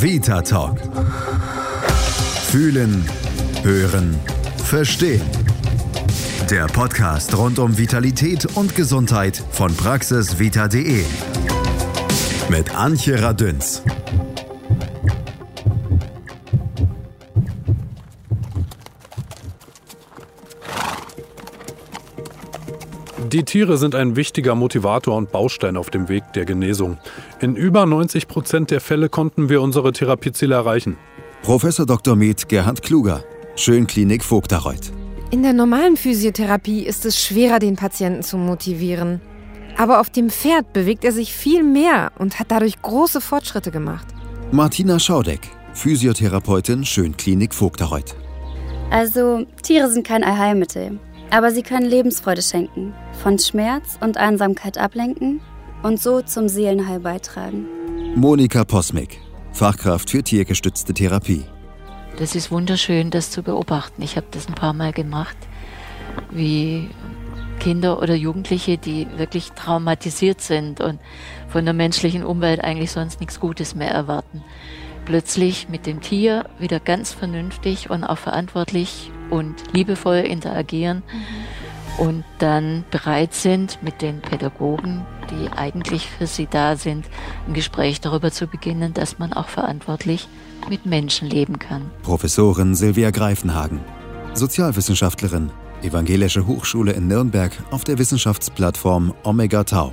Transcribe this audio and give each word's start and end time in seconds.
Vita 0.00 0.40
Talk. 0.42 0.78
Fühlen, 2.50 3.04
hören, 3.64 4.16
verstehen. 4.64 5.22
Der 6.48 6.66
Podcast 6.66 7.36
rund 7.36 7.58
um 7.58 7.76
Vitalität 7.76 8.46
und 8.56 8.76
Gesundheit 8.76 9.42
von 9.50 9.74
praxisvita.de. 9.74 11.02
Mit 12.48 12.76
Antje 12.76 13.20
Radünz. 13.20 13.82
Die 23.32 23.42
Tiere 23.42 23.76
sind 23.76 23.94
ein 23.94 24.16
wichtiger 24.16 24.54
Motivator 24.54 25.14
und 25.14 25.30
Baustein 25.30 25.76
auf 25.76 25.90
dem 25.90 26.08
Weg 26.08 26.32
der 26.34 26.46
Genesung. 26.46 26.96
In 27.40 27.56
über 27.56 27.84
90 27.84 28.26
Prozent 28.26 28.70
der 28.70 28.80
Fälle 28.80 29.10
konnten 29.10 29.50
wir 29.50 29.60
unsere 29.60 29.92
Therapieziele 29.92 30.54
erreichen. 30.54 30.96
Professor 31.42 31.84
Dr. 31.84 32.16
Med 32.16 32.48
Gerhard 32.48 32.82
Kluger, 32.82 33.22
Schönklinik 33.54 34.24
Vogtereuth. 34.24 34.92
In 35.30 35.42
der 35.42 35.52
normalen 35.52 35.98
Physiotherapie 35.98 36.86
ist 36.86 37.04
es 37.04 37.22
schwerer, 37.22 37.58
den 37.58 37.76
Patienten 37.76 38.22
zu 38.22 38.38
motivieren. 38.38 39.20
Aber 39.76 40.00
auf 40.00 40.08
dem 40.08 40.30
Pferd 40.30 40.72
bewegt 40.72 41.04
er 41.04 41.12
sich 41.12 41.34
viel 41.34 41.62
mehr 41.62 42.12
und 42.18 42.40
hat 42.40 42.50
dadurch 42.50 42.80
große 42.80 43.20
Fortschritte 43.20 43.70
gemacht. 43.70 44.06
Martina 44.52 44.98
Schaudeck, 44.98 45.50
Physiotherapeutin 45.74 46.82
Schönklinik 46.82 47.52
Vogtereuth. 47.52 48.16
Also, 48.90 49.44
Tiere 49.62 49.90
sind 49.90 50.06
kein 50.06 50.24
Allheilmittel, 50.24 50.98
aber 51.30 51.50
sie 51.50 51.62
können 51.62 51.86
Lebensfreude 51.86 52.42
schenken, 52.42 52.94
von 53.22 53.38
Schmerz 53.38 53.98
und 54.00 54.16
Einsamkeit 54.16 54.78
ablenken 54.78 55.40
und 55.82 56.00
so 56.00 56.22
zum 56.22 56.48
Seelenheil 56.48 57.00
beitragen. 57.00 57.66
Monika 58.14 58.64
Posmick, 58.64 59.20
Fachkraft 59.52 60.10
für 60.10 60.22
tiergestützte 60.22 60.94
Therapie. 60.94 61.44
Das 62.18 62.34
ist 62.34 62.50
wunderschön, 62.50 63.10
das 63.10 63.30
zu 63.30 63.42
beobachten. 63.42 64.02
Ich 64.02 64.16
habe 64.16 64.26
das 64.30 64.48
ein 64.48 64.54
paar 64.54 64.72
Mal 64.72 64.92
gemacht, 64.92 65.36
wie 66.30 66.90
Kinder 67.60 68.00
oder 68.00 68.14
Jugendliche, 68.14 68.78
die 68.78 69.06
wirklich 69.16 69.52
traumatisiert 69.52 70.40
sind 70.40 70.80
und 70.80 70.98
von 71.48 71.64
der 71.64 71.74
menschlichen 71.74 72.24
Umwelt 72.24 72.62
eigentlich 72.62 72.90
sonst 72.90 73.20
nichts 73.20 73.40
Gutes 73.40 73.74
mehr 73.74 73.90
erwarten, 73.90 74.42
plötzlich 75.04 75.68
mit 75.68 75.86
dem 75.86 76.00
Tier 76.00 76.48
wieder 76.58 76.80
ganz 76.80 77.12
vernünftig 77.12 77.90
und 77.90 78.04
auch 78.04 78.18
verantwortlich 78.18 79.10
und 79.30 79.54
liebevoll 79.72 80.18
interagieren 80.18 81.02
und 81.98 82.24
dann 82.38 82.84
bereit 82.90 83.34
sind, 83.34 83.82
mit 83.82 84.02
den 84.02 84.20
Pädagogen, 84.20 85.04
die 85.30 85.50
eigentlich 85.52 86.08
für 86.08 86.26
sie 86.26 86.46
da 86.46 86.76
sind, 86.76 87.06
ein 87.46 87.54
Gespräch 87.54 88.00
darüber 88.00 88.30
zu 88.30 88.46
beginnen, 88.46 88.94
dass 88.94 89.18
man 89.18 89.32
auch 89.32 89.48
verantwortlich 89.48 90.28
mit 90.68 90.86
Menschen 90.86 91.28
leben 91.28 91.58
kann. 91.58 91.90
Professorin 92.02 92.74
Silvia 92.74 93.10
Greifenhagen, 93.10 93.80
Sozialwissenschaftlerin, 94.34 95.50
Evangelische 95.82 96.46
Hochschule 96.46 96.92
in 96.92 97.06
Nürnberg 97.06 97.52
auf 97.70 97.84
der 97.84 97.98
Wissenschaftsplattform 97.98 99.14
Omega 99.22 99.62
Tau. 99.62 99.92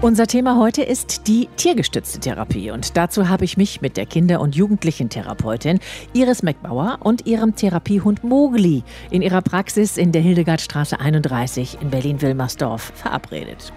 Unser 0.00 0.28
Thema 0.28 0.56
heute 0.56 0.82
ist 0.82 1.26
die 1.26 1.48
tiergestützte 1.56 2.20
Therapie 2.20 2.70
und 2.70 2.96
dazu 2.96 3.28
habe 3.28 3.44
ich 3.44 3.56
mich 3.56 3.80
mit 3.80 3.96
der 3.96 4.06
Kinder- 4.06 4.40
und 4.40 4.54
Jugendlichen-Therapeutin 4.54 5.80
Iris 6.12 6.44
McBauer 6.44 6.98
und 7.02 7.26
ihrem 7.26 7.56
Therapiehund 7.56 8.22
Mogli 8.22 8.84
in 9.10 9.22
ihrer 9.22 9.42
Praxis 9.42 9.96
in 9.96 10.12
der 10.12 10.22
Hildegardstraße 10.22 11.00
31 11.00 11.78
in 11.80 11.90
Berlin-Wilmersdorf 11.90 12.92
verabredet. 12.94 13.72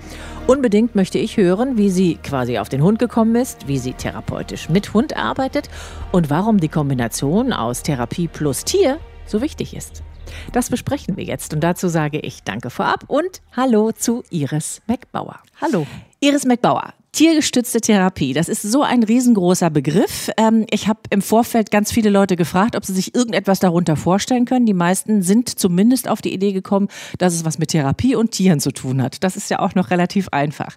Unbedingt 0.46 0.94
möchte 0.94 1.18
ich 1.18 1.38
hören, 1.38 1.76
wie 1.78 1.90
sie 1.90 2.20
quasi 2.22 2.60
auf 2.60 2.70
den 2.70 2.84
Hund 2.84 3.00
gekommen 3.00 3.36
ist, 3.36 3.68
wie 3.68 3.80
sie 3.80 3.94
therapeutisch 3.94 4.70
mit 4.70 4.94
Hund 4.94 5.18
arbeitet 5.18 5.72
und 6.12 6.30
warum 6.30 6.60
die 6.60 6.70
Kombination 6.70 7.52
aus 7.52 7.82
Therapie 7.82 8.28
plus 8.28 8.64
Tier 8.64 9.00
so 9.26 9.42
wichtig 9.42 9.76
ist. 9.76 10.04
Das 10.52 10.70
besprechen 10.70 11.18
wir 11.18 11.24
jetzt 11.24 11.56
und 11.56 11.62
dazu 11.62 11.88
sage 11.88 12.20
ich 12.20 12.44
Danke 12.44 12.70
vorab 12.70 13.06
und 13.08 13.42
Hallo 13.58 13.92
zu 13.92 14.24
Iris 14.30 14.84
McBauer. 14.86 15.40
Hallo. 15.60 15.88
Iris 16.24 16.46
McBauer, 16.46 16.94
Tiergestützte 17.14 17.82
Therapie, 17.82 18.34
das 18.34 18.48
ist 18.48 18.62
so 18.62 18.84
ein 18.84 19.02
riesengroßer 19.02 19.72
Begriff. 19.72 20.30
Ähm, 20.38 20.68
ich 20.70 20.88
habe 20.88 21.00
im 21.10 21.24
Vorfeld 21.24 21.72
ganz 21.72 21.92
viele 21.92 22.12
Leute 22.12 22.36
gefragt, 22.36 22.76
ob 22.76 22.86
sie 22.86 22.94
sich 22.94 23.16
irgendetwas 23.16 23.60
darunter 23.60 23.96
vorstellen 23.96 24.46
können. 24.46 24.68
Die 24.68 24.76
meisten 24.76 25.24
sind 25.24 25.50
zumindest 25.50 26.08
auf 26.08 26.22
die 26.22 26.32
Idee 26.32 26.54
gekommen, 26.54 26.90
dass 27.18 27.34
es 27.34 27.44
was 27.44 27.58
mit 27.58 27.70
Therapie 27.70 28.16
und 28.16 28.34
Tieren 28.34 28.60
zu 28.60 28.72
tun 28.72 29.02
hat. 29.02 29.24
Das 29.24 29.36
ist 29.36 29.50
ja 29.50 29.58
auch 29.58 29.74
noch 29.74 29.90
relativ 29.90 30.30
einfach. 30.30 30.76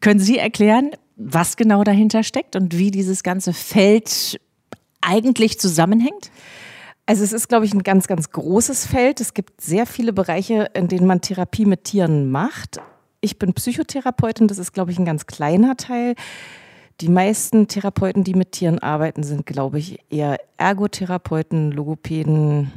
Können 0.00 0.18
Sie 0.18 0.38
erklären, 0.38 0.92
was 1.16 1.58
genau 1.58 1.84
dahinter 1.84 2.22
steckt 2.22 2.56
und 2.56 2.78
wie 2.78 2.90
dieses 2.90 3.22
ganze 3.22 3.52
Feld 3.52 4.40
eigentlich 5.02 5.60
zusammenhängt? 5.60 6.30
Also 7.04 7.22
es 7.22 7.34
ist, 7.34 7.50
glaube 7.50 7.66
ich, 7.66 7.74
ein 7.74 7.82
ganz, 7.82 8.06
ganz 8.06 8.30
großes 8.30 8.86
Feld. 8.86 9.20
Es 9.20 9.34
gibt 9.34 9.60
sehr 9.60 9.84
viele 9.84 10.14
Bereiche, 10.14 10.70
in 10.72 10.88
denen 10.88 11.06
man 11.06 11.20
Therapie 11.20 11.66
mit 11.66 11.84
Tieren 11.84 12.30
macht. 12.30 12.80
Ich 13.26 13.40
bin 13.40 13.54
Psychotherapeutin, 13.54 14.46
das 14.46 14.58
ist, 14.58 14.72
glaube 14.72 14.92
ich, 14.92 15.00
ein 15.00 15.04
ganz 15.04 15.26
kleiner 15.26 15.76
Teil. 15.76 16.14
Die 17.00 17.08
meisten 17.08 17.66
Therapeuten, 17.66 18.22
die 18.22 18.34
mit 18.34 18.52
Tieren 18.52 18.78
arbeiten, 18.78 19.24
sind, 19.24 19.46
glaube 19.46 19.80
ich, 19.80 19.98
eher 20.10 20.38
Ergotherapeuten, 20.58 21.72
Logopäden. 21.72 22.70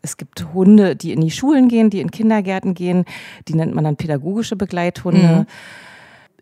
Es 0.00 0.16
gibt 0.16 0.54
Hunde, 0.54 0.96
die 0.96 1.12
in 1.12 1.20
die 1.20 1.30
Schulen 1.30 1.68
gehen, 1.68 1.90
die 1.90 2.00
in 2.00 2.10
Kindergärten 2.10 2.72
gehen. 2.72 3.04
Die 3.48 3.52
nennt 3.52 3.74
man 3.74 3.84
dann 3.84 3.96
pädagogische 3.96 4.56
Begleithunde. 4.56 5.40
Mhm. 5.40 5.46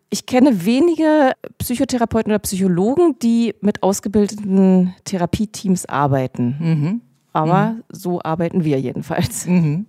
Ich 0.09 0.25
kenne 0.25 0.63
wenige 0.63 1.33
Psychotherapeuten 1.57 2.31
oder 2.31 2.39
Psychologen, 2.39 3.19
die 3.21 3.53
mit 3.59 3.83
ausgebildeten 3.83 4.95
Therapieteams 5.03 5.87
arbeiten. 5.87 6.55
Mhm. 6.57 7.01
Aber 7.33 7.71
mhm. 7.71 7.83
so 7.89 8.21
arbeiten 8.21 8.63
wir 8.63 8.79
jedenfalls. 8.79 9.45
Mhm. 9.45 9.87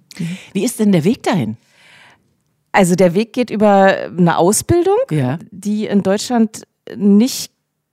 Wie 0.52 0.64
ist 0.64 0.80
denn 0.80 0.90
der 0.90 1.04
Weg 1.04 1.22
dahin? 1.22 1.56
Also 2.72 2.94
der 2.94 3.14
Weg 3.14 3.34
geht 3.34 3.50
über 3.50 3.94
eine 4.16 4.38
Ausbildung, 4.38 4.96
ja. 5.10 5.38
die 5.50 5.86
in 5.86 6.02
Deutschland 6.02 6.62
nicht, 6.96 7.52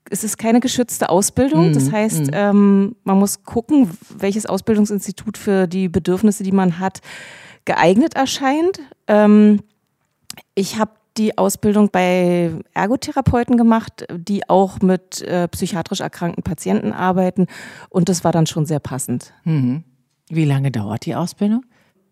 es 0.09 0.23
ist 0.23 0.38
keine 0.38 0.62
geschützte 0.62 1.09
Ausbildung. 1.09 1.69
Mhm. 1.69 1.73
Das 1.73 1.91
heißt, 1.91 2.28
mhm. 2.28 2.31
ähm, 2.34 2.95
man 3.03 3.19
muss 3.19 3.44
gucken, 3.44 3.91
welches 4.18 4.45
Ausbildungsinstitut 4.45 5.38
für 5.38 5.68
die 5.68 5.89
Bedürfnisse, 5.89 6.44
die 6.44 6.53
man 6.53 6.79
hat, 6.79 7.01
geeignet 7.66 8.16
erscheint. 8.16 8.79
Ähm, 9.07 9.59
ich 10.56 10.79
habe 10.79 10.91
die 11.18 11.38
Ausbildung 11.38 11.89
bei 11.91 12.51
Ergotherapeuten 12.73 13.57
gemacht, 13.57 14.06
die 14.12 14.47
auch 14.47 14.79
mit 14.79 15.22
äh, 15.22 15.50
psychiatrisch 15.50 16.00
erkrankten 16.00 16.44
Patienten 16.44 16.94
arbeiten. 16.94 17.47
Und 17.89 18.07
das 18.07 18.23
war 18.23 18.31
dann 18.31 18.47
schon 18.47 18.66
sehr 18.66 18.79
passend. 18.79 19.34
Mhm. 19.44 19.84
Wie 20.29 20.45
lange 20.45 20.72
dauert 20.72 21.06
die 21.06 21.16
Ausbildung? 21.16 21.66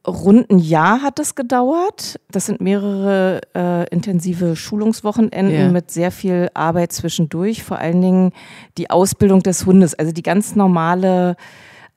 Rund 0.08 0.50
ein 0.50 0.60
Jahr 0.60 1.02
hat 1.02 1.20
es 1.20 1.36
gedauert. 1.36 2.20
Das 2.32 2.46
sind 2.46 2.62
mehrere 2.62 3.42
äh, 3.54 3.88
intensive 3.90 4.56
Schulungswochenenden 4.56 5.52
ja. 5.52 5.70
mit 5.70 5.92
sehr 5.92 6.12
viel 6.12 6.50
Arbeit 6.54 6.94
zwischendurch. 6.94 7.64
Vor 7.64 7.80
allen 7.80 8.02
Dingen 8.02 8.32
die 8.78 8.90
Ausbildung 8.90 9.44
des 9.44 9.66
Hundes, 9.66 9.94
also 9.96 10.14
die 10.14 10.24
ganz 10.24 10.56
normale 10.56 11.36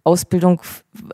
Ausbildung, 0.03 0.61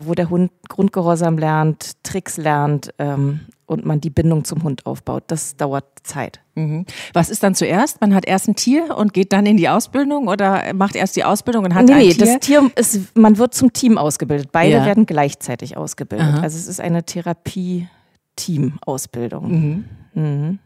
wo 0.01 0.15
der 0.15 0.31
Hund 0.31 0.51
Grundgehorsam 0.69 1.37
lernt, 1.37 2.03
Tricks 2.03 2.39
lernt 2.39 2.95
ähm, 2.99 3.41
und 3.67 3.85
man 3.85 4.01
die 4.01 4.11
Bindung 4.11 4.45
zum 4.45 4.63
Hund 4.63 4.87
aufbaut. 4.87 5.25
Das 5.27 5.57
dauert 5.57 5.85
Zeit. 6.05 6.41
Mhm. 6.55 6.87
Was 7.13 7.29
ist 7.31 7.43
dann 7.43 7.55
zuerst? 7.55 8.01
Man 8.01 8.15
hat 8.15 8.25
erst 8.27 8.49
ein 8.49 8.55
Tier 8.55 8.97
und 8.97 9.13
geht 9.13 9.33
dann 9.33 9.45
in 9.45 9.57
die 9.57 9.69
Ausbildung 9.69 10.29
oder 10.29 10.73
macht 10.75 10.95
erst 10.97 11.17
die 11.17 11.25
Ausbildung 11.25 11.65
und 11.65 11.75
hat 11.75 11.87
nee, 11.87 11.93
ein 11.93 11.99
nee, 11.99 12.15
Tier? 12.15 12.27
das 12.27 12.39
Tier 12.41 12.71
ist, 12.77 13.17
man 13.17 13.39
wird 13.39 13.55
zum 13.55 13.73
Team 13.73 13.99
ausgebildet. 13.99 14.51
Beide 14.53 14.77
ja. 14.77 14.87
werden 14.87 15.07
gleichzeitig 15.07 15.77
ausgebildet. 15.77 16.29
Aha. 16.29 16.39
Also 16.41 16.57
es 16.57 16.69
ist 16.69 16.81
eine 16.81 17.03
Therapie-Team-Ausbildung. 17.05 19.51
Mhm. 19.51 19.85
Mhm. 20.15 20.61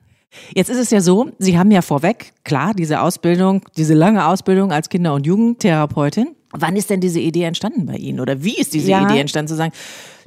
Jetzt 0.55 0.71
ist 0.71 0.79
es 0.79 0.91
ja 0.91 1.01
so, 1.01 1.31
Sie 1.39 1.59
haben 1.59 1.73
ja 1.73 1.83
vorweg, 1.83 2.33
klar, 2.45 2.73
diese 2.75 3.01
Ausbildung, 3.01 3.63
diese 3.77 3.95
lange 3.95 4.25
Ausbildung 4.27 4.71
als 4.71 4.89
Kinder- 4.89 5.15
und 5.15 5.27
Jugendtherapeutin. 5.27 6.37
Wann 6.53 6.77
ist 6.77 6.91
denn 6.91 7.01
diese 7.01 7.21
Idee 7.21 7.45
entstanden 7.45 7.87
bei 7.87 7.97
Ihnen? 7.97 8.21
Oder 8.21 8.43
wie 8.43 8.57
ist 8.57 8.75
diese 8.75 8.91
ja. 8.91 9.05
Idee 9.05 9.21
entstanden, 9.21 9.49
zu 9.49 9.57
sagen, 9.57 9.73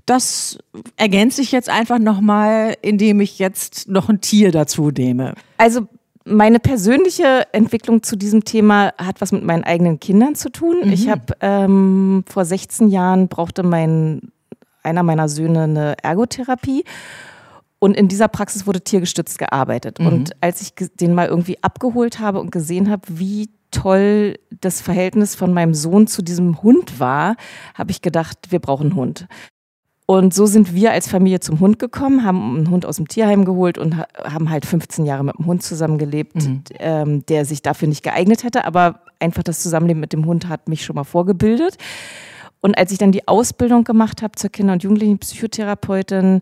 das 0.05 0.57
ergänze 0.97 1.41
ich 1.41 1.51
jetzt 1.51 1.69
einfach 1.69 2.00
nochmal, 2.00 2.75
indem 2.81 3.21
ich 3.21 3.39
jetzt 3.39 3.88
noch 3.88 4.09
ein 4.09 4.21
Tier 4.21 4.51
dazu 4.51 4.91
nehme. 4.91 5.33
Also 5.57 5.88
meine 6.25 6.59
persönliche 6.59 7.47
Entwicklung 7.53 8.03
zu 8.03 8.15
diesem 8.15 8.45
Thema 8.45 8.94
hat 8.97 9.21
was 9.21 9.31
mit 9.31 9.44
meinen 9.44 9.63
eigenen 9.63 10.00
Kindern 10.00 10.35
zu 10.35 10.50
tun. 10.50 10.81
Mhm. 10.85 10.91
Ich 10.91 11.09
habe 11.09 11.33
ähm, 11.41 12.23
vor 12.27 12.45
16 12.45 12.89
Jahren 12.89 13.27
brauchte 13.27 13.63
mein 13.63 14.31
einer 14.83 15.03
meiner 15.03 15.29
Söhne 15.29 15.63
eine 15.63 15.95
Ergotherapie. 16.03 16.83
Und 17.79 17.97
in 17.97 18.07
dieser 18.07 18.27
Praxis 18.27 18.65
wurde 18.65 18.81
tiergestützt 18.81 19.38
gearbeitet. 19.38 20.00
Mhm. 20.00 20.07
Und 20.07 20.31
als 20.41 20.61
ich 20.61 20.73
den 20.75 21.13
mal 21.13 21.27
irgendwie 21.27 21.61
abgeholt 21.61 22.19
habe 22.19 22.39
und 22.39 22.51
gesehen 22.51 22.89
habe, 22.89 23.01
wie 23.07 23.50
toll 23.71 24.35
das 24.61 24.81
Verhältnis 24.81 25.35
von 25.35 25.53
meinem 25.53 25.73
Sohn 25.73 26.07
zu 26.07 26.21
diesem 26.21 26.61
Hund 26.61 27.00
war, 27.00 27.35
habe 27.73 27.91
ich 27.91 28.01
gedacht, 28.01 28.38
wir 28.50 28.59
brauchen 28.59 28.88
einen 28.88 28.95
Hund. 28.95 29.27
Und 30.18 30.31
so 30.31 30.45
sind 30.45 30.75
wir 30.75 30.92
als 30.92 31.10
Familie 31.10 31.39
zum 31.39 31.60
Hund 31.60 31.80
gekommen, 31.80 32.24
haben 32.24 32.56
einen 32.56 32.69
Hund 32.69 32.86
aus 32.86 32.98
dem 32.98 33.07
Tierheim 33.07 33.45
geholt 33.45 33.80
und 33.80 33.98
haben 33.98 34.51
halt 34.51 34.63
15 34.63 35.07
Jahre 35.07 35.24
mit 35.24 35.39
dem 35.39 35.48
Hund 35.48 35.63
zusammengelebt, 35.63 36.36
mhm. 36.36 36.63
ähm, 36.77 37.25
der 37.25 37.45
sich 37.45 37.63
dafür 37.63 37.88
nicht 37.88 38.04
geeignet 38.04 38.44
hätte, 38.44 38.65
aber 38.65 39.00
einfach 39.19 39.42
das 39.42 39.63
Zusammenleben 39.63 40.00
mit 40.00 40.13
dem 40.13 40.27
Hund 40.27 40.50
hat 40.50 40.69
mich 40.69 40.86
schon 40.86 40.95
mal 40.95 41.04
vorgebildet. 41.04 41.77
Und 42.62 42.77
als 42.77 42.92
ich 42.92 43.00
dann 43.00 43.12
die 43.12 43.27
Ausbildung 43.27 43.86
gemacht 43.86 44.21
habe 44.21 44.33
zur 44.36 44.51
Kinder- 44.51 44.74
und 44.74 44.83
Jugendlichen-Psychotherapeutin, 44.83 46.42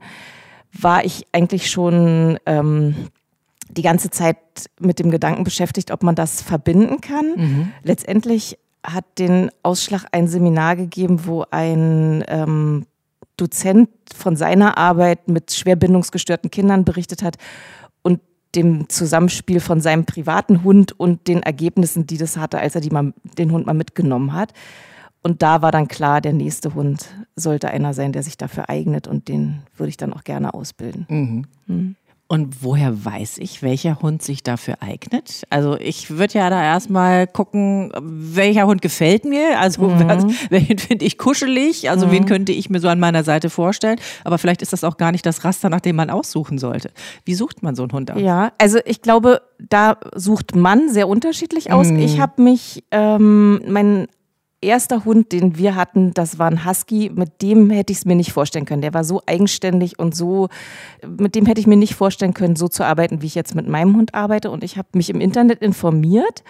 war 0.78 1.06
ich 1.06 1.26
eigentlich 1.32 1.72
schon 1.72 2.40
ähm, 2.46 2.94
die 3.70 3.84
ganze 3.84 4.10
Zeit 4.10 4.38
mit 4.82 5.00
dem 5.00 5.12
Gedanken 5.12 5.46
beschäftigt, 5.46 5.92
ob 5.92 6.04
man 6.04 6.16
das 6.16 6.42
verbinden 6.42 7.00
kann. 7.00 7.36
Mhm. 7.38 7.72
Letztendlich 7.84 8.58
hat 8.86 9.06
den 9.18 9.50
Ausschlag 9.64 10.08
ein 10.12 10.28
Seminar 10.28 10.76
gegeben, 10.76 11.26
wo 11.26 11.46
ein 11.52 12.26
ähm, 12.28 12.86
Dozent 13.38 13.90
von 14.16 14.36
seiner 14.36 14.78
Arbeit 14.78 15.28
mit 15.28 15.52
schwer 15.52 15.76
bindungsgestörten 15.76 16.52
Kindern 16.52 16.86
berichtet 16.86 17.24
hat 17.24 17.38
und 18.02 18.20
dem 18.56 18.90
Zusammenspiel 18.90 19.60
von 19.60 19.82
seinem 19.82 20.06
privaten 20.06 20.64
Hund 20.64 21.00
und 21.00 21.28
den 21.28 21.42
Ergebnissen, 21.42 22.06
die 22.06 22.18
das 22.18 22.38
hatte, 22.38 22.60
als 22.60 22.76
er 22.76 22.82
mal, 22.92 23.14
den 23.38 23.52
Hund 23.52 23.66
mal 23.66 23.74
mitgenommen 23.74 24.34
hat. 24.34 24.54
Und 25.24 25.44
da 25.44 25.62
war 25.62 25.72
dann 25.72 25.88
klar, 25.88 26.20
der 26.20 26.34
nächste 26.34 26.74
Hund 26.74 27.10
sollte 27.36 27.70
einer 27.70 27.94
sein, 27.94 28.12
der 28.12 28.24
sich 28.24 28.38
dafür 28.38 28.70
eignet 28.70 29.08
und 29.08 29.28
den 29.28 29.62
würde 29.78 29.90
ich 29.90 29.98
dann 29.98 30.14
auch 30.14 30.24
gerne 30.24 30.54
ausbilden. 30.54 31.06
Mhm. 31.10 31.46
Mhm. 31.68 31.96
Und 32.32 32.64
woher 32.64 33.04
weiß 33.04 33.40
ich, 33.40 33.62
welcher 33.62 34.02
Hund 34.02 34.24
sich 34.24 34.42
dafür 34.42 34.76
eignet? 34.80 35.44
Also 35.50 35.78
ich 35.78 36.12
würde 36.12 36.36
ja 36.36 36.50
da 36.50 36.64
erstmal 36.64 37.28
gucken, 37.28 37.92
welcher 38.02 38.68
Hund 38.68 38.82
gefällt 38.82 39.26
mir, 39.26 39.60
also 39.60 39.90
mhm. 39.90 40.34
welchen 40.50 40.78
finde 40.78 41.04
ich 41.04 41.18
kuschelig, 41.18 41.90
also 41.90 42.08
mhm. 42.08 42.12
wen 42.12 42.26
könnte 42.26 42.54
ich 42.54 42.70
mir 42.70 42.80
so 42.80 42.88
an 42.88 43.02
meiner 43.02 43.26
Seite 43.26 43.50
vorstellen. 43.50 44.00
Aber 44.24 44.38
vielleicht 44.38 44.62
ist 44.62 44.72
das 44.72 44.86
auch 44.86 44.96
gar 44.96 45.12
nicht 45.12 45.26
das 45.26 45.44
Raster, 45.44 45.70
nach 45.70 45.82
dem 45.82 45.98
man 45.98 46.10
aussuchen 46.10 46.58
sollte. 46.58 46.92
Wie 47.26 47.34
sucht 47.34 47.64
man 47.64 47.76
so 47.76 47.84
einen 47.84 47.92
Hund 47.92 48.12
aus? 48.12 48.22
Ja, 48.22 48.54
also 48.58 48.80
ich 48.86 49.02
glaube, 49.02 49.42
da 49.60 49.98
sucht 50.16 50.56
man 50.56 50.88
sehr 50.88 51.10
unterschiedlich 51.10 51.74
aus. 51.74 51.90
Mhm. 51.90 52.00
Ich 52.00 52.22
habe 52.22 52.42
mich, 52.42 52.86
ähm, 52.92 53.62
mein 53.68 54.08
erster 54.62 55.06
Hund, 55.06 55.32
den 55.32 55.58
wir 55.58 55.76
hatten, 55.76 56.14
das 56.14 56.40
war 56.40 56.48
ein 56.48 56.66
Husky. 56.66 57.12
Mit 57.14 57.42
dem 57.42 57.70
hätte 57.70 57.92
ich 57.92 58.00
es 58.00 58.06
mir 58.06 58.16
nicht 58.16 58.32
vorstellen 58.32 58.66
können. 58.66 58.82
Der 58.82 58.94
war 58.94 59.04
so 59.04 59.22
eigenständig 59.26 60.00
und 60.00 60.16
so, 60.16 60.50
mit 61.06 61.36
dem 61.36 61.46
hätte 61.46 61.60
ich 61.60 61.68
mir 61.68 61.78
nicht 61.78 61.96
vorstellen 61.96 62.34
können, 62.34 62.56
so 62.56 62.68
zu 62.68 62.86
arbeiten, 62.86 63.22
wie 63.22 63.28
ich 63.28 63.36
jetzt 63.36 63.56
mit 63.56 63.68
meinem 63.68 63.96
Hund 63.96 64.14
arbeite. 64.14 64.52
Und 64.52 64.64
ich 64.64 64.78
habe 64.78 64.90
mich 64.94 65.10
im 65.10 65.20
Internet 65.20 65.62
informiert. 65.62 66.44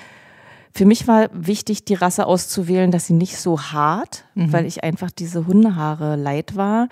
Für 0.73 0.85
mich 0.85 1.07
war 1.07 1.29
wichtig, 1.33 1.85
die 1.85 1.95
Rasse 1.95 2.25
auszuwählen, 2.25 2.91
dass 2.91 3.07
sie 3.07 3.13
nicht 3.13 3.37
so 3.37 3.59
hart, 3.59 4.25
mhm. 4.35 4.53
weil 4.53 4.65
ich 4.65 4.83
einfach 4.83 5.11
diese 5.11 5.47
Hundehaare 5.47 6.15
leid 6.15 6.55
war. 6.55 6.87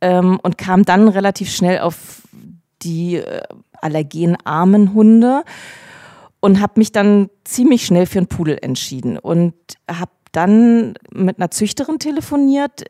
Ähm, 0.00 0.38
und 0.42 0.58
kam 0.58 0.84
dann 0.84 1.08
relativ 1.08 1.50
schnell 1.50 1.80
auf 1.80 2.22
die 2.82 3.16
äh, 3.16 3.42
allergenarmen 3.80 4.94
Hunde 4.94 5.42
und 6.40 6.60
habe 6.60 6.74
mich 6.76 6.92
dann 6.92 7.30
ziemlich 7.44 7.84
schnell 7.84 8.06
für 8.06 8.18
einen 8.18 8.28
Pudel 8.28 8.58
entschieden 8.60 9.18
und 9.18 9.54
habe 9.90 10.12
dann 10.38 10.94
mit 11.12 11.38
einer 11.38 11.50
Züchterin 11.50 11.98
telefoniert, 11.98 12.84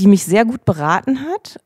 die 0.00 0.08
mich 0.08 0.24
sehr 0.24 0.44
gut 0.44 0.64
beraten 0.64 1.20
hat 1.20 1.60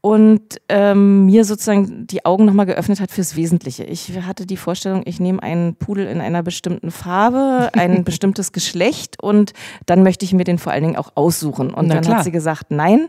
und 0.00 0.60
ähm, 0.68 1.26
mir 1.26 1.44
sozusagen 1.44 2.06
die 2.06 2.24
Augen 2.24 2.44
nochmal 2.44 2.66
geöffnet 2.66 3.00
hat 3.00 3.10
fürs 3.10 3.34
Wesentliche. 3.34 3.82
Ich 3.82 4.12
hatte 4.20 4.46
die 4.46 4.56
Vorstellung, 4.56 5.02
ich 5.04 5.18
nehme 5.18 5.42
einen 5.42 5.74
Pudel 5.74 6.06
in 6.06 6.20
einer 6.20 6.44
bestimmten 6.44 6.92
Farbe, 6.92 7.70
ein 7.72 8.04
bestimmtes 8.04 8.52
Geschlecht 8.52 9.20
und 9.20 9.54
dann 9.86 10.04
möchte 10.04 10.24
ich 10.24 10.32
mir 10.32 10.44
den 10.44 10.58
vor 10.58 10.72
allen 10.72 10.84
Dingen 10.84 10.96
auch 10.96 11.10
aussuchen. 11.16 11.74
Und 11.74 11.88
Na 11.88 11.94
dann 11.94 12.04
klar. 12.04 12.18
hat 12.18 12.24
sie 12.24 12.30
gesagt, 12.30 12.66
nein, 12.70 13.08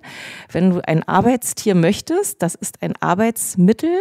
wenn 0.51 0.71
du 0.71 0.81
ein 0.87 1.07
Arbeitstier 1.07 1.75
möchtest, 1.75 2.41
das 2.41 2.55
ist 2.55 2.81
ein 2.81 2.93
Arbeitsmittel, 2.99 3.91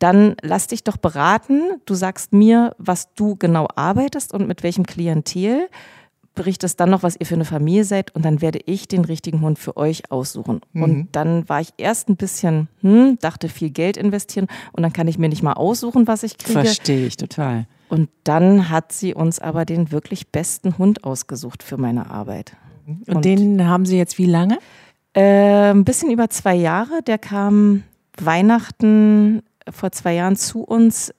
dann 0.00 0.34
lass 0.42 0.66
dich 0.66 0.82
doch 0.82 0.96
beraten. 0.96 1.62
Du 1.84 1.94
sagst 1.94 2.32
mir, 2.32 2.74
was 2.78 3.14
du 3.14 3.36
genau 3.36 3.68
arbeitest 3.76 4.34
und 4.34 4.48
mit 4.48 4.64
welchem 4.64 4.84
Klientel 4.84 5.68
berichtest 6.36 6.78
dann 6.78 6.90
noch, 6.90 7.02
was 7.02 7.16
ihr 7.18 7.26
für 7.26 7.34
eine 7.34 7.44
Familie 7.44 7.82
seid 7.82 8.14
und 8.14 8.24
dann 8.24 8.40
werde 8.40 8.60
ich 8.64 8.86
den 8.86 9.04
richtigen 9.04 9.40
Hund 9.40 9.58
für 9.58 9.76
euch 9.76 10.12
aussuchen. 10.12 10.60
Mhm. 10.72 10.82
Und 10.82 11.08
dann 11.12 11.48
war 11.48 11.60
ich 11.60 11.70
erst 11.78 12.08
ein 12.08 12.16
bisschen, 12.16 12.68
hm, 12.82 13.18
dachte 13.20 13.48
viel 13.48 13.70
Geld 13.70 13.96
investieren 13.96 14.46
und 14.72 14.84
dann 14.84 14.92
kann 14.92 15.08
ich 15.08 15.18
mir 15.18 15.28
nicht 15.28 15.42
mal 15.42 15.54
aussuchen, 15.54 16.06
was 16.06 16.22
ich 16.22 16.38
kriege. 16.38 16.60
Verstehe 16.60 17.06
ich 17.06 17.16
total. 17.16 17.66
Und 17.88 18.08
dann 18.22 18.70
hat 18.70 18.92
sie 18.92 19.14
uns 19.14 19.40
aber 19.40 19.64
den 19.64 19.90
wirklich 19.90 20.28
besten 20.28 20.78
Hund 20.78 21.02
ausgesucht 21.02 21.64
für 21.64 21.76
meine 21.76 22.10
Arbeit. 22.10 22.56
Und, 22.86 23.08
und 23.08 23.24
den 23.24 23.66
haben 23.66 23.84
Sie 23.84 23.96
jetzt 23.96 24.18
wie 24.18 24.26
lange? 24.26 24.58
Äh, 25.12 25.70
ein 25.70 25.84
bisschen 25.84 26.10
über 26.10 26.30
zwei 26.30 26.54
Jahre. 26.54 27.02
Der 27.06 27.18
kam 27.18 27.82
Weihnachten 28.16 29.42
vor 29.68 29.90
zwei 29.92 30.14
Jahren 30.14 30.36
zu 30.36 30.62
uns 30.62 31.12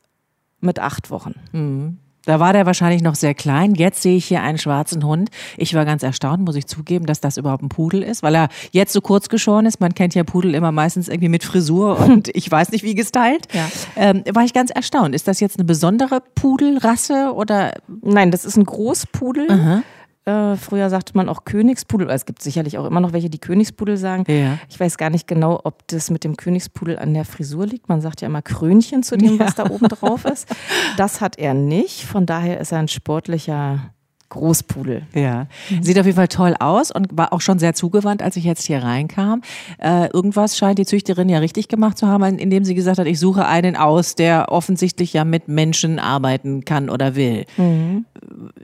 mit 0.59 0.79
acht 0.79 1.09
Wochen. 1.09 1.35
Mhm. 1.51 1.97
Da 2.27 2.41
war 2.41 2.51
der 2.51 2.65
wahrscheinlich 2.65 3.01
noch 3.01 3.15
sehr 3.15 3.33
klein. 3.33 3.73
Jetzt 3.73 4.01
sehe 4.01 4.17
ich 4.17 4.25
hier 4.25 4.41
einen 4.41 4.57
schwarzen 4.57 5.05
Hund. 5.05 5.29
Ich 5.55 5.73
war 5.73 5.85
ganz 5.85 6.03
erstaunt, 6.03 6.43
muss 6.43 6.57
ich 6.57 6.67
zugeben, 6.67 7.05
dass 7.05 7.21
das 7.21 7.37
überhaupt 7.37 7.63
ein 7.63 7.69
Pudel 7.69 8.03
ist, 8.03 8.21
weil 8.21 8.35
er 8.35 8.49
jetzt 8.71 8.91
so 8.91 8.99
kurz 8.99 9.29
geschoren 9.29 9.65
ist. 9.65 9.79
Man 9.79 9.95
kennt 9.95 10.13
ja 10.13 10.25
Pudel 10.25 10.53
immer 10.53 10.73
meistens 10.73 11.07
irgendwie 11.07 11.29
mit 11.29 11.45
Frisur 11.45 11.97
und 12.05 12.29
ich 12.35 12.51
weiß 12.51 12.71
nicht 12.71 12.83
wie 12.83 12.95
gestylt. 12.95 13.47
Ja. 13.53 13.69
Ähm, 13.95 14.23
war 14.33 14.43
ich 14.43 14.53
ganz 14.53 14.71
erstaunt. 14.71 15.15
Ist 15.15 15.29
das 15.29 15.39
jetzt 15.39 15.57
eine 15.57 15.63
besondere 15.63 16.21
Pudelrasse 16.35 17.31
oder? 17.33 17.75
Nein, 18.01 18.29
das 18.31 18.43
ist 18.43 18.57
ein 18.57 18.65
Großpudel. 18.65 19.49
Aha. 19.49 19.83
Äh, 20.27 20.57
früher 20.57 20.89
sagte 20.89 21.15
man 21.15 21.29
auch 21.29 21.45
Königspudel. 21.45 22.09
Es 22.09 22.25
gibt 22.25 22.41
sicherlich 22.41 22.77
auch 22.77 22.85
immer 22.85 22.99
noch 22.99 23.13
welche, 23.13 23.29
die 23.29 23.39
Königspudel 23.39 23.95
sagen. 23.95 24.25
Ja. 24.27 24.59
Ich 24.67 24.77
weiß 24.77 24.97
gar 24.97 25.09
nicht 25.09 25.25
genau, 25.25 25.61
ob 25.63 25.87
das 25.87 26.09
mit 26.09 26.25
dem 26.25 26.35
Königspudel 26.35 26.99
an 26.99 27.13
der 27.13 27.23
Frisur 27.23 27.65
liegt. 27.65 27.87
Man 27.87 28.01
sagt 28.01 28.19
ja 28.19 28.27
immer 28.27 28.41
Krönchen 28.41 29.03
zu 29.03 29.17
dem, 29.17 29.37
ja. 29.37 29.45
was 29.45 29.55
da 29.55 29.69
oben 29.69 29.87
drauf 29.87 30.25
ist. 30.25 30.53
Das 30.97 31.21
hat 31.21 31.39
er 31.39 31.53
nicht. 31.53 32.03
Von 32.03 32.25
daher 32.25 32.59
ist 32.59 32.73
er 32.73 32.79
ein 32.79 32.89
sportlicher 32.89 33.93
Großpudel. 34.29 35.03
Ja, 35.13 35.47
mhm. 35.69 35.83
sieht 35.83 35.97
auf 35.99 36.05
jeden 36.05 36.15
Fall 36.15 36.27
toll 36.27 36.55
aus 36.59 36.91
und 36.91 37.17
war 37.17 37.33
auch 37.33 37.41
schon 37.41 37.59
sehr 37.59 37.73
zugewandt, 37.73 38.21
als 38.21 38.35
ich 38.35 38.43
jetzt 38.43 38.65
hier 38.65 38.83
reinkam. 38.83 39.41
Äh, 39.77 40.09
irgendwas 40.11 40.57
scheint 40.57 40.79
die 40.79 40.85
Züchterin 40.85 41.29
ja 41.29 41.39
richtig 41.39 41.67
gemacht 41.67 41.97
zu 41.97 42.07
haben, 42.07 42.37
indem 42.37 42.65
sie 42.65 42.75
gesagt 42.75 42.99
hat, 42.99 43.07
ich 43.07 43.19
suche 43.19 43.45
einen 43.45 43.75
aus, 43.75 44.15
der 44.15 44.51
offensichtlich 44.51 45.13
ja 45.13 45.23
mit 45.23 45.47
Menschen 45.47 45.99
arbeiten 45.99 46.65
kann 46.65 46.89
oder 46.89 47.15
will. 47.15 47.45
Mhm. 47.57 48.05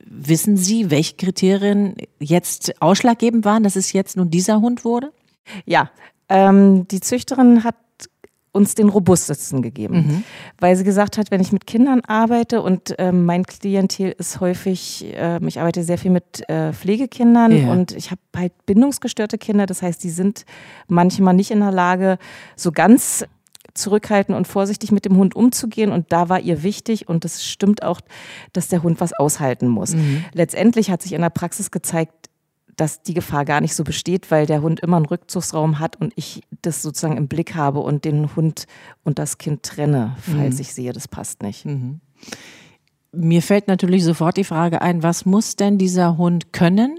Wissen 0.05 0.57
Sie, 0.57 0.91
welche 0.91 1.15
Kriterien 1.15 1.95
jetzt 2.19 2.81
ausschlaggebend 2.81 3.45
waren, 3.45 3.63
dass 3.63 3.75
es 3.75 3.93
jetzt 3.93 4.17
nun 4.17 4.29
dieser 4.29 4.61
Hund 4.61 4.85
wurde? 4.85 5.11
Ja, 5.65 5.89
ähm, 6.29 6.87
die 6.87 6.99
Züchterin 6.99 7.63
hat 7.63 7.75
uns 8.53 8.75
den 8.75 8.87
robustesten 8.87 9.61
gegeben, 9.61 9.95
mhm. 9.95 10.23
weil 10.59 10.75
sie 10.75 10.83
gesagt 10.83 11.17
hat, 11.17 11.31
wenn 11.31 11.41
ich 11.41 11.51
mit 11.51 11.67
Kindern 11.67 12.01
arbeite 12.01 12.61
und 12.61 12.97
äh, 12.99 13.11
mein 13.11 13.43
Klientel 13.45 14.15
ist 14.17 14.39
häufig, 14.39 15.05
äh, 15.15 15.43
ich 15.45 15.59
arbeite 15.59 15.83
sehr 15.83 15.97
viel 15.97 16.11
mit 16.11 16.47
äh, 16.47 16.71
Pflegekindern 16.71 17.51
ja. 17.51 17.71
und 17.71 17.91
ich 17.91 18.11
habe 18.11 18.21
halt 18.37 18.53
bindungsgestörte 18.65 19.37
Kinder, 19.39 19.65
das 19.65 19.81
heißt, 19.81 20.03
die 20.03 20.11
sind 20.11 20.45
manchmal 20.87 21.33
nicht 21.33 21.49
in 21.49 21.59
der 21.59 21.71
Lage, 21.71 22.19
so 22.55 22.71
ganz 22.71 23.25
zurückhaltend 23.73 24.37
und 24.37 24.47
vorsichtig 24.47 24.91
mit 24.91 25.05
dem 25.05 25.17
Hund 25.17 25.35
umzugehen. 25.35 25.91
Und 25.91 26.11
da 26.11 26.29
war 26.29 26.39
ihr 26.39 26.63
wichtig, 26.63 27.07
und 27.07 27.25
das 27.25 27.43
stimmt 27.43 27.83
auch, 27.83 28.01
dass 28.53 28.67
der 28.67 28.83
Hund 28.83 29.01
was 29.01 29.13
aushalten 29.13 29.67
muss. 29.67 29.95
Mhm. 29.95 30.23
Letztendlich 30.33 30.91
hat 30.91 31.01
sich 31.01 31.13
in 31.13 31.21
der 31.21 31.31
Praxis 31.31 31.71
gezeigt, 31.71 32.22
dass 32.75 33.03
die 33.03 33.13
Gefahr 33.13 33.45
gar 33.45 33.61
nicht 33.61 33.75
so 33.75 33.83
besteht, 33.83 34.31
weil 34.31 34.45
der 34.45 34.61
Hund 34.61 34.79
immer 34.79 34.97
einen 34.97 35.05
Rückzugsraum 35.05 35.79
hat 35.79 35.99
und 35.99 36.13
ich 36.15 36.41
das 36.61 36.81
sozusagen 36.81 37.17
im 37.17 37.27
Blick 37.27 37.55
habe 37.55 37.79
und 37.79 38.05
den 38.05 38.35
Hund 38.35 38.65
und 39.03 39.19
das 39.19 39.37
Kind 39.37 39.63
trenne, 39.63 40.15
falls 40.19 40.55
mhm. 40.55 40.61
ich 40.61 40.73
sehe, 40.73 40.93
das 40.93 41.07
passt 41.07 41.43
nicht. 41.43 41.65
Mhm. 41.65 41.99
Mir 43.11 43.41
fällt 43.43 43.67
natürlich 43.67 44.03
sofort 44.03 44.37
die 44.37 44.43
Frage 44.43 44.81
ein, 44.81 45.03
was 45.03 45.25
muss 45.25 45.55
denn 45.55 45.77
dieser 45.77 46.17
Hund 46.17 46.51
können? 46.51 46.97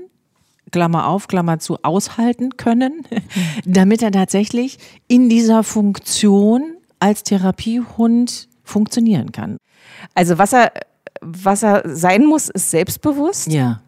Klammer 0.70 1.08
auf, 1.08 1.28
Klammer 1.28 1.58
zu, 1.58 1.78
aushalten 1.82 2.56
können, 2.56 3.02
damit 3.64 4.02
er 4.02 4.12
tatsächlich 4.12 4.78
in 5.08 5.28
dieser 5.28 5.62
Funktion 5.62 6.76
als 7.00 7.22
Therapiehund 7.22 8.48
funktionieren 8.62 9.32
kann. 9.32 9.58
Also 10.14 10.38
was 10.38 10.52
er, 10.52 10.72
was 11.20 11.62
er 11.62 11.82
sein 11.84 12.24
muss, 12.24 12.48
ist 12.48 12.70
selbstbewusst. 12.70 13.52
Ja. 13.52 13.82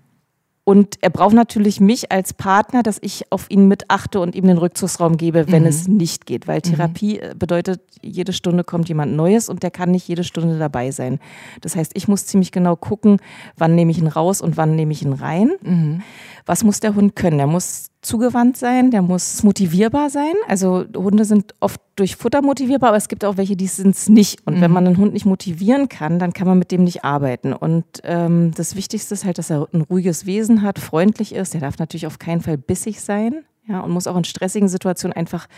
Und 0.68 0.98
er 1.00 1.10
braucht 1.10 1.34
natürlich 1.34 1.78
mich 1.78 2.10
als 2.10 2.34
Partner, 2.34 2.82
dass 2.82 2.98
ich 3.00 3.30
auf 3.30 3.48
ihn 3.52 3.68
mitachte 3.68 4.18
und 4.18 4.34
ihm 4.34 4.48
den 4.48 4.58
Rückzugsraum 4.58 5.16
gebe, 5.16 5.46
wenn 5.46 5.62
mhm. 5.62 5.68
es 5.68 5.86
nicht 5.86 6.26
geht. 6.26 6.48
Weil 6.48 6.56
mhm. 6.56 6.62
Therapie 6.62 7.20
mhm. 7.22 7.38
bedeutet, 7.38 7.80
jede 8.02 8.32
Stunde 8.32 8.64
kommt 8.64 8.88
jemand 8.88 9.14
Neues 9.14 9.48
und 9.48 9.62
der 9.62 9.70
kann 9.70 9.92
nicht 9.92 10.08
jede 10.08 10.24
Stunde 10.24 10.58
dabei 10.58 10.90
sein. 10.90 11.20
Das 11.60 11.76
heißt, 11.76 11.92
ich 11.94 12.08
muss 12.08 12.26
ziemlich 12.26 12.50
genau 12.50 12.74
gucken, 12.74 13.18
wann 13.56 13.76
nehme 13.76 13.92
ich 13.92 13.98
ihn 13.98 14.08
raus 14.08 14.40
und 14.40 14.56
wann 14.56 14.74
nehme 14.74 14.90
ich 14.90 15.02
ihn 15.02 15.12
rein. 15.12 15.52
Mhm. 15.62 16.02
Was 16.46 16.64
muss 16.64 16.80
der 16.80 16.96
Hund 16.96 17.14
können? 17.14 17.38
Der 17.38 17.46
muss 17.46 17.86
zugewandt 18.02 18.56
sein, 18.56 18.90
der 18.90 19.02
muss 19.02 19.44
motivierbar 19.44 20.10
sein. 20.10 20.34
Also 20.48 20.84
Hunde 20.96 21.24
sind 21.24 21.54
oft 21.60 21.80
durch 21.96 22.16
Futter 22.16 22.42
motivierbar, 22.42 22.90
aber 22.90 22.98
es 22.98 23.08
gibt 23.08 23.24
auch 23.24 23.38
welche, 23.38 23.56
die 23.56 23.66
sind 23.66 23.96
es 23.96 24.08
nicht. 24.08 24.46
Und 24.46 24.58
mhm. 24.58 24.60
wenn 24.60 24.70
man 24.70 24.86
einen 24.86 24.98
Hund 24.98 25.14
nicht 25.14 25.24
motivieren 25.24 25.88
kann, 25.88 26.18
dann 26.18 26.32
kann 26.32 26.46
man 26.46 26.58
mit 26.58 26.70
dem 26.70 26.84
nicht 26.84 27.04
arbeiten. 27.04 27.52
Und 27.52 27.84
ähm, 28.04 28.52
das 28.54 28.76
Wichtigste 28.76 29.14
ist 29.14 29.24
halt, 29.24 29.38
dass 29.38 29.50
er 29.50 29.66
ein 29.72 29.80
ruhiges 29.80 30.26
Wesen 30.26 30.62
hat, 30.62 30.78
freundlich 30.78 31.34
ist. 31.34 31.54
Der 31.54 31.62
darf 31.62 31.78
natürlich 31.78 32.06
auf 32.06 32.18
keinen 32.18 32.42
Fall 32.42 32.58
bissig 32.58 33.00
sein. 33.00 33.44
Ja, 33.66 33.80
und 33.80 33.90
muss 33.90 34.06
auch 34.06 34.16
in 34.16 34.24
stressigen 34.24 34.68
Situationen 34.68 35.16
einfach 35.16 35.48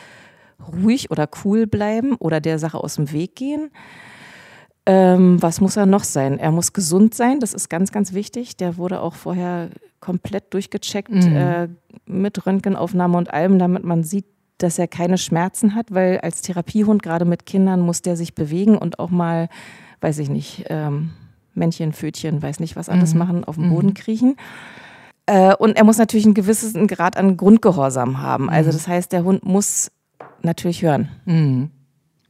ruhig 0.83 1.11
oder 1.11 1.29
cool 1.45 1.67
bleiben 1.67 2.15
oder 2.15 2.41
der 2.41 2.59
Sache 2.59 2.79
aus 2.79 2.95
dem 2.95 3.13
Weg 3.13 3.37
gehen. 3.37 3.71
Ähm, 4.87 5.43
was 5.43 5.61
muss 5.61 5.77
er 5.77 5.87
noch 5.87 6.05
sein? 6.05 6.39
Er 6.39 6.51
muss 6.51 6.73
gesund 6.73 7.15
sein, 7.15 7.41
das 7.41 7.53
ist 7.53 7.69
ganz, 7.69 7.93
ganz 7.93 8.15
wichtig. 8.15 8.57
Der 8.57 8.79
wurde 8.79 9.03
auch 9.03 9.15
vorher 9.15 9.69
komplett 10.01 10.55
durchgecheckt 10.55 11.11
mhm. 11.11 11.37
äh, 11.37 11.69
mit 12.07 12.47
Röntgenaufnahme 12.47 13.19
und 13.19 13.31
allem, 13.31 13.59
damit 13.59 13.85
man 13.85 14.03
sieht, 14.03 14.25
dass 14.59 14.79
er 14.79 14.89
keine 14.89 15.19
Schmerzen 15.19 15.75
hat, 15.75 15.87
weil 15.93 16.19
als 16.19 16.43
Therapiehund, 16.43 17.03
gerade 17.03 17.25
mit 17.25 17.47
Kindern, 17.47 17.81
muss 17.81 18.03
der 18.03 18.17
sich 18.17 18.35
bewegen 18.35 18.77
und 18.77 18.99
auch 18.99 19.11
mal, 19.11 19.49
weiß 20.01 20.19
ich 20.19 20.29
nicht, 20.29 20.65
ähm, 20.69 21.11
Männchen, 21.55 21.93
Fötchen, 21.93 22.43
weiß 22.43 22.61
nicht 22.61 22.77
was 22.77 22.89
alles 22.89 23.15
mhm. 23.15 23.19
machen, 23.19 23.45
auf 23.45 23.57
dem 23.57 23.71
Boden 23.71 23.89
mhm. 23.89 23.95
kriechen. 23.95 24.37
Äh, 25.27 25.55
und 25.55 25.77
er 25.77 25.85
muss 25.85 25.99
natürlich 25.99 26.25
einen 26.25 26.35
gewissen 26.35 26.87
Grad 26.87 27.17
an 27.17 27.37
Grundgehorsam 27.37 28.21
haben. 28.21 28.49
Also 28.49 28.71
mhm. 28.71 28.75
das 28.75 28.89
heißt, 28.89 29.13
der 29.13 29.25
Hund 29.25 29.45
muss 29.45 29.91
natürlich 30.43 30.83
hören. 30.83 31.09
Mhm. 31.25 31.71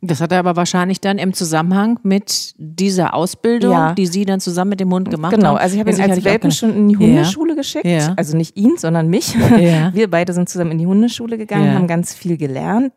Das 0.01 0.21
hat 0.21 0.31
er 0.31 0.39
aber 0.39 0.55
wahrscheinlich 0.55 1.01
dann 1.01 1.19
im 1.19 1.33
Zusammenhang 1.33 1.99
mit 2.05 2.55
dieser 2.57 3.15
Ausbildung, 3.15 3.73
ja. 3.73 3.95
die 3.95 4.07
Sie 4.07 4.25
dann 4.25 4.39
zusammen 4.39 4.71
mit 4.71 4.81
dem 4.81 4.93
Hund 4.93 5.11
gemacht 5.11 5.35
genau. 5.35 5.49
haben. 5.49 5.55
Genau, 5.55 5.63
also 5.63 5.75
ich 5.75 5.81
habe 5.81 5.91
ihn 5.91 6.01
als 6.01 6.25
Welpen 6.25 6.53
schon 6.53 6.75
in 6.75 6.89
die 6.89 6.97
Hundeschule 6.97 7.51
ja. 7.51 7.57
geschickt. 7.57 7.85
Ja. 7.85 8.15
Also 8.17 8.37
nicht 8.37 8.57
ihn, 8.57 8.77
sondern 8.77 9.09
mich. 9.09 9.35
Wir 9.93 10.09
beide 10.09 10.33
sind 10.33 10.49
zusammen 10.49 10.73
in 10.73 10.79
die 10.79 10.87
Hundeschule 10.87 11.37
gegangen, 11.37 11.75
haben 11.75 11.89
ganz 11.89 12.15
viel 12.15 12.37
gelernt, 12.37 12.93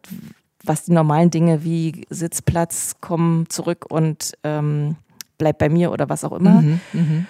was 0.64 0.86
die 0.86 0.92
normalen 0.92 1.32
Dinge 1.32 1.64
wie 1.64 2.06
Sitzplatz, 2.12 2.96
komm 3.02 3.46
zurück 3.50 3.86
und 3.90 4.34
ähm, 4.44 4.96
bleib 5.40 5.58
bei 5.58 5.70
mir 5.70 5.92
oder 5.92 6.08
was 6.08 6.24
auch 6.24 6.34
immer. 6.34 6.62
Mhm, 6.62 6.80
mh. 6.94 7.26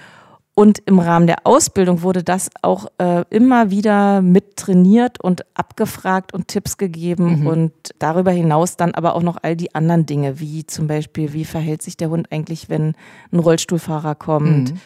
Und 0.54 0.80
im 0.86 1.00
Rahmen 1.00 1.28
der 1.28 1.48
Ausbildung 1.48 2.02
wurde 2.02 2.24
das 2.24 2.50
auch 2.62 2.88
äh, 2.98 3.24
immer 3.30 3.72
wieder 3.72 4.22
mit 4.22 4.58
trainiert 4.58 5.22
und 5.22 5.46
abgefragt 5.56 6.34
und 6.34 6.50
Tipps 6.50 6.78
gegeben 6.78 7.42
mhm. 7.42 7.48
und 7.48 7.72
darüber 8.00 8.32
hinaus 8.32 8.76
dann 8.76 8.94
aber 8.94 9.16
auch 9.16 9.24
noch 9.24 9.38
all 9.42 9.56
die 9.56 9.74
anderen 9.74 10.06
Dinge, 10.06 10.40
wie 10.42 10.66
zum 10.66 10.88
Beispiel, 10.88 11.32
wie 11.32 11.46
verhält 11.46 11.82
sich 11.82 11.96
der 11.96 12.10
Hund 12.10 12.32
eigentlich, 12.32 12.70
wenn 12.70 12.96
ein 13.32 13.40
Rollstuhlfahrer 13.40 14.16
kommt. 14.16 14.74
Mhm. 14.74 14.80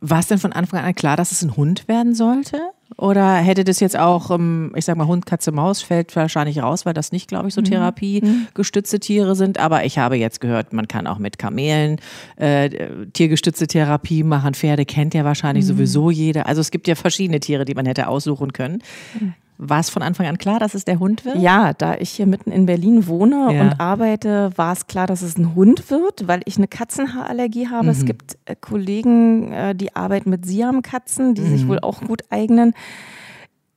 War 0.00 0.20
es 0.20 0.28
denn 0.28 0.38
von 0.38 0.52
Anfang 0.52 0.84
an 0.84 0.94
klar, 0.94 1.16
dass 1.16 1.32
es 1.32 1.42
ein 1.42 1.56
Hund 1.56 1.88
werden 1.88 2.14
sollte? 2.14 2.60
Oder 2.96 3.34
hätte 3.36 3.64
das 3.64 3.80
jetzt 3.80 3.98
auch, 3.98 4.38
ich 4.74 4.84
sag 4.84 4.96
mal, 4.96 5.06
Hund, 5.06 5.26
Katze, 5.26 5.52
Maus 5.52 5.82
fällt 5.82 6.14
wahrscheinlich 6.14 6.62
raus, 6.62 6.86
weil 6.86 6.94
das 6.94 7.12
nicht, 7.12 7.28
glaube 7.28 7.48
ich, 7.48 7.54
so 7.54 7.60
mhm. 7.60 7.66
therapiegestützte 7.66 9.00
Tiere 9.00 9.34
sind. 9.34 9.58
Aber 9.58 9.84
ich 9.84 9.98
habe 9.98 10.16
jetzt 10.16 10.40
gehört, 10.40 10.72
man 10.72 10.88
kann 10.88 11.06
auch 11.06 11.18
mit 11.18 11.38
Kamelen 11.38 12.00
äh, 12.36 12.70
tiergestützte 13.12 13.66
Therapie 13.66 14.22
machen. 14.22 14.54
Pferde 14.54 14.84
kennt 14.84 15.14
ja 15.14 15.24
wahrscheinlich 15.24 15.64
mhm. 15.64 15.68
sowieso 15.68 16.10
jeder. 16.10 16.46
Also 16.46 16.60
es 16.60 16.70
gibt 16.70 16.86
ja 16.88 16.94
verschiedene 16.94 17.40
Tiere, 17.40 17.64
die 17.64 17.74
man 17.74 17.86
hätte 17.86 18.08
aussuchen 18.08 18.52
können. 18.52 18.82
Mhm. 19.18 19.34
War 19.56 19.78
es 19.78 19.88
von 19.88 20.02
Anfang 20.02 20.26
an 20.26 20.36
klar, 20.36 20.58
dass 20.58 20.74
es 20.74 20.84
der 20.84 20.98
Hund 20.98 21.24
wird? 21.24 21.36
Ja, 21.36 21.72
da 21.74 21.94
ich 21.94 22.10
hier 22.10 22.26
mitten 22.26 22.50
in 22.50 22.66
Berlin 22.66 23.06
wohne 23.06 23.52
ja. 23.52 23.60
und 23.60 23.80
arbeite, 23.80 24.50
war 24.56 24.72
es 24.72 24.88
klar, 24.88 25.06
dass 25.06 25.22
es 25.22 25.38
ein 25.38 25.54
Hund 25.54 25.90
wird, 25.90 26.26
weil 26.26 26.40
ich 26.44 26.56
eine 26.56 26.66
Katzenhaarallergie 26.66 27.68
habe. 27.68 27.84
Mhm. 27.84 27.90
Es 27.90 28.04
gibt 28.04 28.36
äh, 28.46 28.56
Kollegen, 28.60 29.52
äh, 29.52 29.74
die 29.74 29.94
arbeiten 29.94 30.30
mit 30.30 30.44
Siamkatzen, 30.44 31.34
die 31.34 31.42
mhm. 31.42 31.50
sich 31.50 31.68
wohl 31.68 31.78
auch 31.78 32.00
gut 32.00 32.22
eignen. 32.30 32.74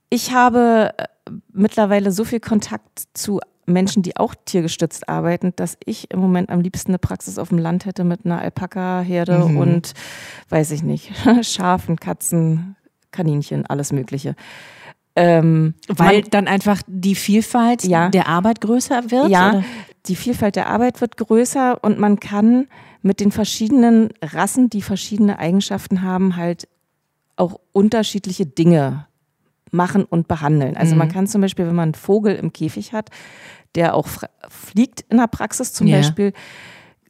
Ich 0.10 0.34
habe 0.34 0.94
äh, 0.98 1.32
mittlerweile 1.54 2.12
so 2.12 2.24
viel 2.24 2.40
Kontakt 2.40 3.04
zu 3.14 3.40
Menschen, 3.68 4.02
die 4.02 4.18
auch 4.18 4.34
tiergestützt 4.46 5.08
arbeiten, 5.10 5.54
dass 5.58 5.78
ich 5.86 6.10
im 6.12 6.20
Moment 6.20 6.50
am 6.50 6.62
liebsten 6.62 6.92
eine 6.92 7.00
Praxis 7.00 7.38
auf 7.38 7.50
dem 7.50 7.58
Land 7.60 7.86
hätte 7.86 8.04
mit 8.04 8.26
einer 8.26 8.42
Alpaka-Herde 8.42 9.40
mhm. 9.40 9.58
und, 9.58 9.94
weiß 10.50 10.72
ich 10.72 10.82
nicht, 10.82 11.12
Schafen, 11.42 11.98
Katzen, 11.98 12.78
Kaninchen, 13.12 13.66
alles 13.66 13.92
Mögliche. 13.92 14.36
Ähm, 15.18 15.74
Weil 15.88 16.22
man, 16.22 16.30
dann 16.30 16.48
einfach 16.48 16.82
die 16.86 17.16
Vielfalt 17.16 17.84
ja, 17.84 18.10
der 18.10 18.28
Arbeit 18.28 18.62
größer 18.62 19.10
wird? 19.10 19.30
Ja, 19.30 19.50
oder? 19.50 19.64
die 20.06 20.16
Vielfalt 20.16 20.56
der 20.56 20.70
Arbeit 20.70 21.02
wird 21.02 21.18
größer 21.18 21.84
und 21.84 22.00
man 22.00 22.20
kann 22.20 22.68
mit 23.02 23.20
den 23.20 23.32
verschiedenen 23.32 24.10
Rassen, 24.22 24.70
die 24.70 24.82
verschiedene 24.82 25.40
Eigenschaften 25.40 26.04
haben, 26.04 26.36
halt 26.36 26.68
auch 27.36 27.60
unterschiedliche 27.72 28.46
Dinge 28.46 29.08
machen 29.72 30.06
und 30.06 30.28
behandeln. 30.28 30.78
Also 30.78 30.94
mhm. 30.94 31.00
man 31.00 31.12
kann 31.12 31.28
zum 31.28 31.42
Beispiel, 31.42 31.68
wenn 31.68 31.76
man 31.76 31.90
einen 31.90 31.94
Vogel 31.96 32.36
im 32.36 32.54
Käfig 32.54 32.94
hat, 32.94 33.10
der 33.76 33.96
auch 33.96 34.08
fliegt 34.50 35.02
in 35.10 35.18
der 35.18 35.28
Praxis 35.28 35.74
zum 35.74 35.88
ja. 35.88 35.98
Beispiel, 35.98 36.34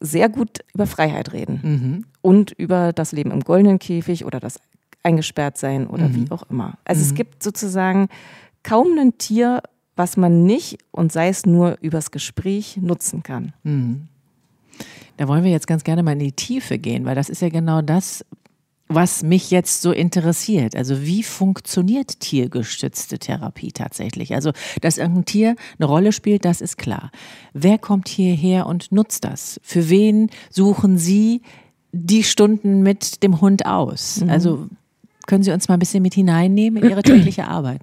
sehr 0.00 0.28
gut 0.28 0.60
über 0.74 0.86
Freiheit 0.86 1.32
reden 1.32 1.60
mhm. 1.62 2.04
und 2.20 2.52
über 2.52 2.92
das 2.92 3.12
Leben 3.12 3.30
im 3.32 3.40
goldenen 3.40 3.78
Käfig 3.78 4.24
oder 4.24 4.40
das 4.40 4.60
eingesperrt 5.02 5.58
sein 5.58 5.86
oder 5.86 6.08
mhm. 6.08 6.14
wie 6.16 6.30
auch 6.30 6.44
immer. 6.50 6.78
Also 6.84 7.00
mhm. 7.00 7.06
es 7.06 7.14
gibt 7.14 7.42
sozusagen 7.42 8.08
kaum 8.62 8.98
ein 8.98 9.18
Tier, 9.18 9.62
was 9.96 10.16
man 10.16 10.44
nicht 10.44 10.78
und 10.90 11.12
sei 11.12 11.28
es 11.28 11.46
nur 11.46 11.78
übers 11.80 12.10
Gespräch 12.10 12.78
nutzen 12.80 13.22
kann. 13.22 13.52
Mhm. 13.62 14.08
Da 15.16 15.26
wollen 15.26 15.42
wir 15.42 15.50
jetzt 15.50 15.66
ganz 15.66 15.82
gerne 15.82 16.02
mal 16.02 16.12
in 16.12 16.20
die 16.20 16.32
Tiefe 16.32 16.78
gehen, 16.78 17.04
weil 17.04 17.16
das 17.16 17.28
ist 17.28 17.42
ja 17.42 17.48
genau 17.48 17.82
das, 17.82 18.24
was 18.88 19.22
mich 19.22 19.50
jetzt 19.50 19.82
so 19.82 19.92
interessiert. 19.92 20.74
Also 20.74 21.02
wie 21.02 21.22
funktioniert 21.22 22.20
tiergestützte 22.20 23.18
Therapie 23.18 23.72
tatsächlich? 23.72 24.34
Also, 24.34 24.52
dass 24.80 24.96
irgendein 24.96 25.26
Tier 25.26 25.56
eine 25.78 25.86
Rolle 25.86 26.12
spielt, 26.12 26.44
das 26.44 26.60
ist 26.60 26.78
klar. 26.78 27.10
Wer 27.52 27.78
kommt 27.78 28.08
hierher 28.08 28.66
und 28.66 28.90
nutzt 28.90 29.24
das? 29.24 29.60
Für 29.62 29.90
wen 29.90 30.30
suchen 30.50 30.96
Sie 30.96 31.42
die 31.92 32.22
Stunden 32.22 32.82
mit 32.82 33.22
dem 33.22 33.40
Hund 33.40 33.66
aus? 33.66 34.20
Mhm. 34.22 34.30
Also 34.30 34.68
können 35.28 35.44
Sie 35.44 35.52
uns 35.52 35.68
mal 35.68 35.74
ein 35.74 35.78
bisschen 35.78 36.02
mit 36.02 36.14
hineinnehmen 36.14 36.82
in 36.82 36.90
Ihre 36.90 37.02
tägliche 37.02 37.46
Arbeit? 37.46 37.80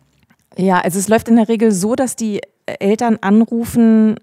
Ja, 0.57 0.79
also 0.79 0.99
es 0.99 1.07
läuft 1.07 1.29
in 1.29 1.37
der 1.37 1.47
Regel 1.47 1.71
so, 1.71 1.95
dass 1.95 2.15
die 2.15 2.41
Eltern 2.65 3.17
anrufen, 3.21 4.15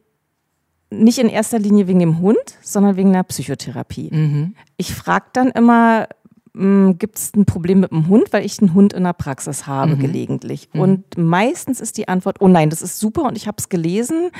nicht 0.90 1.18
in 1.18 1.28
erster 1.28 1.58
Linie 1.58 1.86
wegen 1.86 2.00
dem 2.00 2.18
Hund, 2.20 2.58
sondern 2.60 2.96
wegen 2.96 3.12
der 3.12 3.22
Psychotherapie. 3.22 4.10
Mhm. 4.12 4.54
Ich 4.76 4.94
frage 4.94 5.26
dann 5.32 5.50
immer, 5.50 6.08
hm, 6.54 6.98
gibt 6.98 7.16
es 7.16 7.32
ein 7.34 7.46
Problem 7.46 7.80
mit 7.80 7.92
dem 7.92 8.08
Hund, 8.08 8.32
weil 8.32 8.44
ich 8.44 8.60
einen 8.60 8.74
Hund 8.74 8.92
in 8.92 9.04
der 9.04 9.12
Praxis 9.12 9.66
habe 9.66 9.96
mhm. 9.96 10.00
gelegentlich. 10.00 10.68
Mhm. 10.72 10.80
Und 10.80 11.18
meistens 11.18 11.80
ist 11.80 11.96
die 11.98 12.08
Antwort, 12.08 12.40
oh 12.40 12.48
nein, 12.48 12.70
das 12.70 12.82
ist 12.82 12.98
super 12.98 13.22
und 13.22 13.36
ich 13.36 13.46
habe 13.46 13.56
es 13.58 13.68
gelesen, 13.68 14.30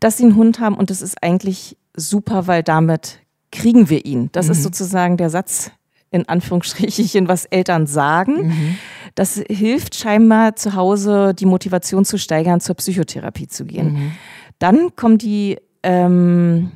dass 0.00 0.18
sie 0.18 0.24
einen 0.24 0.36
Hund 0.36 0.60
haben 0.60 0.76
und 0.76 0.90
das 0.90 1.02
ist 1.02 1.22
eigentlich 1.22 1.76
super, 1.96 2.46
weil 2.46 2.62
damit 2.62 3.20
kriegen 3.50 3.88
wir 3.90 4.04
ihn. 4.04 4.30
Das 4.32 4.48
ist 4.48 4.58
mhm. 4.58 4.62
sozusagen 4.62 5.16
der 5.16 5.30
Satz, 5.30 5.70
in 6.12 6.28
Anführungsstrichen, 6.28 7.26
was 7.26 7.46
Eltern 7.46 7.86
sagen. 7.86 8.48
Mhm. 8.48 8.78
Das 9.14 9.42
hilft 9.50 9.96
scheinbar 9.96 10.56
zu 10.56 10.74
Hause 10.74 11.34
die 11.34 11.46
Motivation 11.46 12.04
zu 12.04 12.18
steigern, 12.18 12.60
zur 12.60 12.76
Psychotherapie 12.76 13.48
zu 13.48 13.64
gehen. 13.64 13.92
Mhm. 13.92 14.12
Dann 14.58 14.94
kommen 14.94 15.18
die 15.18 15.58
ähm, 15.82 16.70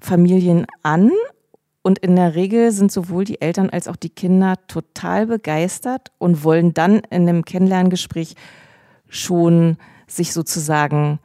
Familien 0.00 0.66
an 0.82 1.10
und 1.82 1.98
in 1.98 2.16
der 2.16 2.34
Regel 2.34 2.70
sind 2.72 2.92
sowohl 2.92 3.24
die 3.24 3.40
Eltern 3.40 3.70
als 3.70 3.88
auch 3.88 3.96
die 3.96 4.10
Kinder 4.10 4.54
total 4.68 5.26
begeistert 5.26 6.12
und 6.18 6.44
wollen 6.44 6.74
dann 6.74 6.98
in 7.10 7.28
einem 7.28 7.44
Kennenlerngespräch 7.44 8.34
schon 9.08 9.76
sich 10.06 10.32
sozusagen 10.32 11.18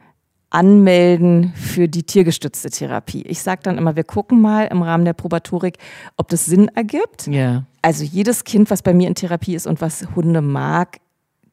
anmelden 0.50 1.52
für 1.54 1.88
die 1.88 2.04
tiergestützte 2.04 2.70
Therapie. 2.70 3.22
Ich 3.22 3.42
sage 3.42 3.60
dann 3.62 3.76
immer, 3.76 3.96
wir 3.96 4.04
gucken 4.04 4.40
mal 4.40 4.64
im 4.64 4.82
Rahmen 4.82 5.04
der 5.04 5.12
Probatorik, 5.12 5.78
ob 6.16 6.28
das 6.28 6.46
Sinn 6.46 6.68
ergibt. 6.68 7.26
Ja. 7.26 7.64
Also 7.82 8.04
jedes 8.04 8.44
Kind, 8.44 8.70
was 8.70 8.82
bei 8.82 8.94
mir 8.94 9.08
in 9.08 9.14
Therapie 9.14 9.54
ist 9.54 9.66
und 9.66 9.80
was 9.80 10.06
Hunde 10.16 10.40
mag, 10.40 10.98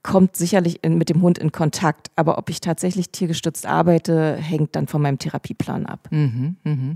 kommt 0.01 0.35
sicherlich 0.35 0.83
in, 0.83 0.97
mit 0.97 1.09
dem 1.09 1.21
Hund 1.21 1.37
in 1.37 1.51
Kontakt. 1.51 2.09
Aber 2.15 2.37
ob 2.37 2.49
ich 2.49 2.61
tatsächlich 2.61 3.09
tiergestützt 3.09 3.65
arbeite, 3.65 4.35
hängt 4.35 4.75
dann 4.75 4.87
von 4.87 5.01
meinem 5.01 5.19
Therapieplan 5.19 5.85
ab. 5.85 6.07
Mhm, 6.11 6.55
mh. 6.63 6.95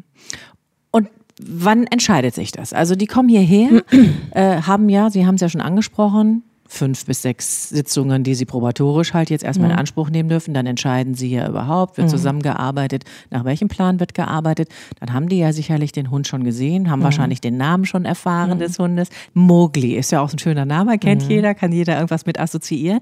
Und 0.92 1.10
wann 1.42 1.86
entscheidet 1.88 2.36
sich 2.36 2.52
das? 2.52 2.72
Also 2.72 2.96
die 2.96 3.08
kommen 3.08 3.28
hierher, 3.28 3.84
äh, 4.32 4.62
haben 4.62 4.90
ja, 4.90 5.10
Sie 5.10 5.26
haben 5.26 5.36
es 5.36 5.42
ja 5.42 5.50
schon 5.50 5.62
angesprochen, 5.62 6.44
fünf 6.72 7.06
bis 7.06 7.24
sechs 7.24 7.70
Sitzungen, 7.70 8.24
die 8.24 8.36
sie 8.36 8.46
probatorisch 8.46 9.14
halt 9.14 9.32
jetzt 9.32 9.44
erstmal 9.44 9.70
mhm. 9.70 9.74
in 9.74 9.80
Anspruch 9.80 10.12
nehmen 10.12 10.30
dürfen. 10.30 10.54
Dann 10.54 10.68
entscheiden 10.68 11.16
sie 11.16 11.32
ja 11.32 11.50
überhaupt, 11.50 11.98
wird 11.98 12.08
mhm. 12.08 12.12
zusammengearbeitet, 12.12 13.06
nach 13.32 13.44
welchem 13.44 13.68
Plan 13.68 14.00
wird 14.00 14.14
gearbeitet. 14.14 14.70
Dann 15.00 15.12
haben 15.12 15.30
die 15.30 15.40
ja 15.40 15.52
sicherlich 15.52 15.92
den 15.92 16.12
Hund 16.12 16.28
schon 16.28 16.44
gesehen, 16.44 16.92
haben 16.92 17.00
mhm. 17.00 17.06
wahrscheinlich 17.06 17.42
den 17.42 17.58
Namen 17.58 17.86
schon 17.86 18.06
erfahren 18.06 18.58
mhm. 18.58 18.60
des 18.60 18.78
Hundes. 18.78 19.10
Mowgli 19.34 19.96
ist 19.96 20.12
ja 20.12 20.22
auch 20.22 20.32
ein 20.32 20.38
schöner 20.38 20.66
Name, 20.66 21.00
kennt 21.00 21.24
mhm. 21.24 21.30
jeder, 21.32 21.56
kann 21.56 21.72
jeder 21.72 21.96
irgendwas 21.96 22.28
mit 22.28 22.40
assoziieren. 22.40 23.00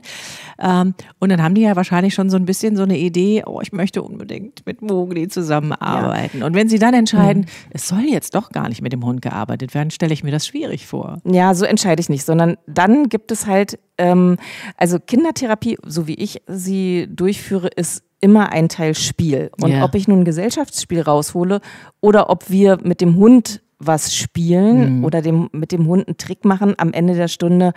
Ähm, 0.59 0.93
und 1.19 1.29
dann 1.29 1.43
haben 1.43 1.53
die 1.53 1.62
ja 1.62 1.75
wahrscheinlich 1.75 2.13
schon 2.13 2.29
so 2.29 2.38
ein 2.38 2.45
bisschen 2.45 2.77
so 2.77 2.83
eine 2.83 2.97
Idee, 2.97 3.43
oh, 3.45 3.59
ich 3.62 3.74
möchte 3.74 4.01
unbedingt 4.01 4.65
mit 4.65 4.81
Mowgli 4.81 5.27
zusammenarbeiten. 5.27 6.39
Ja. 6.39 6.45
Und 6.45 6.55
wenn 6.55 6.69
sie 6.69 6.79
dann 6.79 6.93
entscheiden, 6.93 7.41
mhm. 7.41 7.71
es 7.71 7.89
soll 7.89 8.05
jetzt 8.09 8.33
doch 8.33 8.50
gar 8.51 8.69
nicht 8.69 8.81
mit 8.81 8.93
dem 8.93 9.03
Hund 9.03 9.21
gearbeitet 9.21 9.74
werden, 9.74 9.91
stelle 9.91 10.13
ich 10.13 10.24
mir 10.24 10.31
das 10.31 10.47
schwierig 10.47 10.88
vor. 10.88 11.17
Ja, 11.25 11.53
so 11.53 11.65
entscheide 11.65 12.00
ich 12.00 12.07
nicht, 12.07 12.24
sondern 12.24 12.55
dann 12.65 13.09
gibt 13.09 13.31
es 13.31 13.45
halt 13.45 13.56
halt, 13.57 13.79
ähm, 13.97 14.37
also 14.77 14.99
Kindertherapie, 14.99 15.77
so 15.85 16.07
wie 16.07 16.15
ich 16.15 16.41
sie 16.47 17.07
durchführe, 17.09 17.67
ist 17.75 18.03
immer 18.19 18.51
ein 18.51 18.69
Teil 18.69 18.95
Spiel. 18.95 19.51
Und 19.61 19.71
yeah. 19.71 19.83
ob 19.83 19.95
ich 19.95 20.07
nun 20.07 20.21
ein 20.21 20.25
Gesellschaftsspiel 20.25 21.01
raushole 21.01 21.61
oder 22.01 22.29
ob 22.29 22.49
wir 22.49 22.77
mit 22.83 23.01
dem 23.01 23.15
Hund 23.15 23.61
was 23.79 24.15
spielen 24.15 24.99
mhm. 24.99 25.05
oder 25.05 25.21
dem, 25.21 25.49
mit 25.51 25.71
dem 25.71 25.87
Hund 25.87 26.07
einen 26.07 26.17
Trick 26.17 26.45
machen 26.45 26.73
am 26.77 26.93
Ende 26.93 27.13
der 27.13 27.27
Stunde, 27.27 27.73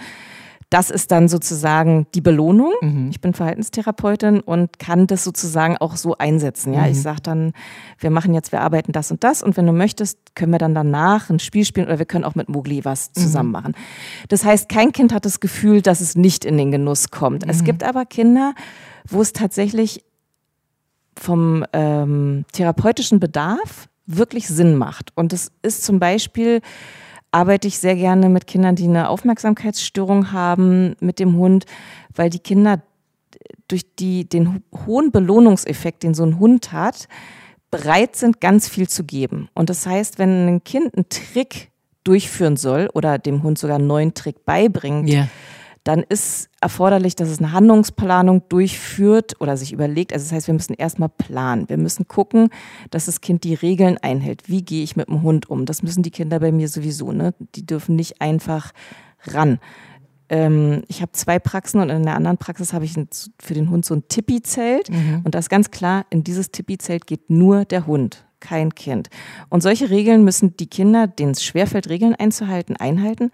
das 0.70 0.88
ist 0.88 1.10
dann 1.10 1.28
sozusagen 1.28 2.06
die 2.14 2.20
Belohnung. 2.20 2.72
Mhm. 2.80 3.08
Ich 3.10 3.20
bin 3.20 3.34
Verhaltenstherapeutin 3.34 4.40
und 4.40 4.78
kann 4.78 5.08
das 5.08 5.24
sozusagen 5.24 5.76
auch 5.76 5.96
so 5.96 6.16
einsetzen. 6.16 6.72
Ja, 6.72 6.82
mhm. 6.82 6.92
ich 6.92 7.02
sage 7.02 7.20
dann, 7.22 7.52
wir 7.98 8.10
machen 8.10 8.32
jetzt, 8.34 8.52
wir 8.52 8.60
arbeiten 8.60 8.92
das 8.92 9.10
und 9.10 9.24
das 9.24 9.42
und 9.42 9.56
wenn 9.56 9.66
du 9.66 9.72
möchtest, 9.72 10.18
können 10.36 10.52
wir 10.52 10.58
dann 10.58 10.74
danach 10.74 11.28
ein 11.28 11.40
Spiel 11.40 11.64
spielen 11.64 11.86
oder 11.86 11.98
wir 11.98 12.06
können 12.06 12.24
auch 12.24 12.36
mit 12.36 12.48
Mogli 12.48 12.84
was 12.84 13.10
mhm. 13.16 13.20
zusammen 13.20 13.50
machen. 13.50 13.74
Das 14.28 14.44
heißt, 14.44 14.68
kein 14.68 14.92
Kind 14.92 15.12
hat 15.12 15.24
das 15.24 15.40
Gefühl, 15.40 15.82
dass 15.82 16.00
es 16.00 16.14
nicht 16.14 16.44
in 16.44 16.56
den 16.56 16.70
Genuss 16.70 17.10
kommt. 17.10 17.44
Es 17.48 17.62
mhm. 17.62 17.64
gibt 17.64 17.82
aber 17.82 18.06
Kinder, 18.06 18.54
wo 19.08 19.20
es 19.20 19.32
tatsächlich 19.32 20.04
vom 21.18 21.64
ähm, 21.72 22.44
therapeutischen 22.52 23.18
Bedarf 23.18 23.88
wirklich 24.06 24.46
Sinn 24.46 24.76
macht. 24.76 25.10
Und 25.16 25.32
es 25.32 25.50
ist 25.62 25.84
zum 25.84 25.98
Beispiel 25.98 26.60
arbeite 27.32 27.68
ich 27.68 27.78
sehr 27.78 27.96
gerne 27.96 28.28
mit 28.28 28.46
Kindern, 28.46 28.76
die 28.76 28.84
eine 28.84 29.08
Aufmerksamkeitsstörung 29.08 30.32
haben 30.32 30.96
mit 31.00 31.18
dem 31.18 31.37
Hund, 31.37 31.66
weil 32.14 32.30
die 32.30 32.38
Kinder 32.38 32.82
durch 33.68 33.94
die, 33.94 34.28
den 34.28 34.62
hohen 34.87 35.12
Belohnungseffekt, 35.12 36.02
den 36.02 36.14
so 36.14 36.25
ein 36.25 36.38
Hund 36.38 36.72
hat, 36.72 37.08
bereit 37.70 38.16
sind, 38.16 38.40
ganz 38.40 38.68
viel 38.68 38.88
zu 38.88 39.04
geben. 39.04 39.49
Und 39.54 39.70
das 39.70 39.87
heißt, 39.87 40.18
wenn 40.18 40.49
ein 40.49 40.64
Kind 40.64 40.96
einen 40.96 41.08
Trick 41.08 41.70
durchführen 42.02 42.56
soll 42.56 42.88
oder 42.94 43.18
dem 43.18 43.42
Hund 43.42 43.58
sogar 43.58 43.76
einen 43.76 43.87
neuen 43.87 44.14
Trick 44.14 44.44
beibringt, 44.44 45.08
yeah 45.08 45.28
dann 45.84 46.02
ist 46.02 46.50
erforderlich, 46.60 47.16
dass 47.16 47.30
es 47.30 47.38
eine 47.38 47.52
Handlungsplanung 47.52 48.42
durchführt 48.49 49.40
oder 49.40 49.56
sich 49.56 49.72
überlegt. 49.72 50.12
Also 50.12 50.25
das 50.25 50.32
heißt, 50.32 50.46
wir 50.46 50.54
müssen 50.54 50.75
erstmal 50.75 51.08
planen. 51.08 51.68
Wir 51.68 51.78
müssen 51.78 52.06
gucken, 52.06 52.50
dass 52.90 53.06
das 53.06 53.20
Kind 53.20 53.44
die 53.44 53.54
Regeln 53.54 53.96
einhält. 53.99 54.49
Wie 54.49 54.62
gehe 54.62 54.82
ich 54.82 54.96
mit 54.96 55.08
dem 55.08 55.22
Hund 55.22 55.49
um? 55.49 55.64
Das 55.64 55.82
müssen 55.82 56.02
die 56.02 56.10
Kinder 56.10 56.40
bei 56.40 56.52
mir 56.52 56.68
sowieso. 56.68 57.12
Ne? 57.12 57.34
Die 57.54 57.64
dürfen 57.64 57.96
nicht 57.96 58.20
einfach 58.20 58.72
ran. 59.25 59.58
Ähm, 60.28 60.82
ich 60.88 61.00
habe 61.00 61.12
zwei 61.12 61.38
Praxen 61.38 61.80
und 61.80 61.88
in 61.88 62.02
der 62.02 62.14
anderen 62.14 62.37
Praxis 62.37 62.75
habe 62.75 62.84
ich 62.84 62.94
für 63.40 63.54
den 63.54 63.70
Hund 63.70 63.87
so 63.87 63.94
ein 63.94 64.06
Tippi-Zelt. 64.06 64.90
Mhm. 64.90 65.22
Und 65.25 65.34
da 65.34 65.38
ist 65.38 65.49
ganz 65.49 65.70
klar, 65.70 66.04
in 66.10 66.25
dieses 66.25 66.50
Tippi-Zelt 66.50 67.06
geht 67.06 67.30
nur 67.30 67.64
der 67.64 67.87
Hund 67.87 68.26
kein 68.38 68.75
Kind. 68.75 69.08
Und 69.50 69.62
solche 69.62 69.90
Regeln 69.90 70.25
müssen 70.25 70.56
die 70.56 70.66
Kinder, 70.66 71.06
denen 71.06 71.32
es 71.32 71.44
schwerfällt, 71.44 71.88
Regeln 71.88 72.14
einzuhalten, 72.14 72.76
einhalten. 72.76 73.30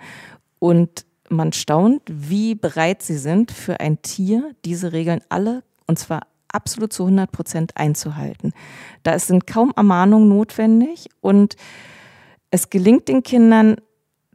Und 0.59 1.07
man 1.31 1.53
staunt, 1.53 2.03
wie 2.07 2.55
bereit 2.55 3.03
sie 3.03 3.19
sind, 3.19 3.51
für 3.51 3.81
ein 3.81 4.03
Tier 4.03 4.55
diese 4.65 4.93
Regeln 4.93 5.21
alle, 5.29 5.63
und 5.87 5.99
zwar 5.99 6.23
absolut 6.49 6.93
zu 6.93 7.05
100 7.05 7.31
Prozent 7.31 7.77
einzuhalten. 7.77 8.53
Da 9.03 9.19
sind 9.19 9.47
kaum 9.47 9.73
Ermahnungen 9.77 10.29
notwendig 10.29 11.09
und 11.21 11.57
es 12.51 12.71
gelingt 12.71 13.09
den 13.09 13.23
Kindern, 13.23 13.77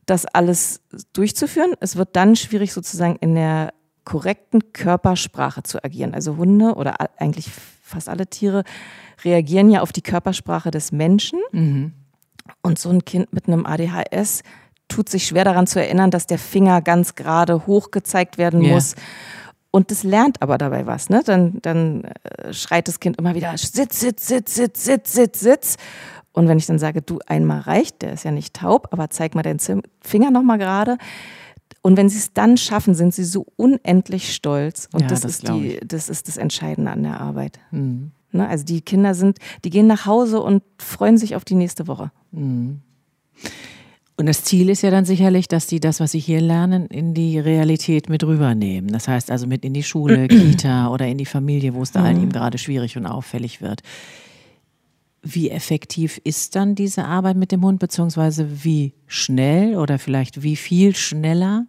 das 0.06 0.26
alles 0.26 0.82
durchzuführen. 1.14 1.74
Es 1.80 1.96
wird 1.96 2.16
dann 2.16 2.36
schwierig, 2.36 2.74
sozusagen 2.74 3.16
in 3.18 3.36
der 3.36 3.74
korrekten 4.04 4.74
Körpersprache 4.74 5.64
zu 5.64 5.84
agieren. 5.84 6.14
Also 6.14 6.38
Hunde 6.38 6.76
oder 6.76 6.96
eigentlich 7.20 7.50
fast 7.82 8.10
alle 8.10 8.28
Tiere 8.28 8.64
reagieren 9.24 9.70
ja 9.70 9.82
auf 9.82 9.92
die 9.92 10.02
Körpersprache 10.02 10.72
des 10.72 10.92
Menschen. 10.92 11.40
Mhm. 11.52 11.94
Und 12.62 12.80
so 12.80 12.90
ein 12.90 13.06
Kind 13.06 13.32
mit 13.34 13.48
einem 13.48 13.66
ADHS 13.66 14.44
tut 14.92 15.10
sich 15.10 15.26
schwer 15.26 15.46
daran 15.46 15.68
zu 15.68 15.80
erinnern, 15.80 16.12
dass 16.12 16.28
der 16.28 16.38
Finger 16.38 16.82
ganz 16.82 17.16
gerade 17.16 17.66
hoch 17.66 17.92
gezeigt 17.92 18.38
werden 18.38 18.62
yeah. 18.62 18.74
muss. 18.74 18.96
Und 19.72 19.90
das 19.90 20.04
lernt 20.04 20.42
aber 20.42 20.58
dabei 20.58 20.86
was, 20.86 21.10
ne? 21.10 21.22
Dann, 21.26 21.60
dann 21.62 22.04
äh, 22.04 22.54
schreit 22.54 22.90
das 22.90 23.00
Kind 23.00 23.18
immer 23.18 23.36
wieder, 23.36 23.58
sitz, 23.58 24.02
sitz, 24.02 24.28
sitz, 24.28 24.56
sitz, 24.56 24.84
sitz, 24.84 25.14
sitz, 25.14 25.40
sitz. 25.40 25.78
Und 26.34 26.48
wenn 26.48 26.58
ich 26.58 26.66
dann 26.66 26.80
sage, 26.80 27.02
du 27.02 27.20
einmal 27.26 27.62
reicht, 27.62 28.02
der 28.02 28.14
ist 28.14 28.26
ja 28.26 28.32
nicht 28.32 28.54
taub, 28.54 28.90
aber 28.92 29.10
zeig 29.10 29.34
mal 29.34 29.44
deinen 29.44 29.60
Finger 30.02 30.32
nochmal 30.32 30.58
gerade. 30.58 30.98
Und 31.82 31.98
wenn 31.98 32.10
sie 32.10 32.18
es 32.18 32.34
dann 32.34 32.58
schaffen, 32.58 32.94
sind 32.94 33.14
sie 33.14 33.24
so 33.24 33.46
unendlich 33.56 34.36
stolz. 34.36 34.90
Und 34.94 35.02
ja, 35.02 35.08
das, 35.08 35.22
das, 35.22 35.32
ist 35.32 35.48
die, 35.48 35.80
das 35.86 36.10
ist 36.10 36.28
das 36.28 36.38
Entscheidende 36.38 36.92
an 36.92 37.04
der 37.04 37.20
Arbeit. 37.20 37.60
Mhm. 37.72 38.12
Ne? 38.32 38.48
Also 38.48 38.66
die 38.66 38.82
Kinder 38.82 39.14
sind, 39.14 39.38
die 39.64 39.70
gehen 39.70 39.88
nach 39.88 40.06
Hause 40.06 40.42
und 40.42 40.64
freuen 40.78 41.18
sich 41.18 41.36
auf 41.36 41.46
die 41.46 41.56
nächste 41.56 41.88
Woche. 41.88 42.12
Mhm. 42.32 42.82
Und 44.22 44.28
das 44.28 44.44
Ziel 44.44 44.70
ist 44.70 44.84
ja 44.84 44.92
dann 44.92 45.04
sicherlich, 45.04 45.48
dass 45.48 45.66
die 45.66 45.80
das, 45.80 46.00
was 46.00 46.12
sie 46.12 46.20
hier 46.20 46.42
lernen, 46.42 46.86
in 46.86 47.16
die 47.16 47.40
Realität 47.40 48.08
mit 48.08 48.24
rübernehmen. 48.24 48.92
Das 48.92 49.08
heißt 49.08 49.32
also 49.32 49.48
mit 49.48 49.66
in 49.66 49.74
die 49.74 49.82
Schule, 49.82 50.28
Kita 50.28 50.90
oder 50.90 51.08
in 51.08 51.18
die 51.18 51.26
Familie, 51.26 51.74
wo 51.74 51.82
es 51.82 51.92
da 51.92 52.02
mhm. 52.02 52.22
eben 52.22 52.32
gerade 52.32 52.60
schwierig 52.60 52.98
und 52.98 53.08
auffällig 53.08 53.64
wird. 53.64 53.82
Wie 55.24 55.50
effektiv 55.50 56.22
ist 56.24 56.56
dann 56.56 56.76
diese 56.76 57.06
Arbeit 57.06 57.36
mit 57.36 57.52
dem 57.52 57.66
Hund, 57.66 57.80
beziehungsweise 57.80 58.64
wie 58.64 58.94
schnell 59.08 59.76
oder 59.76 59.98
vielleicht 59.98 60.44
wie 60.44 60.56
viel 60.56 60.96
schneller 60.96 61.66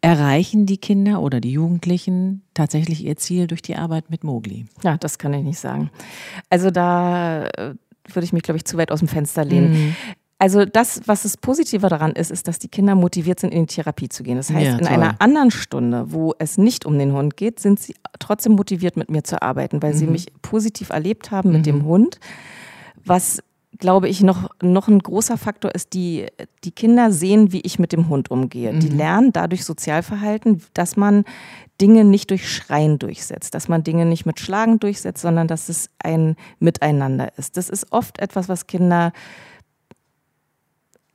erreichen 0.00 0.64
die 0.64 0.78
Kinder 0.78 1.20
oder 1.20 1.42
die 1.42 1.52
Jugendlichen 1.52 2.40
tatsächlich 2.54 3.04
ihr 3.04 3.16
Ziel 3.16 3.48
durch 3.48 3.60
die 3.60 3.76
Arbeit 3.76 4.08
mit 4.08 4.24
Mogli? 4.24 4.64
Ja, 4.82 4.96
das 4.96 5.18
kann 5.18 5.34
ich 5.34 5.44
nicht 5.44 5.58
sagen. 5.58 5.90
Also 6.48 6.70
da 6.70 7.48
äh, 7.48 7.74
würde 8.08 8.24
ich 8.24 8.32
mich, 8.32 8.44
glaube 8.44 8.56
ich, 8.56 8.64
zu 8.64 8.78
weit 8.78 8.90
aus 8.90 9.00
dem 9.00 9.08
Fenster 9.08 9.44
lehnen. 9.44 9.72
Mhm. 9.72 9.96
Also 10.38 10.64
das, 10.64 11.00
was 11.06 11.22
das 11.22 11.36
Positive 11.36 11.88
daran 11.88 12.12
ist, 12.12 12.30
ist, 12.30 12.48
dass 12.48 12.58
die 12.58 12.68
Kinder 12.68 12.94
motiviert 12.94 13.40
sind, 13.40 13.54
in 13.54 13.66
die 13.66 13.74
Therapie 13.74 14.08
zu 14.08 14.22
gehen. 14.22 14.36
Das 14.36 14.50
heißt, 14.50 14.66
ja, 14.66 14.78
in 14.78 14.86
einer 14.86 15.20
anderen 15.20 15.50
Stunde, 15.50 16.12
wo 16.12 16.34
es 16.38 16.58
nicht 16.58 16.84
um 16.84 16.98
den 16.98 17.12
Hund 17.12 17.36
geht, 17.36 17.60
sind 17.60 17.78
sie 17.78 17.94
trotzdem 18.18 18.52
motiviert, 18.52 18.96
mit 18.96 19.10
mir 19.10 19.22
zu 19.22 19.40
arbeiten, 19.40 19.82
weil 19.82 19.94
mhm. 19.94 19.98
sie 19.98 20.06
mich 20.06 20.26
positiv 20.42 20.90
erlebt 20.90 21.30
haben 21.30 21.52
mit 21.52 21.60
mhm. 21.60 21.64
dem 21.64 21.84
Hund. 21.84 22.18
Was 23.04 23.42
glaube 23.78 24.08
ich, 24.08 24.22
noch, 24.22 24.50
noch 24.62 24.88
ein 24.88 24.98
großer 24.98 25.36
Faktor 25.36 25.74
ist, 25.74 25.94
die, 25.94 26.26
die 26.62 26.70
Kinder 26.70 27.10
sehen, 27.10 27.52
wie 27.52 27.60
ich 27.60 27.78
mit 27.78 27.92
dem 27.92 28.08
Hund 28.08 28.30
umgehe. 28.30 28.72
Mhm. 28.72 28.80
Die 28.80 28.88
lernen 28.88 29.32
dadurch 29.32 29.64
Sozialverhalten, 29.64 30.62
dass 30.74 30.96
man 30.96 31.24
Dinge 31.80 32.04
nicht 32.04 32.30
durch 32.30 32.48
Schreien 32.48 32.98
durchsetzt, 32.98 33.54
dass 33.54 33.68
man 33.68 33.82
Dinge 33.82 34.06
nicht 34.06 34.26
mit 34.26 34.38
Schlagen 34.38 34.78
durchsetzt, 34.78 35.22
sondern 35.22 35.48
dass 35.48 35.68
es 35.68 35.90
ein 35.98 36.36
Miteinander 36.60 37.36
ist. 37.36 37.56
Das 37.56 37.68
ist 37.68 37.90
oft 37.90 38.20
etwas, 38.20 38.48
was 38.48 38.66
Kinder 38.66 39.12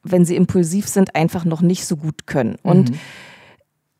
wenn 0.04 0.26
sie 0.26 0.36
impulsiv 0.36 0.88
sind, 0.88 1.16
einfach 1.16 1.46
noch 1.46 1.62
nicht 1.62 1.86
so 1.86 1.98
gut 1.98 2.28
können. 2.28 2.56
Und 2.64 2.92
mhm. 2.92 3.00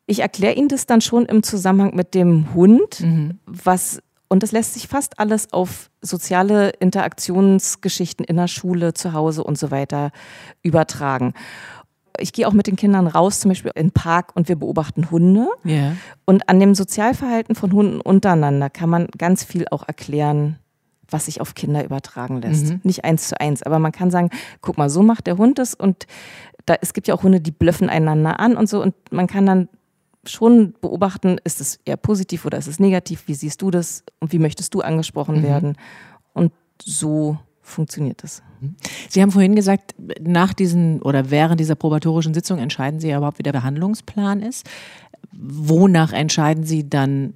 ich 0.06 0.20
erkläre 0.20 0.54
ihnen 0.54 0.70
das 0.70 0.86
dann 0.86 1.02
schon 1.02 1.26
im 1.26 1.44
Zusammenhang 1.44 1.96
mit 1.96 2.16
dem 2.16 2.54
Hund, 2.54 3.02
mhm. 3.02 3.40
was 3.46 4.02
und 4.30 4.44
das 4.44 4.52
lässt 4.52 4.76
sich 4.76 4.88
fast 4.88 5.20
alles 5.20 5.52
auf 5.52 5.90
soziale 6.02 6.70
Interaktionsgeschichten 6.70 8.24
in 8.24 8.36
der 8.36 8.48
Schule, 8.48 8.94
zu 8.94 9.14
Hause 9.14 9.44
und 9.44 9.58
so 9.58 9.72
weiter 9.72 10.12
übertragen. 10.62 11.34
Ich 12.20 12.32
gehe 12.32 12.48
auch 12.48 12.54
mit 12.54 12.68
den 12.68 12.76
Kindern 12.76 13.08
raus, 13.08 13.40
zum 13.40 13.50
Beispiel 13.50 13.72
in 13.74 13.88
den 13.88 13.92
Park 13.92 14.36
und 14.36 14.48
wir 14.48 14.56
beobachten 14.56 15.10
Hunde. 15.10 15.48
Yeah. 15.66 15.96
Und 16.26 16.48
an 16.48 16.60
dem 16.60 16.76
Sozialverhalten 16.76 17.56
von 17.56 17.72
Hunden 17.72 18.02
untereinander 18.02 18.70
kann 18.70 18.90
man 18.90 19.08
ganz 19.18 19.44
viel 19.44 19.66
auch 19.72 19.88
erklären, 19.88 20.60
was 21.10 21.26
sich 21.26 21.42
auf 21.42 21.56
Kinder 21.56 21.84
übertragen 21.84 22.42
lässt. 22.42 22.70
Mhm. 22.70 22.82
Nicht 22.84 23.06
eins 23.06 23.30
zu 23.30 23.40
eins, 23.40 23.64
aber 23.64 23.80
man 23.80 23.92
kann 23.92 24.12
sagen, 24.12 24.30
guck 24.62 24.78
mal, 24.78 24.90
so 24.90 25.02
macht 25.02 25.28
der 25.28 25.38
Hund 25.38 25.60
es 25.60 25.74
und 25.74 26.08
da, 26.66 26.76
es 26.82 26.94
gibt 26.94 27.08
ja 27.08 27.16
auch 27.16 27.24
Hunde, 27.24 27.42
die 27.42 27.52
blöffen 27.52 27.90
einander 27.90 28.40
an 28.40 28.56
und 28.56 28.70
so 28.70 28.82
und 28.82 28.94
man 29.12 29.28
kann 29.28 29.46
dann 29.46 29.70
schon 30.26 30.74
beobachten, 30.82 31.38
ist 31.44 31.62
es 31.62 31.80
eher 31.86 31.98
positiv 31.98 32.46
oder 32.46 32.58
ist 32.58 32.68
es 32.68 32.80
negativ, 32.80 33.24
wie 33.28 33.34
siehst 33.34 33.62
du 33.62 33.72
das 33.72 34.04
und 34.20 34.32
wie 34.32 34.40
möchtest 34.40 34.74
du 34.74 34.82
angesprochen 34.82 35.40
mhm. 35.40 35.44
werden 35.44 35.78
und 36.34 36.52
so 36.82 37.38
funktioniert 37.62 38.24
das. 38.24 38.44
Mhm. 38.60 38.76
Sie 39.08 39.22
haben 39.22 39.32
vorhin 39.32 39.56
gesagt, 39.56 39.96
nach 40.22 40.54
diesen 40.54 41.02
oder 41.02 41.32
während 41.32 41.60
dieser 41.60 41.76
probatorischen 41.76 42.34
Sitzung 42.34 42.60
entscheiden 42.60 43.00
Sie 43.00 43.10
ja 43.10 43.18
überhaupt, 43.18 43.40
wie 43.40 43.44
der 43.44 43.54
Behandlungsplan 43.54 44.42
ist. 44.42 44.68
Wonach 45.32 46.12
entscheiden 46.12 46.64
Sie 46.64 46.90
dann, 46.90 47.34